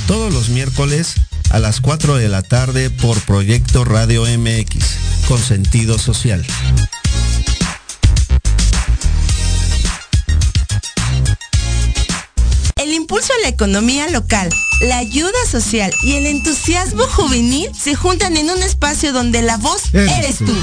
Todos 0.06 0.32
los 0.32 0.48
miércoles 0.48 1.14
a 1.50 1.60
las 1.60 1.80
4 1.80 2.16
de 2.16 2.28
la 2.28 2.42
tarde 2.42 2.90
por 2.90 3.18
Proyecto 3.20 3.84
Radio 3.84 4.24
MX 4.24 4.84
con 5.28 5.38
sentido 5.38 5.98
social. 5.98 6.44
El 12.76 12.92
impulso 12.92 13.32
a 13.32 13.42
la 13.42 13.48
economía 13.48 14.08
local, 14.08 14.50
la 14.80 14.98
ayuda 14.98 15.38
social 15.50 15.92
y 16.02 16.14
el 16.14 16.26
entusiasmo 16.26 17.04
juvenil 17.04 17.70
se 17.78 17.94
juntan 17.94 18.36
en 18.36 18.50
un 18.50 18.62
espacio 18.62 19.12
donde 19.12 19.42
la 19.42 19.58
voz 19.58 19.82
eres 19.92 20.38
tú. 20.38 20.54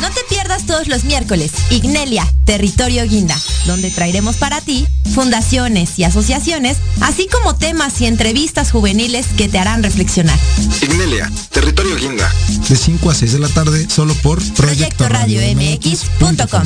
No 0.00 0.10
te 0.10 0.20
pierdas 0.28 0.66
todos 0.66 0.88
los 0.88 1.04
miércoles 1.04 1.52
Ignelia, 1.70 2.26
Territorio 2.44 3.04
Guinda, 3.04 3.38
donde 3.66 3.90
traeremos 3.90 4.36
para 4.36 4.60
ti 4.60 4.86
fundaciones 5.14 5.98
y 5.98 6.04
asociaciones, 6.04 6.78
así 7.00 7.28
como 7.30 7.54
temas 7.56 8.00
y 8.00 8.06
entrevistas 8.06 8.72
juveniles 8.72 9.26
que 9.36 9.48
te 9.48 9.58
harán 9.58 9.82
reflexionar. 9.82 10.38
Ignelia, 10.82 11.30
Territorio 11.50 11.96
Guinda. 11.96 12.32
De 12.68 12.76
5 12.76 13.10
a 13.10 13.14
6 13.14 13.32
de 13.32 13.38
la 13.38 13.48
tarde, 13.48 13.88
solo 13.88 14.14
por 14.16 14.42
Proyecto 14.54 15.08
Radio 15.08 15.40
MX.com. 15.54 16.64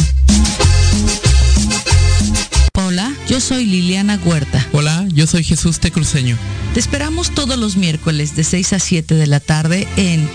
Hola, 2.75 3.13
yo 3.29 3.41
soy 3.41 3.67
Liliana 3.67 4.19
Huerta. 4.25 4.67
Hola, 4.73 5.05
yo 5.13 5.27
soy 5.27 5.45
Jesús 5.45 5.79
Tecruceño. 5.79 6.39
Te 6.73 6.81
esperamos 6.81 7.35
todos 7.35 7.59
los 7.59 7.77
miércoles 7.77 8.35
de 8.35 8.45
6 8.45 8.73
a 8.73 8.79
7 8.79 9.15
de 9.15 9.27
la 9.27 9.41
tarde 9.41 9.87
en 9.97 10.29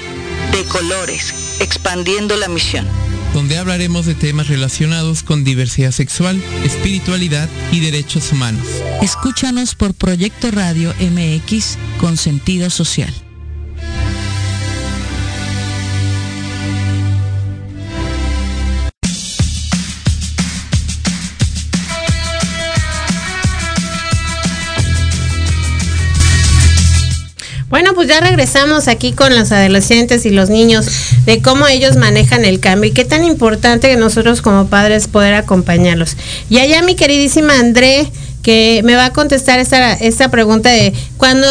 De 0.53 0.63
Colores, 0.65 1.33
expandiendo 1.59 2.37
la 2.37 2.47
misión. 2.47 2.85
Donde 3.33 3.57
hablaremos 3.57 4.05
de 4.05 4.13
temas 4.13 4.49
relacionados 4.49 5.23
con 5.23 5.43
diversidad 5.43 5.89
sexual, 5.89 6.39
espiritualidad 6.63 7.49
y 7.71 7.79
derechos 7.79 8.31
humanos. 8.31 8.67
Escúchanos 9.01 9.73
por 9.73 9.95
Proyecto 9.95 10.51
Radio 10.51 10.93
MX 10.99 11.79
con 11.99 12.17
sentido 12.17 12.69
social. 12.69 13.11
Bueno, 27.73 27.95
pues 27.95 28.07
ya 28.07 28.19
regresamos 28.19 28.87
aquí 28.87 29.13
con 29.13 29.35
los 29.35 29.51
adolescentes 29.51 30.27
y 30.27 30.29
los 30.29 30.51
niños 30.51 30.85
de 31.25 31.41
cómo 31.41 31.65
ellos 31.65 31.95
manejan 31.95 32.45
el 32.45 32.59
cambio 32.59 32.91
y 32.91 32.93
qué 32.93 33.03
tan 33.03 33.23
importante 33.23 33.89
que 33.89 33.97
nosotros 33.97 34.43
como 34.43 34.67
padres 34.67 35.07
poder 35.07 35.33
acompañarlos. 35.33 36.15
Y 36.51 36.59
allá 36.59 36.83
mi 36.83 36.93
queridísima 36.93 37.57
André, 37.57 38.07
que 38.43 38.81
me 38.83 38.95
va 38.95 39.05
a 39.05 39.09
contestar 39.09 39.57
esta, 39.57 39.93
esta 39.93 40.29
pregunta 40.29 40.69
de 40.69 40.93
cuando 41.17 41.47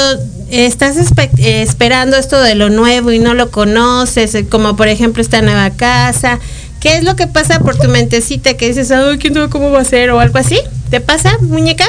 estás 0.48 0.96
esperando 1.38 2.16
esto 2.16 2.40
de 2.40 2.54
lo 2.54 2.70
nuevo 2.70 3.10
y 3.10 3.18
no 3.18 3.34
lo 3.34 3.50
conoces, 3.50 4.44
como 4.48 4.76
por 4.76 4.86
ejemplo 4.86 5.22
esta 5.22 5.42
nueva 5.42 5.70
casa, 5.70 6.38
¿qué 6.78 6.98
es 6.98 7.02
lo 7.02 7.16
que 7.16 7.26
pasa 7.26 7.58
por 7.58 7.76
tu 7.76 7.88
mentecita 7.88 8.54
que 8.54 8.68
dices, 8.68 8.92
ay, 8.92 9.18
quién 9.18 9.34
sabe 9.34 9.48
cómo 9.48 9.72
va 9.72 9.80
a 9.80 9.84
ser 9.84 10.10
o 10.10 10.20
algo 10.20 10.38
así? 10.38 10.60
¿Te 10.88 11.00
pasa, 11.00 11.36
muñeca? 11.40 11.86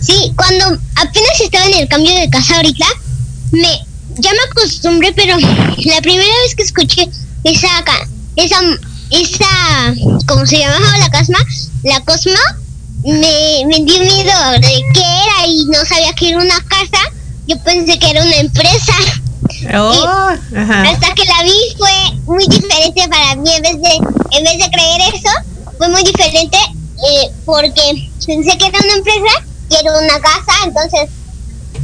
Sí, 0.00 0.32
cuando 0.36 0.78
apenas 0.96 1.40
estaba 1.40 1.66
en 1.66 1.74
el 1.74 1.88
cambio 1.88 2.14
de 2.14 2.30
casa 2.30 2.56
ahorita, 2.56 2.86
me 3.52 3.88
ya 4.18 4.32
me 4.32 4.38
acostumbré, 4.50 5.12
pero 5.12 5.36
la 5.38 6.00
primera 6.00 6.32
vez 6.44 6.54
que 6.56 6.62
escuché 6.62 7.08
esa 7.44 7.68
esa 8.36 8.60
esa 9.10 9.94
¿cómo 10.26 10.46
se 10.46 10.58
llamaba 10.58 10.98
la 10.98 11.10
Cosma? 11.10 11.38
La 11.84 12.00
Cosmo 12.00 12.38
me, 13.04 13.64
me 13.66 13.84
dio 13.84 14.00
miedo 14.00 14.50
de 14.60 14.84
qué 14.92 15.00
era 15.00 15.46
y 15.46 15.64
no 15.66 15.84
sabía 15.84 16.12
que 16.14 16.30
era 16.30 16.38
una 16.38 16.60
casa. 16.64 16.98
Yo 17.46 17.58
pensé 17.62 17.98
que 17.98 18.10
era 18.10 18.22
una 18.22 18.36
empresa. 18.36 18.94
Oh, 19.74 20.30
hasta 20.54 21.14
que 21.14 21.24
la 21.24 21.42
vi 21.42 21.58
fue 21.78 21.90
muy 22.26 22.46
diferente 22.46 23.08
para 23.08 23.34
mí 23.36 23.50
en 23.50 23.62
vez 23.62 23.82
de 23.82 23.94
en 23.96 24.44
vez 24.44 24.58
de 24.58 24.70
creer 24.70 25.14
eso 25.14 25.30
fue 25.78 25.88
muy 25.88 26.02
diferente 26.04 26.58
eh, 26.58 27.30
porque 27.44 28.10
pensé 28.26 28.58
que 28.58 28.66
era 28.66 28.78
una 28.78 28.94
empresa 28.94 29.47
era 29.76 29.98
una 29.98 30.20
casa, 30.20 30.52
entonces 30.64 31.10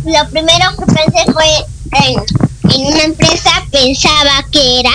lo 0.04 0.30
primero 0.30 0.70
que 0.78 0.86
pensé 0.86 1.32
fue 1.32 1.46
en, 2.06 2.70
en 2.72 2.86
una 2.86 3.02
empresa, 3.04 3.50
pensaba 3.70 4.44
que 4.50 4.80
era, 4.80 4.90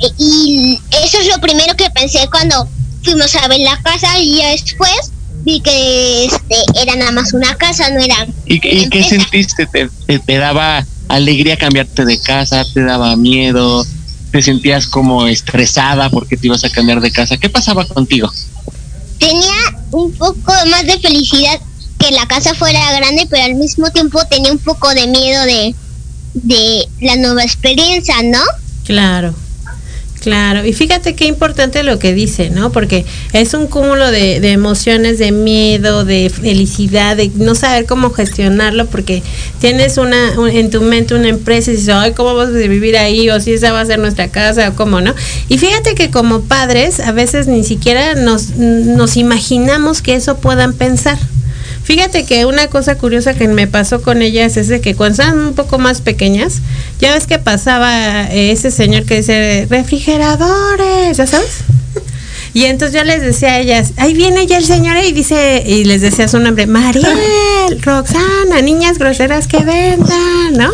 e- 0.00 0.12
y 0.18 0.80
eso 1.04 1.18
es 1.18 1.26
lo 1.28 1.40
primero 1.40 1.74
que 1.76 1.90
pensé 1.90 2.28
cuando 2.30 2.68
fuimos 3.02 3.34
a 3.36 3.48
ver 3.48 3.60
la 3.60 3.80
casa 3.82 4.18
y 4.18 4.38
ya 4.38 4.50
después 4.50 5.12
vi 5.44 5.60
que 5.60 6.26
este 6.26 6.56
era 6.82 6.96
nada 6.96 7.12
más 7.12 7.32
una 7.32 7.54
casa, 7.56 7.90
no 7.90 8.00
era 8.00 8.26
¿Y, 8.46 8.54
y 8.54 8.88
qué 8.88 9.02
sentiste? 9.02 9.66
¿Te, 9.66 9.88
te, 10.06 10.18
te 10.18 10.36
daba 10.36 10.84
alegría 11.08 11.56
cambiarte 11.56 12.04
de 12.04 12.20
casa? 12.20 12.64
¿Te 12.74 12.82
daba 12.82 13.16
miedo? 13.16 13.86
¿Te 14.30 14.42
sentías 14.42 14.86
como 14.86 15.26
estresada 15.26 16.10
porque 16.10 16.36
te 16.36 16.48
ibas 16.48 16.64
a 16.64 16.70
cambiar 16.70 17.00
de 17.00 17.10
casa? 17.10 17.38
¿Qué 17.38 17.48
pasaba 17.48 17.86
contigo? 17.86 18.30
tenía 19.18 19.52
un 19.90 20.12
poco 20.12 20.52
más 20.70 20.86
de 20.86 20.98
felicidad 21.00 21.58
que 21.98 22.10
la 22.12 22.26
casa 22.26 22.54
fuera 22.54 22.80
grande, 22.96 23.26
pero 23.28 23.44
al 23.44 23.54
mismo 23.54 23.90
tiempo 23.90 24.20
tenía 24.30 24.52
un 24.52 24.58
poco 24.58 24.88
de 24.94 25.06
miedo 25.08 25.42
de, 25.44 25.74
de 26.34 26.88
la 27.00 27.16
nueva 27.16 27.42
experiencia, 27.42 28.14
¿no? 28.24 28.40
Claro. 28.84 29.34
Claro, 30.20 30.66
y 30.66 30.72
fíjate 30.72 31.14
qué 31.14 31.26
importante 31.26 31.84
lo 31.84 32.00
que 32.00 32.12
dice, 32.12 32.50
¿no? 32.50 32.72
Porque 32.72 33.06
es 33.32 33.54
un 33.54 33.68
cúmulo 33.68 34.10
de, 34.10 34.40
de 34.40 34.50
emociones, 34.50 35.18
de 35.20 35.30
miedo, 35.30 36.04
de 36.04 36.28
felicidad, 36.28 37.16
de 37.16 37.30
no 37.36 37.54
saber 37.54 37.86
cómo 37.86 38.10
gestionarlo, 38.10 38.86
porque 38.86 39.22
tienes 39.60 39.96
una 39.96 40.38
un- 40.38 40.48
en 40.50 40.70
tu 40.70 40.80
mente 40.82 41.14
una 41.14 41.28
empresa 41.28 41.70
y 41.70 41.76
dices, 41.76 41.90
ay, 41.94 42.12
¿cómo 42.14 42.34
vamos 42.34 42.52
a 42.52 42.58
vivir 42.58 42.96
ahí? 42.98 43.30
O 43.30 43.40
si 43.40 43.52
esa 43.52 43.70
va 43.72 43.80
a 43.80 43.86
ser 43.86 44.00
nuestra 44.00 44.26
casa, 44.28 44.68
o 44.70 44.74
cómo, 44.74 45.00
¿no? 45.00 45.14
Y 45.48 45.56
fíjate 45.56 45.94
que 45.94 46.10
como 46.10 46.40
padres, 46.42 46.98
a 46.98 47.12
veces 47.12 47.46
ni 47.46 47.62
siquiera 47.62 48.16
nos, 48.16 48.50
nos 48.56 49.16
imaginamos 49.16 50.02
que 50.02 50.16
eso 50.16 50.38
puedan 50.38 50.72
pensar. 50.74 51.16
Fíjate 51.88 52.26
que 52.26 52.44
una 52.44 52.66
cosa 52.66 52.98
curiosa 52.98 53.32
que 53.32 53.48
me 53.48 53.66
pasó 53.66 54.02
con 54.02 54.20
ellas 54.20 54.58
es 54.58 54.68
de 54.68 54.82
que 54.82 54.94
cuando 54.94 55.22
estaban 55.22 55.38
un 55.38 55.54
poco 55.54 55.78
más 55.78 56.02
pequeñas, 56.02 56.60
ya 57.00 57.14
ves 57.14 57.26
que 57.26 57.38
pasaba 57.38 58.24
eh, 58.24 58.50
ese 58.52 58.70
señor 58.70 59.04
que 59.06 59.16
dice 59.16 59.66
refrigeradores, 59.70 61.16
¿ya 61.16 61.26
sabes? 61.26 61.60
Y 62.52 62.64
entonces 62.66 62.94
yo 62.94 63.04
les 63.04 63.22
decía 63.22 63.52
a 63.54 63.58
ellas, 63.60 63.92
ahí 63.96 64.12
viene 64.12 64.46
ya 64.46 64.58
el 64.58 64.66
señor 64.66 64.98
y 64.98 65.12
dice, 65.12 65.62
y 65.66 65.84
les 65.84 66.02
decía 66.02 66.28
su 66.28 66.38
nombre, 66.40 66.66
Mariel, 66.66 67.80
Roxana, 67.80 68.60
niñas 68.62 68.98
groseras 68.98 69.46
que 69.46 69.64
vendan, 69.64 70.52
¿no? 70.58 70.70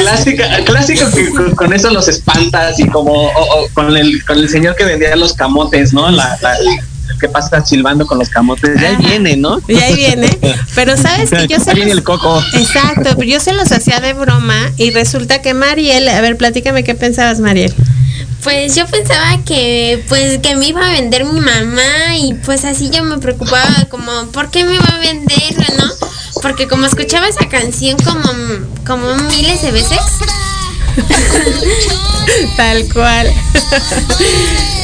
Clásica, 0.00 0.64
clásico 0.64 1.04
que 1.14 1.54
con, 1.54 1.74
eso 1.74 1.90
los 1.90 2.08
espantas 2.08 2.80
y 2.80 2.86
como 2.88 3.30
con 3.74 3.94
el 3.94 4.24
con 4.24 4.38
el 4.38 4.48
señor 4.48 4.74
que 4.74 4.84
vendía 4.84 5.14
los 5.16 5.34
camotes, 5.34 5.92
¿no? 5.92 6.10
La, 6.10 6.38
la- 6.40 6.56
que 7.18 7.28
pasa 7.28 7.64
silbando 7.64 8.06
con 8.06 8.18
los 8.18 8.28
camotes, 8.28 8.80
ya 8.80 8.88
ahí 8.90 8.96
viene, 8.96 9.36
¿no? 9.36 9.60
Y 9.68 9.76
ahí 9.76 9.94
viene. 9.96 10.38
Pero 10.74 10.96
sabes 10.96 11.30
que 11.30 11.46
yo 11.48 11.56
Ahí 11.58 11.64
se 11.64 11.74
viene 11.74 11.90
los- 11.90 11.98
el 11.98 12.04
coco. 12.04 12.42
Exacto, 12.54 13.10
pero 13.16 13.22
yo 13.22 13.40
se 13.40 13.52
los 13.52 13.72
hacía 13.72 14.00
de 14.00 14.12
broma 14.12 14.70
y 14.76 14.90
resulta 14.90 15.40
que 15.42 15.54
Mariel, 15.54 16.08
a 16.08 16.20
ver, 16.20 16.36
platícame 16.36 16.84
qué 16.84 16.94
pensabas, 16.94 17.40
Mariel. 17.40 17.74
Pues 18.42 18.76
yo 18.76 18.86
pensaba 18.86 19.38
que 19.44 20.04
pues 20.08 20.38
que 20.38 20.54
me 20.54 20.68
iba 20.68 20.86
a 20.86 20.92
vender 20.92 21.24
mi 21.24 21.40
mamá 21.40 22.16
y 22.16 22.34
pues 22.34 22.64
así 22.64 22.90
yo 22.90 23.02
me 23.02 23.18
preocupaba 23.18 23.86
como 23.90 24.10
¿por 24.30 24.50
qué 24.50 24.64
me 24.64 24.78
va 24.78 24.86
a 24.94 24.98
vender, 24.98 25.56
no? 25.78 25.84
Porque 26.42 26.68
como 26.68 26.86
escuchaba 26.86 27.26
esa 27.26 27.48
canción 27.48 27.96
como 27.98 28.22
como 28.86 29.14
miles 29.30 29.62
de 29.62 29.72
veces. 29.72 29.98
Tal 32.56 32.88
cual. 32.92 33.32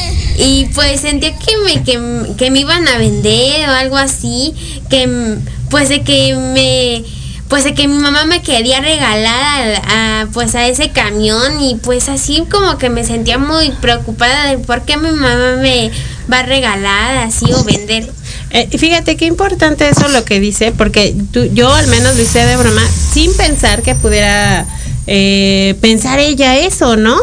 Y 0.45 0.67
pues 0.75 1.01
sentía 1.01 1.37
que 1.39 1.53
me, 1.65 1.83
que, 1.85 2.35
que 2.37 2.51
me 2.51 2.61
iban 2.61 2.87
a 2.89 2.99
vender 2.99 3.69
o 3.69 3.73
algo 3.73 3.97
así, 3.97 4.55
que 4.91 5.37
pues 5.71 5.89
de 5.89 6.03
que 6.03 6.35
me 6.35 7.05
pues 7.49 7.65
de 7.65 7.75
que 7.75 7.87
mi 7.87 7.99
mamá 7.99 8.25
me 8.25 8.41
quería 8.41 8.81
regalar 8.81 9.83
a, 9.87 10.27
pues 10.33 10.55
a 10.55 10.67
ese 10.69 10.89
camión 10.89 11.61
y 11.61 11.75
pues 11.75 12.09
así 12.09 12.45
como 12.51 12.79
que 12.79 12.89
me 12.89 13.05
sentía 13.05 13.37
muy 13.37 13.71
preocupada 13.73 14.47
de 14.47 14.57
por 14.57 14.83
qué 14.87 14.97
mi 14.97 15.11
mamá 15.11 15.57
me 15.61 15.91
va 16.33 16.39
a 16.39 16.43
regalar 16.45 17.19
así 17.19 17.45
o 17.53 17.63
vender. 17.63 18.11
Eh, 18.53 18.69
fíjate 18.79 19.19
qué 19.19 19.27
importante 19.27 19.87
eso 19.87 20.09
lo 20.09 20.25
que 20.25 20.41
dice, 20.41 20.73
porque 20.73 21.15
tú- 21.31 21.45
yo 21.53 21.71
al 21.75 21.89
menos 21.89 22.17
lo 22.17 22.23
hice 22.23 22.45
de 22.47 22.57
broma 22.57 22.83
sin 23.13 23.35
pensar 23.37 23.83
que 23.83 23.95
pudiera 23.97 24.67
eh, 25.07 25.75
pensar 25.83 26.21
ella 26.21 26.57
eso, 26.57 26.97
¿no? 26.97 27.19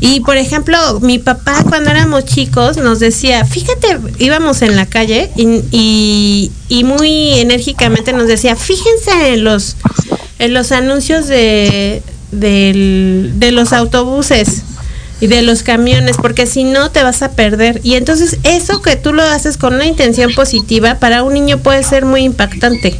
Y 0.00 0.20
por 0.20 0.36
ejemplo, 0.38 0.98
mi 1.00 1.18
papá 1.18 1.62
cuando 1.68 1.90
éramos 1.90 2.24
chicos 2.24 2.78
nos 2.78 3.00
decía, 3.00 3.44
fíjate, 3.44 3.98
íbamos 4.18 4.62
en 4.62 4.74
la 4.76 4.86
calle 4.86 5.30
y, 5.36 5.62
y, 5.70 6.50
y 6.68 6.84
muy 6.84 7.38
enérgicamente 7.38 8.12
nos 8.14 8.26
decía, 8.26 8.56
fíjense 8.56 9.34
en 9.34 9.44
los, 9.44 9.76
en 10.38 10.54
los 10.54 10.72
anuncios 10.72 11.26
de, 11.28 12.02
del- 12.32 13.32
de 13.36 13.52
los 13.52 13.72
autobuses 13.74 14.62
y 15.20 15.26
de 15.26 15.42
los 15.42 15.62
camiones, 15.62 16.16
porque 16.16 16.46
si 16.46 16.64
no 16.64 16.90
te 16.90 17.02
vas 17.02 17.20
a 17.20 17.32
perder. 17.32 17.80
Y 17.84 17.96
entonces 17.96 18.38
eso 18.42 18.80
que 18.80 18.96
tú 18.96 19.12
lo 19.12 19.22
haces 19.22 19.58
con 19.58 19.74
una 19.74 19.84
intención 19.84 20.32
positiva, 20.34 20.94
para 20.98 21.22
un 21.24 21.34
niño 21.34 21.58
puede 21.58 21.82
ser 21.82 22.06
muy 22.06 22.22
impactante. 22.22 22.98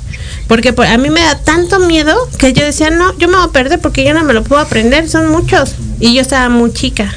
Porque 0.51 0.73
por- 0.73 0.87
a 0.87 0.99
mí 0.99 1.11
me 1.11 1.21
da 1.21 1.39
tanto 1.39 1.79
miedo 1.79 2.13
que 2.37 2.53
yo 2.53 2.65
decía, 2.65 2.91
no, 2.91 3.17
yo 3.19 3.29
me 3.29 3.37
voy 3.37 3.47
a 3.47 3.53
perder 3.53 3.79
porque 3.79 4.03
yo 4.05 4.13
no 4.15 4.25
me 4.25 4.33
lo 4.35 4.43
puedo 4.43 4.61
aprender, 4.61 5.09
son 5.09 5.29
muchos. 5.31 5.77
Y 6.01 6.13
yo 6.15 6.21
estaba 6.21 6.49
muy 6.49 6.73
chica. 6.73 7.15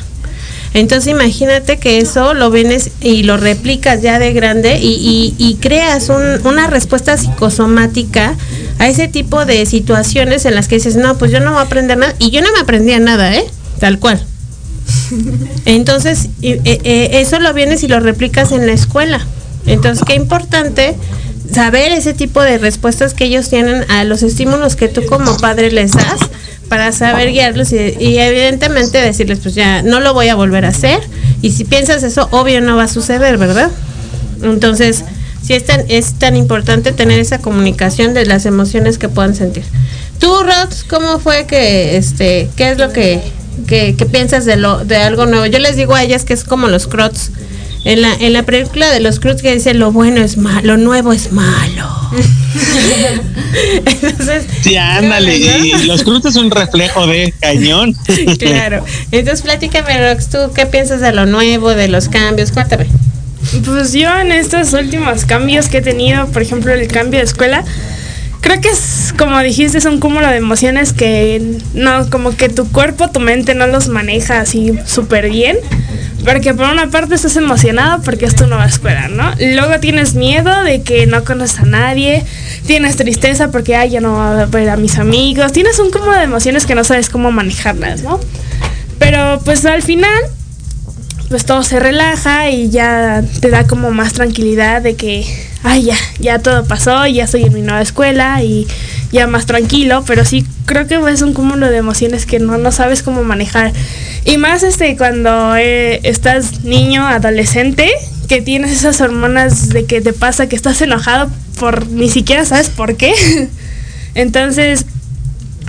Entonces 0.75 1.09
imagínate 1.11 1.77
que 1.79 1.97
eso 1.97 2.35
lo 2.35 2.51
vienes 2.51 2.91
y 3.01 3.23
lo 3.23 3.37
replicas 3.37 4.03
ya 4.03 4.19
de 4.19 4.33
grande 4.33 4.77
y, 4.79 4.87
y- 4.87 5.35
y 5.39 5.55
creas 5.55 6.09
un- 6.09 6.45
una 6.45 6.67
respuesta 6.67 7.17
psicosomática 7.17 8.35
a 8.77 8.87
ese 8.87 9.07
tipo 9.07 9.45
de 9.45 9.65
situaciones 9.65 10.45
en 10.45 10.53
las 10.53 10.67
que 10.67 10.75
dices, 10.75 10.95
no, 10.95 11.17
pues 11.17 11.31
yo 11.31 11.39
no 11.39 11.53
voy 11.53 11.59
a 11.59 11.63
aprender 11.63 11.97
nada. 11.97 12.13
Y 12.19 12.29
yo 12.29 12.41
no 12.43 12.51
me 12.53 12.59
aprendía 12.59 12.99
nada, 12.99 13.33
¿eh? 13.35 13.45
Tal 13.79 13.97
cual. 13.97 14.23
Entonces, 15.65 16.29
eh, 16.43 16.59
eh, 16.65 17.09
eso 17.13 17.39
lo 17.39 17.51
vienes 17.55 17.81
y 17.83 17.87
lo 17.87 17.99
replicas 17.99 18.51
en 18.51 18.67
la 18.67 18.73
escuela. 18.73 19.25
Entonces, 19.65 20.03
qué 20.05 20.13
importante 20.15 20.95
saber 21.53 21.91
ese 21.91 22.13
tipo 22.13 22.41
de 22.41 22.57
respuestas 22.57 23.13
que 23.13 23.25
ellos 23.25 23.49
tienen 23.49 23.89
a 23.89 24.03
los 24.03 24.23
estímulos 24.23 24.75
que 24.75 24.87
tú 24.87 25.05
como 25.05 25.37
padre 25.37 25.71
les 25.71 25.91
das 25.91 26.19
para 26.67 26.91
saber 26.91 27.31
guiarlos 27.31 27.71
y, 27.71 27.77
evidentemente 28.17 28.99
decirles, 28.99 29.39
pues 29.43 29.53
ya 29.53 29.83
no 29.83 29.99
lo 29.99 30.13
voy 30.13 30.29
a 30.29 30.35
volver 30.35 30.65
a 30.65 30.69
hacer. 30.69 30.99
Y 31.41 31.51
si 31.51 31.65
piensas 31.65 32.01
eso, 32.03 32.27
obvio 32.31 32.61
no 32.61 32.75
va 32.75 32.83
a 32.83 32.87
suceder, 32.87 33.37
¿verdad? 33.37 33.69
Entonces, 34.41 35.03
sí 35.45 35.53
es 35.53 35.65
tan, 35.65 35.81
es 35.89 36.13
tan 36.15 36.35
importante 36.35 36.91
tener 36.91 37.19
esa 37.19 37.37
comunicación 37.37 38.13
de 38.13 38.25
las 38.25 38.45
emociones 38.45 38.97
que 38.97 39.09
puedan 39.09 39.35
sentir. 39.35 39.63
Tú, 40.19 40.33
Rox, 40.41 40.83
¿cómo 40.85 41.19
fue 41.19 41.45
que, 41.45 41.97
este, 41.97 42.49
qué 42.55 42.71
es 42.71 42.77
lo 42.79 42.91
que, 42.91 43.21
que, 43.67 43.95
que 43.95 44.05
piensas 44.05 44.45
de 44.45 44.55
lo, 44.55 44.83
de 44.83 44.97
algo 44.97 45.25
nuevo? 45.25 45.45
Yo 45.45 45.59
les 45.59 45.75
digo 45.75 45.93
a 45.93 46.01
ellas 46.01 46.25
que 46.25 46.33
es 46.33 46.43
como 46.43 46.69
los 46.69 46.87
crots. 46.87 47.31
En 47.85 48.01
la, 48.01 48.13
en 48.13 48.31
la 48.33 48.43
película 48.43 48.89
de 48.91 49.01
los 49.01 49.19
crots 49.19 49.41
que 49.41 49.53
dice 49.53 49.73
lo 49.73 49.91
bueno 49.91 50.21
es 50.21 50.37
malo, 50.37 50.61
lo 50.65 50.77
nuevo 50.77 51.11
es 51.11 51.31
malo. 51.33 51.89
Entonces, 53.85 54.45
Sí, 54.61 54.77
ándale. 54.77 55.37
Y 55.37 55.85
los 55.85 56.03
cruces 56.03 56.33
son 56.33 56.45
un 56.45 56.51
reflejo 56.51 57.05
de 57.07 57.33
cañón. 57.41 57.93
claro. 58.39 58.85
Entonces, 59.11 59.41
platícame, 59.41 60.13
Rox, 60.13 60.29
¿tú 60.29 60.37
qué 60.55 60.65
piensas 60.65 61.01
de 61.01 61.11
lo 61.11 61.25
nuevo, 61.25 61.69
de 61.75 61.87
los 61.89 62.07
cambios? 62.09 62.51
Cuéntame. 62.51 62.87
Pues 63.65 63.93
yo 63.93 64.09
en 64.17 64.31
estos 64.31 64.73
últimos 64.73 65.25
cambios 65.25 65.67
que 65.67 65.77
he 65.77 65.81
tenido, 65.81 66.27
por 66.27 66.41
ejemplo 66.41 66.71
el 66.71 66.87
cambio 66.87 67.19
de 67.19 67.25
escuela, 67.25 67.63
creo 68.41 68.61
que 68.61 68.69
es 68.69 69.13
como 69.17 69.37
dijiste, 69.39 69.77
es 69.77 69.85
un 69.85 69.99
cúmulo 69.99 70.27
de 70.27 70.37
emociones 70.37 70.93
que 70.93 71.59
no, 71.73 72.09
como 72.09 72.35
que 72.35 72.49
tu 72.49 72.71
cuerpo, 72.71 73.09
tu 73.09 73.19
mente 73.19 73.53
no 73.53 73.67
los 73.67 73.89
maneja 73.89 74.39
así 74.39 74.73
súper 74.85 75.29
bien. 75.29 75.57
Porque 76.23 76.53
por 76.53 76.69
una 76.69 76.89
parte 76.89 77.15
estás 77.15 77.35
emocionado 77.35 78.01
porque 78.01 78.25
es 78.25 78.35
tu 78.35 78.47
nueva 78.47 78.65
escuela, 78.65 79.09
¿no? 79.09 79.31
Luego 79.39 79.79
tienes 79.79 80.15
miedo 80.15 80.63
de 80.63 80.81
que 80.81 81.05
no 81.05 81.23
conoces 81.25 81.59
a 81.59 81.65
nadie, 81.65 82.23
tienes 82.65 82.95
tristeza 82.95 83.51
porque 83.51 83.75
ay, 83.75 83.91
ya 83.91 84.01
no 84.01 84.13
voy 84.13 84.41
a 84.41 84.45
ver 84.45 84.69
a 84.69 84.77
mis 84.77 84.97
amigos, 84.99 85.51
tienes 85.51 85.79
un 85.79 85.91
cúmulo 85.91 86.13
de 86.13 86.23
emociones 86.23 86.65
que 86.65 86.75
no 86.75 86.83
sabes 86.83 87.09
cómo 87.09 87.31
manejarlas, 87.31 88.03
¿no? 88.03 88.19
Pero 88.99 89.41
pues 89.43 89.65
al 89.65 89.81
final 89.81 90.09
pues 91.33 91.45
todo 91.45 91.63
se 91.63 91.79
relaja 91.79 92.49
y 92.51 92.69
ya 92.69 93.23
te 93.39 93.49
da 93.49 93.65
como 93.65 93.91
más 93.91 94.13
tranquilidad 94.13 94.81
de 94.81 94.95
que, 94.95 95.25
ay, 95.63 95.85
ya, 95.85 95.97
ya 96.19 96.39
todo 96.39 96.65
pasó, 96.65 97.07
ya 97.07 97.23
estoy 97.23 97.43
en 97.43 97.53
mi 97.53 97.61
nueva 97.61 97.81
escuela 97.81 98.43
y 98.43 98.67
ya 99.13 99.27
más 99.27 99.45
tranquilo, 99.45 100.03
pero 100.05 100.25
sí 100.25 100.45
creo 100.65 100.87
que 100.87 100.95
es 101.11 101.21
un 101.21 101.33
cúmulo 101.33 101.69
de 101.69 101.77
emociones 101.77 102.25
que 102.25 102.39
no, 102.39 102.57
no 102.57 102.71
sabes 102.71 103.03
cómo 103.03 103.23
manejar. 103.23 103.71
Y 104.25 104.37
más 104.37 104.63
este 104.63 104.97
cuando 104.97 105.55
eh, 105.55 106.01
estás 106.03 106.63
niño, 106.63 107.07
adolescente, 107.07 107.89
que 108.27 108.41
tienes 108.41 108.71
esas 108.71 108.99
hormonas 109.01 109.69
de 109.69 109.85
que 109.85 110.01
te 110.01 110.13
pasa 110.13 110.49
que 110.49 110.55
estás 110.55 110.81
enojado 110.81 111.29
por 111.59 111.87
ni 111.87 112.09
siquiera 112.09 112.43
sabes 112.43 112.69
por 112.69 112.97
qué. 112.97 113.13
Entonces, 114.15 114.87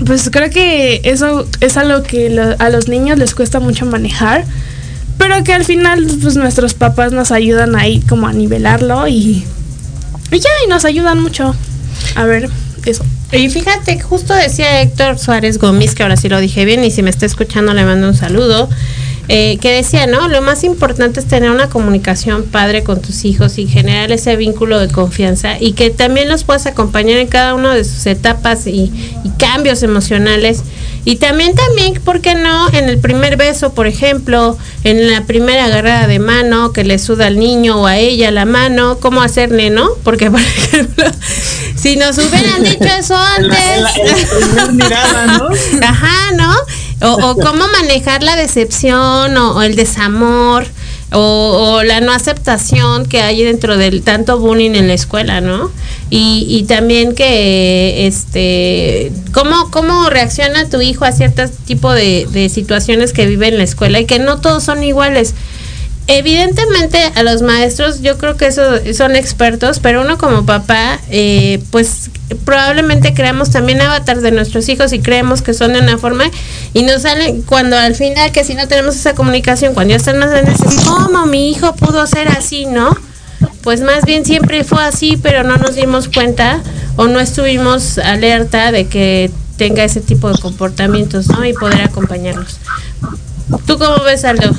pues 0.07 0.31
creo 0.31 0.49
que 0.49 1.03
eso 1.05 1.47
es 1.61 1.77
algo 1.77 2.03
que 2.03 2.57
a 2.59 2.69
los 2.71 2.89
niños 2.89 3.19
les 3.19 3.35
cuesta 3.35 3.61
mucho 3.61 3.85
manejar, 3.85 4.45
pero 5.19 5.45
que 5.45 5.53
al 5.53 5.67
final 5.67 6.07
pues 6.23 6.37
nuestros 6.37 6.73
papás 6.73 7.13
nos 7.13 7.31
ayudan 7.31 7.77
ahí 7.77 8.01
como 8.09 8.27
a 8.27 8.33
nivelarlo 8.33 9.07
y, 9.07 9.45
Y 10.31 10.41
ya, 10.41 10.49
y 10.65 10.69
nos 10.69 10.87
ayudan 10.87 11.23
mucho. 11.23 11.55
A 12.17 12.25
ver, 12.25 12.49
eso. 12.91 13.05
Y 13.33 13.49
fíjate, 13.49 13.99
justo 14.01 14.35
decía 14.35 14.81
Héctor 14.81 15.19
Suárez 15.19 15.59
Gómez, 15.59 15.95
que 15.95 16.03
ahora 16.03 16.17
sí 16.17 16.29
lo 16.29 16.41
dije 16.41 16.65
bien, 16.65 16.85
y 16.85 16.91
si 16.91 17.03
me 17.03 17.11
está 17.11 17.27
escuchando 17.27 17.75
le 17.75 17.85
mando 17.85 18.09
un 18.09 18.15
saludo, 18.15 18.69
eh, 19.29 19.57
que 19.59 19.73
decía, 19.73 20.07
¿no? 20.07 20.29
Lo 20.29 20.43
más 20.43 20.65
importante 20.65 21.19
es 21.19 21.27
tener 21.27 21.51
una 21.51 21.71
comunicación 21.71 22.43
padre 22.45 22.85
con 22.85 23.01
tus 23.01 23.25
hijos 23.25 23.57
y 23.57 23.67
generar 23.67 24.13
ese 24.13 24.37
vínculo 24.37 24.79
de 24.79 24.89
confianza 24.89 25.59
y 25.59 25.73
que 25.73 25.89
también 25.89 26.29
los 26.29 26.45
puedas 26.45 26.67
acompañar 26.67 27.19
en 27.19 27.29
cada 27.29 27.55
una 27.55 27.75
de 27.75 27.85
sus 27.85 28.05
etapas 28.05 28.67
y, 28.67 28.93
y 29.25 29.31
cambios 29.39 29.83
emocionales. 29.83 30.63
Y 31.07 31.17
también, 31.17 31.55
también, 31.55 31.95
¿por 32.03 32.21
qué 32.21 32.35
no? 32.35 32.71
En 32.73 32.89
el 32.89 32.99
primer 32.99 33.37
beso, 33.37 33.73
por 33.73 33.87
ejemplo, 33.87 34.59
en 34.85 35.11
la 35.11 35.25
primera 35.25 35.67
agarrada 35.67 36.07
de 36.07 36.19
mano, 36.19 36.73
que 36.73 36.85
le 36.85 36.99
suda 36.99 37.27
al 37.27 37.39
niño 37.39 37.83
o 37.83 37.87
a 37.87 37.99
ella 37.99 38.31
la 38.31 38.45
mano, 38.45 38.99
¿cómo 39.01 39.23
hacerle, 39.23 39.71
no? 39.71 39.89
Porque, 40.03 40.31
por 40.31 40.41
ejemplo, 40.41 41.05
si 41.85 41.97
nos 41.97 42.17
hubieran 42.17 42.63
dicho 42.63 42.89
eso 42.99 43.15
antes. 43.15 43.85
Ajá, 45.83 46.33
¿no? 46.33 46.55
O, 47.03 47.29
o 47.29 47.37
cómo 47.37 47.69
manejar 47.69 48.23
la 48.23 48.37
decepción 48.37 49.37
o, 49.37 49.51
o 49.51 49.61
el 49.61 49.77
desamor 49.77 50.67
o, 51.13 51.77
o 51.77 51.83
la 51.83 52.01
no 52.01 52.13
aceptación 52.13 53.05
que 53.05 53.21
hay 53.21 53.45
dentro 53.45 53.77
del 53.77 54.01
tanto 54.01 54.39
bullying 54.39 54.75
en 54.77 54.89
la 54.89 54.95
escuela, 54.95 55.43
¿no? 55.43 55.71
Y, 56.09 56.47
y 56.49 56.63
también 56.63 57.15
que, 57.15 58.07
este, 58.07 59.13
cómo, 59.35 59.71
cómo 59.71 60.09
reacciona 60.09 60.71
tu 60.71 60.81
hijo 60.81 61.05
a 61.05 61.13
ciertos 61.13 61.51
tipo 61.67 61.93
de, 61.93 62.27
de 62.31 62.49
situaciones 62.49 63.13
que 63.13 63.27
vive 63.27 63.49
en 63.49 63.59
la 63.59 63.65
escuela 63.65 64.01
y 64.01 64.07
que 64.07 64.19
no 64.19 64.41
todos 64.41 64.65
son 64.65 64.83
iguales. 64.83 65.35
Evidentemente 66.07 66.99
a 67.15 67.23
los 67.23 67.41
maestros 67.41 68.03
yo 68.03 68.19
creo 68.19 68.37
que 68.37 68.47
eso 68.47 68.63
son 68.93 69.17
expertos, 69.17 69.79
pero 69.81 70.03
uno 70.03 70.19
como 70.19 70.45
papá, 70.45 71.01
eh, 71.09 71.63
pues 71.71 72.11
probablemente 72.45 73.15
creamos 73.15 73.51
también 73.51 73.81
avatars 73.81 74.21
de 74.21 74.31
nuestros 74.31 74.69
hijos 74.69 74.93
y 74.93 74.99
creemos 74.99 75.41
que 75.41 75.55
son 75.55 75.73
de 75.73 75.81
una 75.81 75.97
forma 75.97 76.25
y 76.75 76.83
nos 76.83 77.03
salen 77.03 77.41
cuando 77.41 77.79
al 77.79 77.95
final 77.95 78.33
que 78.33 78.45
si 78.45 78.55
no 78.55 78.69
tenemos 78.69 78.97
esa 78.97 79.15
comunicación, 79.15 79.73
cuando 79.73 79.93
ya 79.93 79.97
están 79.97 80.19
más 80.19 80.31
grandes, 80.31 80.59
¿cómo 80.87 81.25
mi 81.25 81.51
hijo 81.51 81.75
pudo 81.75 82.07
ser 82.07 82.29
así, 82.29 82.67
no? 82.67 82.95
Pues 83.63 83.81
más 83.81 84.05
bien 84.05 84.27
siempre 84.27 84.63
fue 84.63 84.85
así, 84.85 85.17
pero 85.17 85.43
no 85.43 85.57
nos 85.57 85.75
dimos 85.75 86.09
cuenta 86.09 86.61
o 86.97 87.07
no 87.07 87.19
estuvimos 87.19 87.97
alerta 87.97 88.73
de 88.73 88.89
que 88.89 89.31
tenga 89.57 89.85
ese 89.85 90.03
tipo 90.03 90.31
de 90.31 90.39
comportamientos, 90.39 91.29
¿no? 91.29 91.47
Y 91.47 91.55
poder 91.55 91.81
acompañarlos. 91.81 92.59
¿Tú 93.67 93.79
cómo 93.79 94.05
ves, 94.05 94.25
Aldo? 94.25 94.55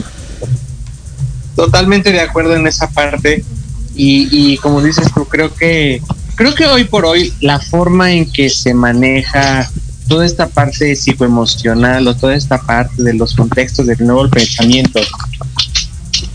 Totalmente 1.56 2.12
de 2.12 2.22
acuerdo 2.22 2.56
en 2.56 2.68
esa 2.68 2.90
parte. 2.90 3.44
Y, 3.98 4.58
como 4.58 4.82
dices 4.82 5.08
tú, 5.14 5.26
creo 5.26 5.54
que 5.54 6.02
creo 6.36 6.54
que 6.54 6.66
hoy 6.66 6.84
por 6.84 7.06
hoy 7.06 7.34
la 7.40 7.60
forma 7.60 8.12
en 8.12 8.30
que 8.30 8.50
se 8.50 8.74
maneja 8.74 9.72
toda 10.10 10.26
esta 10.26 10.48
parte 10.48 10.94
psicoemocional 10.98 12.06
o 12.10 12.16
toda 12.16 12.36
esta 12.36 12.58
parte 12.62 13.02
de 13.02 13.14
los 13.14 13.34
contextos 13.34 13.88
del 13.88 14.06
nuevo 14.06 14.30
pensamiento 14.30 15.00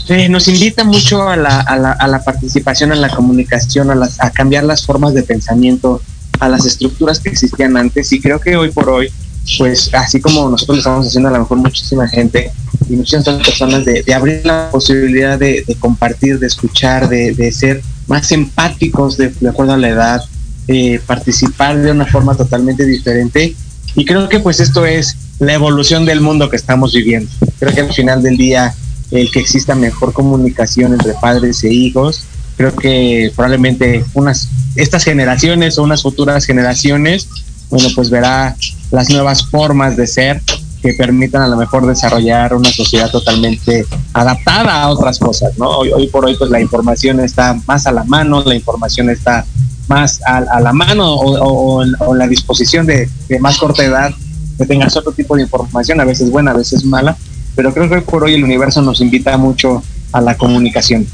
eh, 0.09 0.29
nos 0.29 0.49
invita 0.49 0.83
mucho 0.85 1.29
a 1.29 1.37
la, 1.37 1.61
a, 1.61 1.77
la, 1.77 1.93
a 1.93 2.09
la 2.09 2.25
participación, 2.25 2.91
a 2.91 2.97
la 2.97 3.11
comunicación, 3.11 3.91
a, 3.91 3.95
las, 3.95 4.21
a 4.21 4.31
cambiar 4.33 4.65
las 4.65 4.85
formas 4.85 5.15
de 5.15 5.23
pensamiento, 5.23 6.03
a 6.41 6.49
las 6.49 6.67
estructuras 6.67 7.21
que 7.21 7.29
existían 7.29 7.77
antes. 7.77 8.11
Y 8.13 8.21
creo 8.21 8.41
que 8.41 8.57
hoy 8.57 8.73
por 8.73 8.89
hoy 8.89 9.13
pues 9.59 9.93
así 9.95 10.21
como 10.21 10.49
nosotros 10.49 10.79
estamos 10.79 11.07
haciendo 11.07 11.29
a 11.29 11.33
lo 11.33 11.41
mejor 11.41 11.59
muchísima 11.59 12.09
gente 12.09 12.53
y 12.89 12.97
muchas 12.97 13.27
otras 13.27 13.47
personas 13.47 13.85
de, 13.85 14.05
abrir 14.15 14.45
la 14.45 14.71
posibilidad 14.71 15.39
de, 15.39 15.65
compartir, 15.79 16.39
de 16.39 16.47
escuchar, 16.47 17.09
de, 17.09 17.33
de 17.33 17.53
ser 17.53 17.83
más 18.07 18.31
empáticos 18.33 19.17
de, 19.17 19.29
de, 19.29 19.49
acuerdo 19.49 19.73
a 19.73 19.77
la 19.77 19.89
edad, 19.89 20.25
eh, 20.69 21.01
participar 21.07 21.79
de 21.79 21.91
una 21.91 22.07
forma 22.07 22.37
totalmente 22.37 22.85
diferente 22.85 23.55
y 23.95 24.05
creo 24.05 24.29
que 24.29 24.41
pues 24.41 24.61
esto 24.61 24.87
es 24.87 25.17
la 25.39 25.55
evolución 25.55 26.05
del 26.05 26.21
mundo 26.21 26.51
que 26.51 26.57
estamos 26.57 26.93
viviendo. 26.93 27.31
Creo 27.59 27.73
que 27.73 27.81
al 27.81 27.93
final 27.93 28.23
del 28.23 28.37
día 28.37 28.75
el 29.11 29.31
que 29.33 29.41
exista 29.41 29.75
mejor 29.75 30.13
comunicación 30.13 30.93
entre 30.93 31.15
padres 31.15 31.65
e 31.65 31.73
hijos, 31.73 32.25
creo 32.57 32.77
que 32.77 33.33
probablemente 33.35 34.05
unas 34.15 34.49
estas 34.77 35.03
generaciones 35.03 35.79
o 35.79 35.83
unas 35.83 36.03
futuras 36.03 36.45
generaciones 36.45 37.29
bueno, 37.71 37.89
pues 37.95 38.11
verá 38.11 38.57
las 38.91 39.11
nuevas 39.11 39.47
formas 39.47 39.97
de 39.97 40.07
ser 40.07 40.43
que 40.83 40.95
permitan 40.95 41.43
a 41.43 41.49
lo 41.49 41.57
mejor 41.57 41.87
desarrollar 41.87 42.55
una 42.55 42.71
sociedad 42.71 43.11
totalmente 43.11 43.85
adaptada 44.15 44.83
a 44.83 44.89
otras 44.89 45.19
cosas, 45.19 45.57
¿no? 45.59 45.69
Hoy, 45.69 46.09
por 46.09 46.25
hoy 46.25 46.37
pues 46.37 46.51
la 46.51 46.61
información 46.61 47.21
está 47.21 47.59
más 47.67 47.87
a 47.87 47.93
la 47.93 48.05
mano, 48.05 48.43
la 48.45 48.55
información 48.55 49.11
está 49.11 49.45
más 49.89 50.21
a, 50.25 50.39
a 50.39 50.61
la 50.61 50.73
mano 50.73 51.15
o, 51.15 51.81
o, 51.81 51.85
o, 51.99 52.15
la 52.15 52.27
disposición 52.27 52.87
de, 52.87 53.11
de, 53.29 53.39
más 53.41 53.59
corta 53.59 53.85
edad 53.85 54.13
que 54.57 54.65
tengas 54.65 54.97
otro 54.97 55.13
tipo 55.13 55.37
de 55.37 55.43
información, 55.43 56.01
a 56.01 56.05
veces 56.05 56.31
buena, 56.31 56.53
a 56.53 56.55
veces 56.57 56.85
mala, 56.85 57.17
pero 57.57 57.75
creo 57.75 57.89
que 57.89 57.97
hoy 57.97 58.01
por 58.03 58.25
hoy 58.25 58.35
el 58.35 58.45
universo 58.45 58.81
nos 58.83 59.01
invita 59.01 59.37
mucho 59.37 59.83
a 60.13 60.21
la 60.21 60.37
comunicación. 60.37 61.07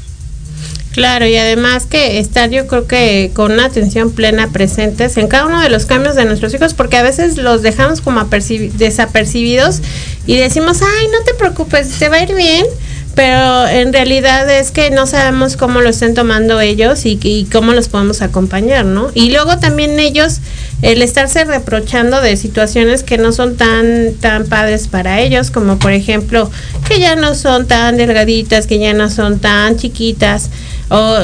Claro, 0.97 1.27
y 1.27 1.37
además 1.37 1.85
que 1.85 2.17
estar 2.17 2.49
yo 2.49 2.65
creo 2.65 2.87
que 2.87 3.29
con 3.35 3.51
una 3.51 3.65
atención 3.65 4.09
plena 4.09 4.51
presentes 4.51 5.15
en 5.17 5.27
cada 5.27 5.45
uno 5.45 5.61
de 5.61 5.69
los 5.69 5.85
cambios 5.85 6.15
de 6.15 6.25
nuestros 6.25 6.51
hijos, 6.55 6.73
porque 6.73 6.97
a 6.97 7.03
veces 7.03 7.37
los 7.37 7.61
dejamos 7.61 8.01
como 8.01 8.23
desapercibidos 8.23 9.83
y 10.25 10.37
decimos, 10.37 10.79
ay, 10.81 11.07
no 11.09 11.23
te 11.23 11.35
preocupes, 11.35 11.87
te 11.99 12.09
va 12.09 12.15
a 12.15 12.23
ir 12.23 12.33
bien, 12.33 12.65
pero 13.13 13.67
en 13.67 13.93
realidad 13.93 14.49
es 14.49 14.71
que 14.71 14.89
no 14.89 15.05
sabemos 15.05 15.55
cómo 15.55 15.81
lo 15.81 15.89
estén 15.89 16.15
tomando 16.15 16.59
ellos 16.61 17.05
y, 17.05 17.19
y, 17.21 17.45
cómo 17.45 17.73
los 17.73 17.89
podemos 17.89 18.23
acompañar, 18.23 18.85
¿no? 18.85 19.11
Y 19.13 19.29
luego 19.29 19.59
también 19.59 19.99
ellos, 19.99 20.39
el 20.81 21.03
estarse 21.03 21.45
reprochando 21.45 22.21
de 22.21 22.37
situaciones 22.37 23.03
que 23.03 23.19
no 23.19 23.33
son 23.33 23.55
tan, 23.55 24.13
tan 24.19 24.45
padres 24.47 24.87
para 24.87 25.21
ellos, 25.21 25.51
como 25.51 25.77
por 25.77 25.91
ejemplo, 25.91 26.49
que 26.87 26.99
ya 26.99 27.15
no 27.15 27.35
son 27.35 27.67
tan 27.67 27.97
delgaditas, 27.97 28.65
que 28.65 28.79
ya 28.79 28.93
no 28.93 29.11
son 29.11 29.37
tan 29.37 29.77
chiquitas, 29.77 30.49
o 30.89 31.17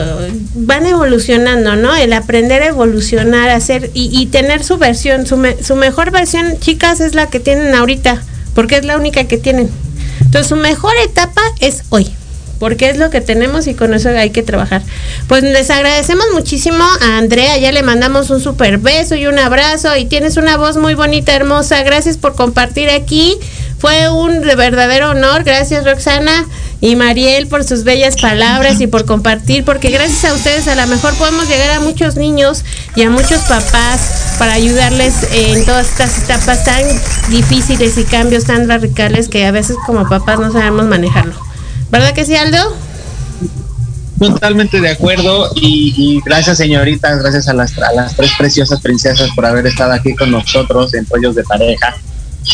van 0.56 0.86
evolucionando, 0.86 1.76
¿no? 1.76 1.96
El 1.96 2.14
aprender 2.14 2.62
a 2.64 2.68
evolucionar, 2.68 3.50
hacer 3.50 3.92
y, 3.94 4.26
tener 4.28 4.64
su 4.64 4.78
versión, 4.78 5.26
su, 5.26 5.42
su 5.62 5.76
mejor 5.76 6.12
versión, 6.12 6.60
chicas, 6.60 7.00
es 7.00 7.16
la 7.16 7.28
que 7.28 7.40
tienen 7.40 7.74
ahorita, 7.74 8.22
porque 8.54 8.78
es 8.78 8.86
la 8.86 8.98
única 8.98 9.24
que 9.26 9.38
tienen. 9.38 9.70
Entonces, 10.20 10.48
su 10.48 10.56
mejor 10.56 10.94
etapa 11.04 11.42
es 11.60 11.84
hoy, 11.90 12.10
porque 12.60 12.90
es 12.90 12.98
lo 12.98 13.10
que 13.10 13.22
tenemos 13.22 13.68
y 13.68 13.74
con 13.74 13.94
eso 13.94 14.10
hay 14.10 14.32
que 14.32 14.44
trabajar. 14.44 14.82
Pues 15.28 15.44
les 15.44 15.70
agradecemos 15.70 16.26
muchísimo 16.34 16.84
a 17.02 17.18
Andrea, 17.18 17.58
ya 17.58 17.72
le 17.72 17.84
mandamos 17.84 18.30
un 18.32 18.42
super 18.42 18.80
beso 18.80 19.16
y 19.16 19.28
un 19.28 19.40
abrazo 19.40 19.96
y 19.96 20.06
tienes 20.06 20.36
una 20.38 20.58
voz 20.58 20.76
muy 20.78 20.94
bonita, 20.94 21.34
hermosa. 21.34 21.84
Gracias 21.84 22.18
por 22.18 22.36
compartir 22.36 22.90
aquí. 22.90 23.38
Fue 23.84 24.10
un 24.10 24.40
verdadero 24.40 25.10
honor. 25.10 25.44
Gracias 25.44 25.84
Roxana 25.84 26.46
y 26.80 26.96
Mariel 26.96 27.48
por 27.48 27.66
sus 27.66 27.84
bellas 27.84 28.16
palabras 28.16 28.80
y 28.80 28.88
por 28.88 29.04
compartir, 29.04 29.66
porque 29.66 29.90
gracias 29.90 30.24
a 30.24 30.34
ustedes 30.34 30.70
a 30.70 30.76
lo 30.76 30.88
mejor 30.88 31.14
podemos 31.16 31.50
llegar 31.50 31.72
a 31.72 31.82
muchos 31.82 32.16
niños 32.16 32.64
y 32.96 33.02
a 33.02 33.10
muchos 33.10 33.42
papás 33.42 34.36
para 34.40 34.54
ayudarles 34.54 35.28
en 35.34 35.66
todas 35.66 35.90
estas 35.90 36.18
etapas 36.24 36.64
tan 36.64 36.82
difíciles 37.30 37.98
y 37.98 38.06
cambios 38.06 38.46
tan 38.46 38.70
radicales 38.70 39.28
que 39.28 39.46
a 39.46 39.52
veces 39.52 39.76
como 39.86 40.08
papás 40.08 40.40
no 40.40 40.50
sabemos 40.54 40.86
manejarlo. 40.86 41.36
¿Verdad 41.92 42.14
que 42.14 42.24
sí, 42.24 42.38
Aldo? 42.38 42.78
Totalmente 44.18 44.80
de 44.80 44.92
acuerdo 44.92 45.52
y, 45.56 46.22
gracias 46.24 46.56
señoritas, 46.56 47.20
gracias 47.20 47.50
a 47.50 47.54
las, 47.54 47.78
a 47.78 47.92
las, 47.92 48.16
tres 48.16 48.32
preciosas 48.38 48.80
princesas 48.80 49.30
por 49.36 49.46
haber 49.46 49.68
estado 49.68 49.92
aquí 49.92 50.16
con 50.16 50.32
nosotros 50.32 50.94
en 50.94 51.06
Pollos 51.06 51.36
de 51.36 51.44
Pareja. 51.44 51.94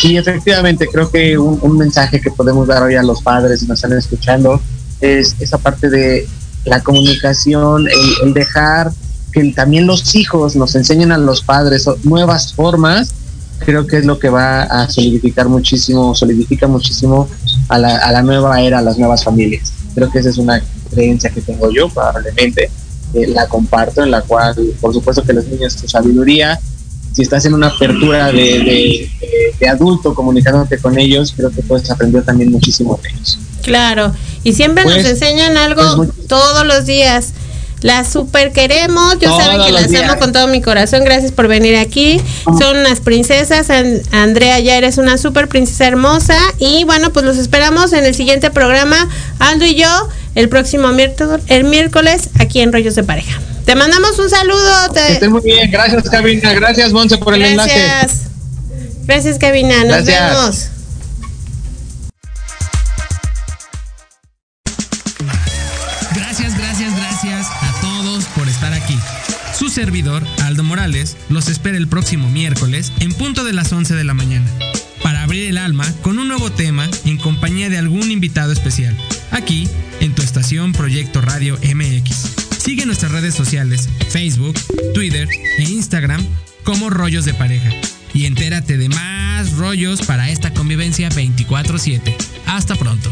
Y 0.03 0.17
efectivamente 0.17 0.87
creo 0.87 1.09
que 1.09 1.37
un, 1.37 1.59
un 1.61 1.77
mensaje 1.77 2.21
que 2.21 2.31
podemos 2.31 2.67
dar 2.67 2.83
hoy 2.83 2.95
a 2.95 3.03
los 3.03 3.21
padres 3.21 3.61
que 3.61 3.67
nos 3.67 3.83
están 3.83 3.97
escuchando 3.97 4.61
es 5.01 5.35
esa 5.39 5.57
parte 5.57 5.89
de 5.89 6.27
la 6.65 6.81
comunicación, 6.81 7.87
el, 7.87 8.27
el 8.27 8.33
dejar 8.33 8.91
que 9.31 9.51
también 9.53 9.87
los 9.87 10.15
hijos 10.15 10.55
nos 10.55 10.75
enseñen 10.75 11.11
a 11.11 11.17
los 11.17 11.41
padres 11.41 11.85
nuevas 12.03 12.53
formas 12.53 13.13
creo 13.59 13.85
que 13.85 13.97
es 13.97 14.05
lo 14.05 14.17
que 14.17 14.29
va 14.29 14.63
a 14.63 14.89
solidificar 14.89 15.47
muchísimo, 15.47 16.15
solidifica 16.15 16.67
muchísimo 16.67 17.29
a 17.67 17.77
la, 17.77 17.97
a 17.97 18.11
la 18.11 18.21
nueva 18.21 18.61
era, 18.61 18.79
a 18.79 18.81
las 18.81 18.97
nuevas 18.97 19.23
familias. 19.23 19.71
Creo 19.93 20.09
que 20.09 20.19
esa 20.19 20.29
es 20.29 20.37
una 20.37 20.61
creencia 20.89 21.29
que 21.29 21.41
tengo 21.41 21.69
yo, 21.71 21.89
probablemente 21.89 22.71
eh, 23.13 23.27
la 23.27 23.47
comparto, 23.47 24.03
en 24.03 24.11
la 24.11 24.21
cual, 24.21 24.55
por 24.79 24.93
supuesto 24.93 25.23
que 25.23 25.33
los 25.33 25.45
niños, 25.45 25.75
tu 25.75 25.87
sabiduría, 25.87 26.59
si 27.14 27.22
estás 27.22 27.45
en 27.45 27.53
una 27.53 27.68
apertura 27.68 28.32
de, 28.32 29.10
de, 29.60 29.68
adulto 29.68 30.14
comunicándote 30.14 30.78
con 30.78 30.97
ellos, 30.97 31.34
creo 31.36 31.49
que 31.51 31.62
puedes 31.62 31.89
aprender 31.89 32.24
también 32.24 32.51
muchísimo 32.51 32.99
de 33.01 33.10
ellos. 33.10 33.39
Claro, 33.62 34.14
y 34.43 34.53
siempre 34.53 34.84
pues, 34.84 34.97
nos 34.97 35.05
enseñan 35.05 35.57
algo 35.57 35.97
pues, 35.97 36.10
todos 36.28 36.66
los 36.66 36.86
días. 36.86 37.34
Las 37.82 38.12
super 38.12 38.51
queremos, 38.51 39.14
yo 39.20 39.30
Todos 39.30 39.41
saben 39.41 39.66
que 39.66 39.72
las 39.72 39.89
días. 39.89 40.03
amo 40.03 40.20
con 40.20 40.34
todo 40.34 40.47
mi 40.47 40.62
corazón, 40.62 41.05
gracias 41.05 41.32
por 41.32 41.47
venir 41.47 41.78
aquí. 41.78 42.20
Son 42.43 42.78
unas 42.78 42.99
princesas, 42.99 43.70
Andrea 44.12 44.60
ya 44.60 44.76
eres 44.76 44.97
una 44.97 45.18
super 45.18 45.47
princesa 45.47 45.88
hermosa 45.88 46.38
y 46.57 46.84
bueno, 46.84 47.14
pues 47.14 47.26
los 47.26 47.38
esperamos 47.38 47.93
en 47.93 48.05
el 48.05 48.14
siguiente 48.16 48.51
programa, 48.51 49.07
Aldo 49.39 49.64
y 49.64 49.76
yo, 49.76 50.10
el 50.36 50.49
próximo 50.49 50.89
miércoles, 50.89 51.41
el 51.47 51.64
miércoles 51.64 52.30
aquí 52.38 52.60
en 52.60 52.74
Rollos 52.74 52.95
de 52.95 53.03
Pareja. 53.03 53.39
Te 53.70 53.76
mandamos 53.76 54.17
un 54.17 54.28
saludo. 54.32 54.88
Que 54.95 54.99
Te... 54.99 55.13
estén 55.13 55.32
muy 55.32 55.41
bien. 55.41 55.70
Gracias, 55.70 56.09
Cabina. 56.09 56.53
Gracias, 56.53 56.91
Monse, 56.91 57.20
por 57.20 57.36
el 57.36 57.43
enlace. 57.43 57.80
Gracias. 57.80 58.22
Gracias, 59.05 59.38
Cabina. 59.38 59.84
Nos 59.84 60.05
Gracias. 60.05 60.32
vemos. 60.32 60.70
Gracias, 66.15 66.57
gracias, 66.57 66.95
gracias 66.95 67.45
a 67.45 67.82
todos 67.82 68.26
por 68.36 68.49
estar 68.49 68.74
aquí. 68.74 68.97
Su 69.55 69.70
servidor, 69.70 70.24
Aldo 70.45 70.63
Morales, 70.63 71.15
los 71.30 71.47
espera 71.47 71.78
el 71.78 71.88
próximo 71.88 72.28
miércoles 72.28 72.91
en 72.99 73.13
punto 73.13 73.43
de 73.43 73.53
las 73.53 73.72
11 73.72 73.93
de 73.93 74.03
la 74.03 74.15
mañana 74.15 74.49
para 75.03 75.22
abrir 75.22 75.47
el 75.47 75.59
alma 75.59 75.86
con 76.01 76.17
un 76.17 76.28
nuevo 76.28 76.51
tema 76.51 76.89
en 77.05 77.17
compañía 77.17 77.70
de 77.70 77.78
algún 77.78 78.09
invitado 78.09 78.51
especial, 78.51 78.97
aquí 79.30 79.70
en 79.99 80.15
tu 80.15 80.24
estación 80.24 80.72
Proyecto 80.72 81.22
Radio 81.22 81.55
MX. 81.61 82.48
Sigue 82.70 82.86
nuestras 82.86 83.11
redes 83.11 83.34
sociales, 83.34 83.89
Facebook, 84.11 84.53
Twitter 84.93 85.28
e 85.57 85.63
Instagram 85.63 86.24
como 86.63 86.91
Rollos 86.91 87.26
de 87.26 87.34
Pareja 87.34 87.72
y 88.13 88.28
entérate 88.28 88.78
de 88.78 88.89
más 88.89 89.53
rollos 89.53 90.03
para 90.03 90.30
esta 90.30 90.53
convivencia 90.53 91.09
24/7. 91.09 92.15
Hasta 92.45 92.76
pronto. 92.76 93.11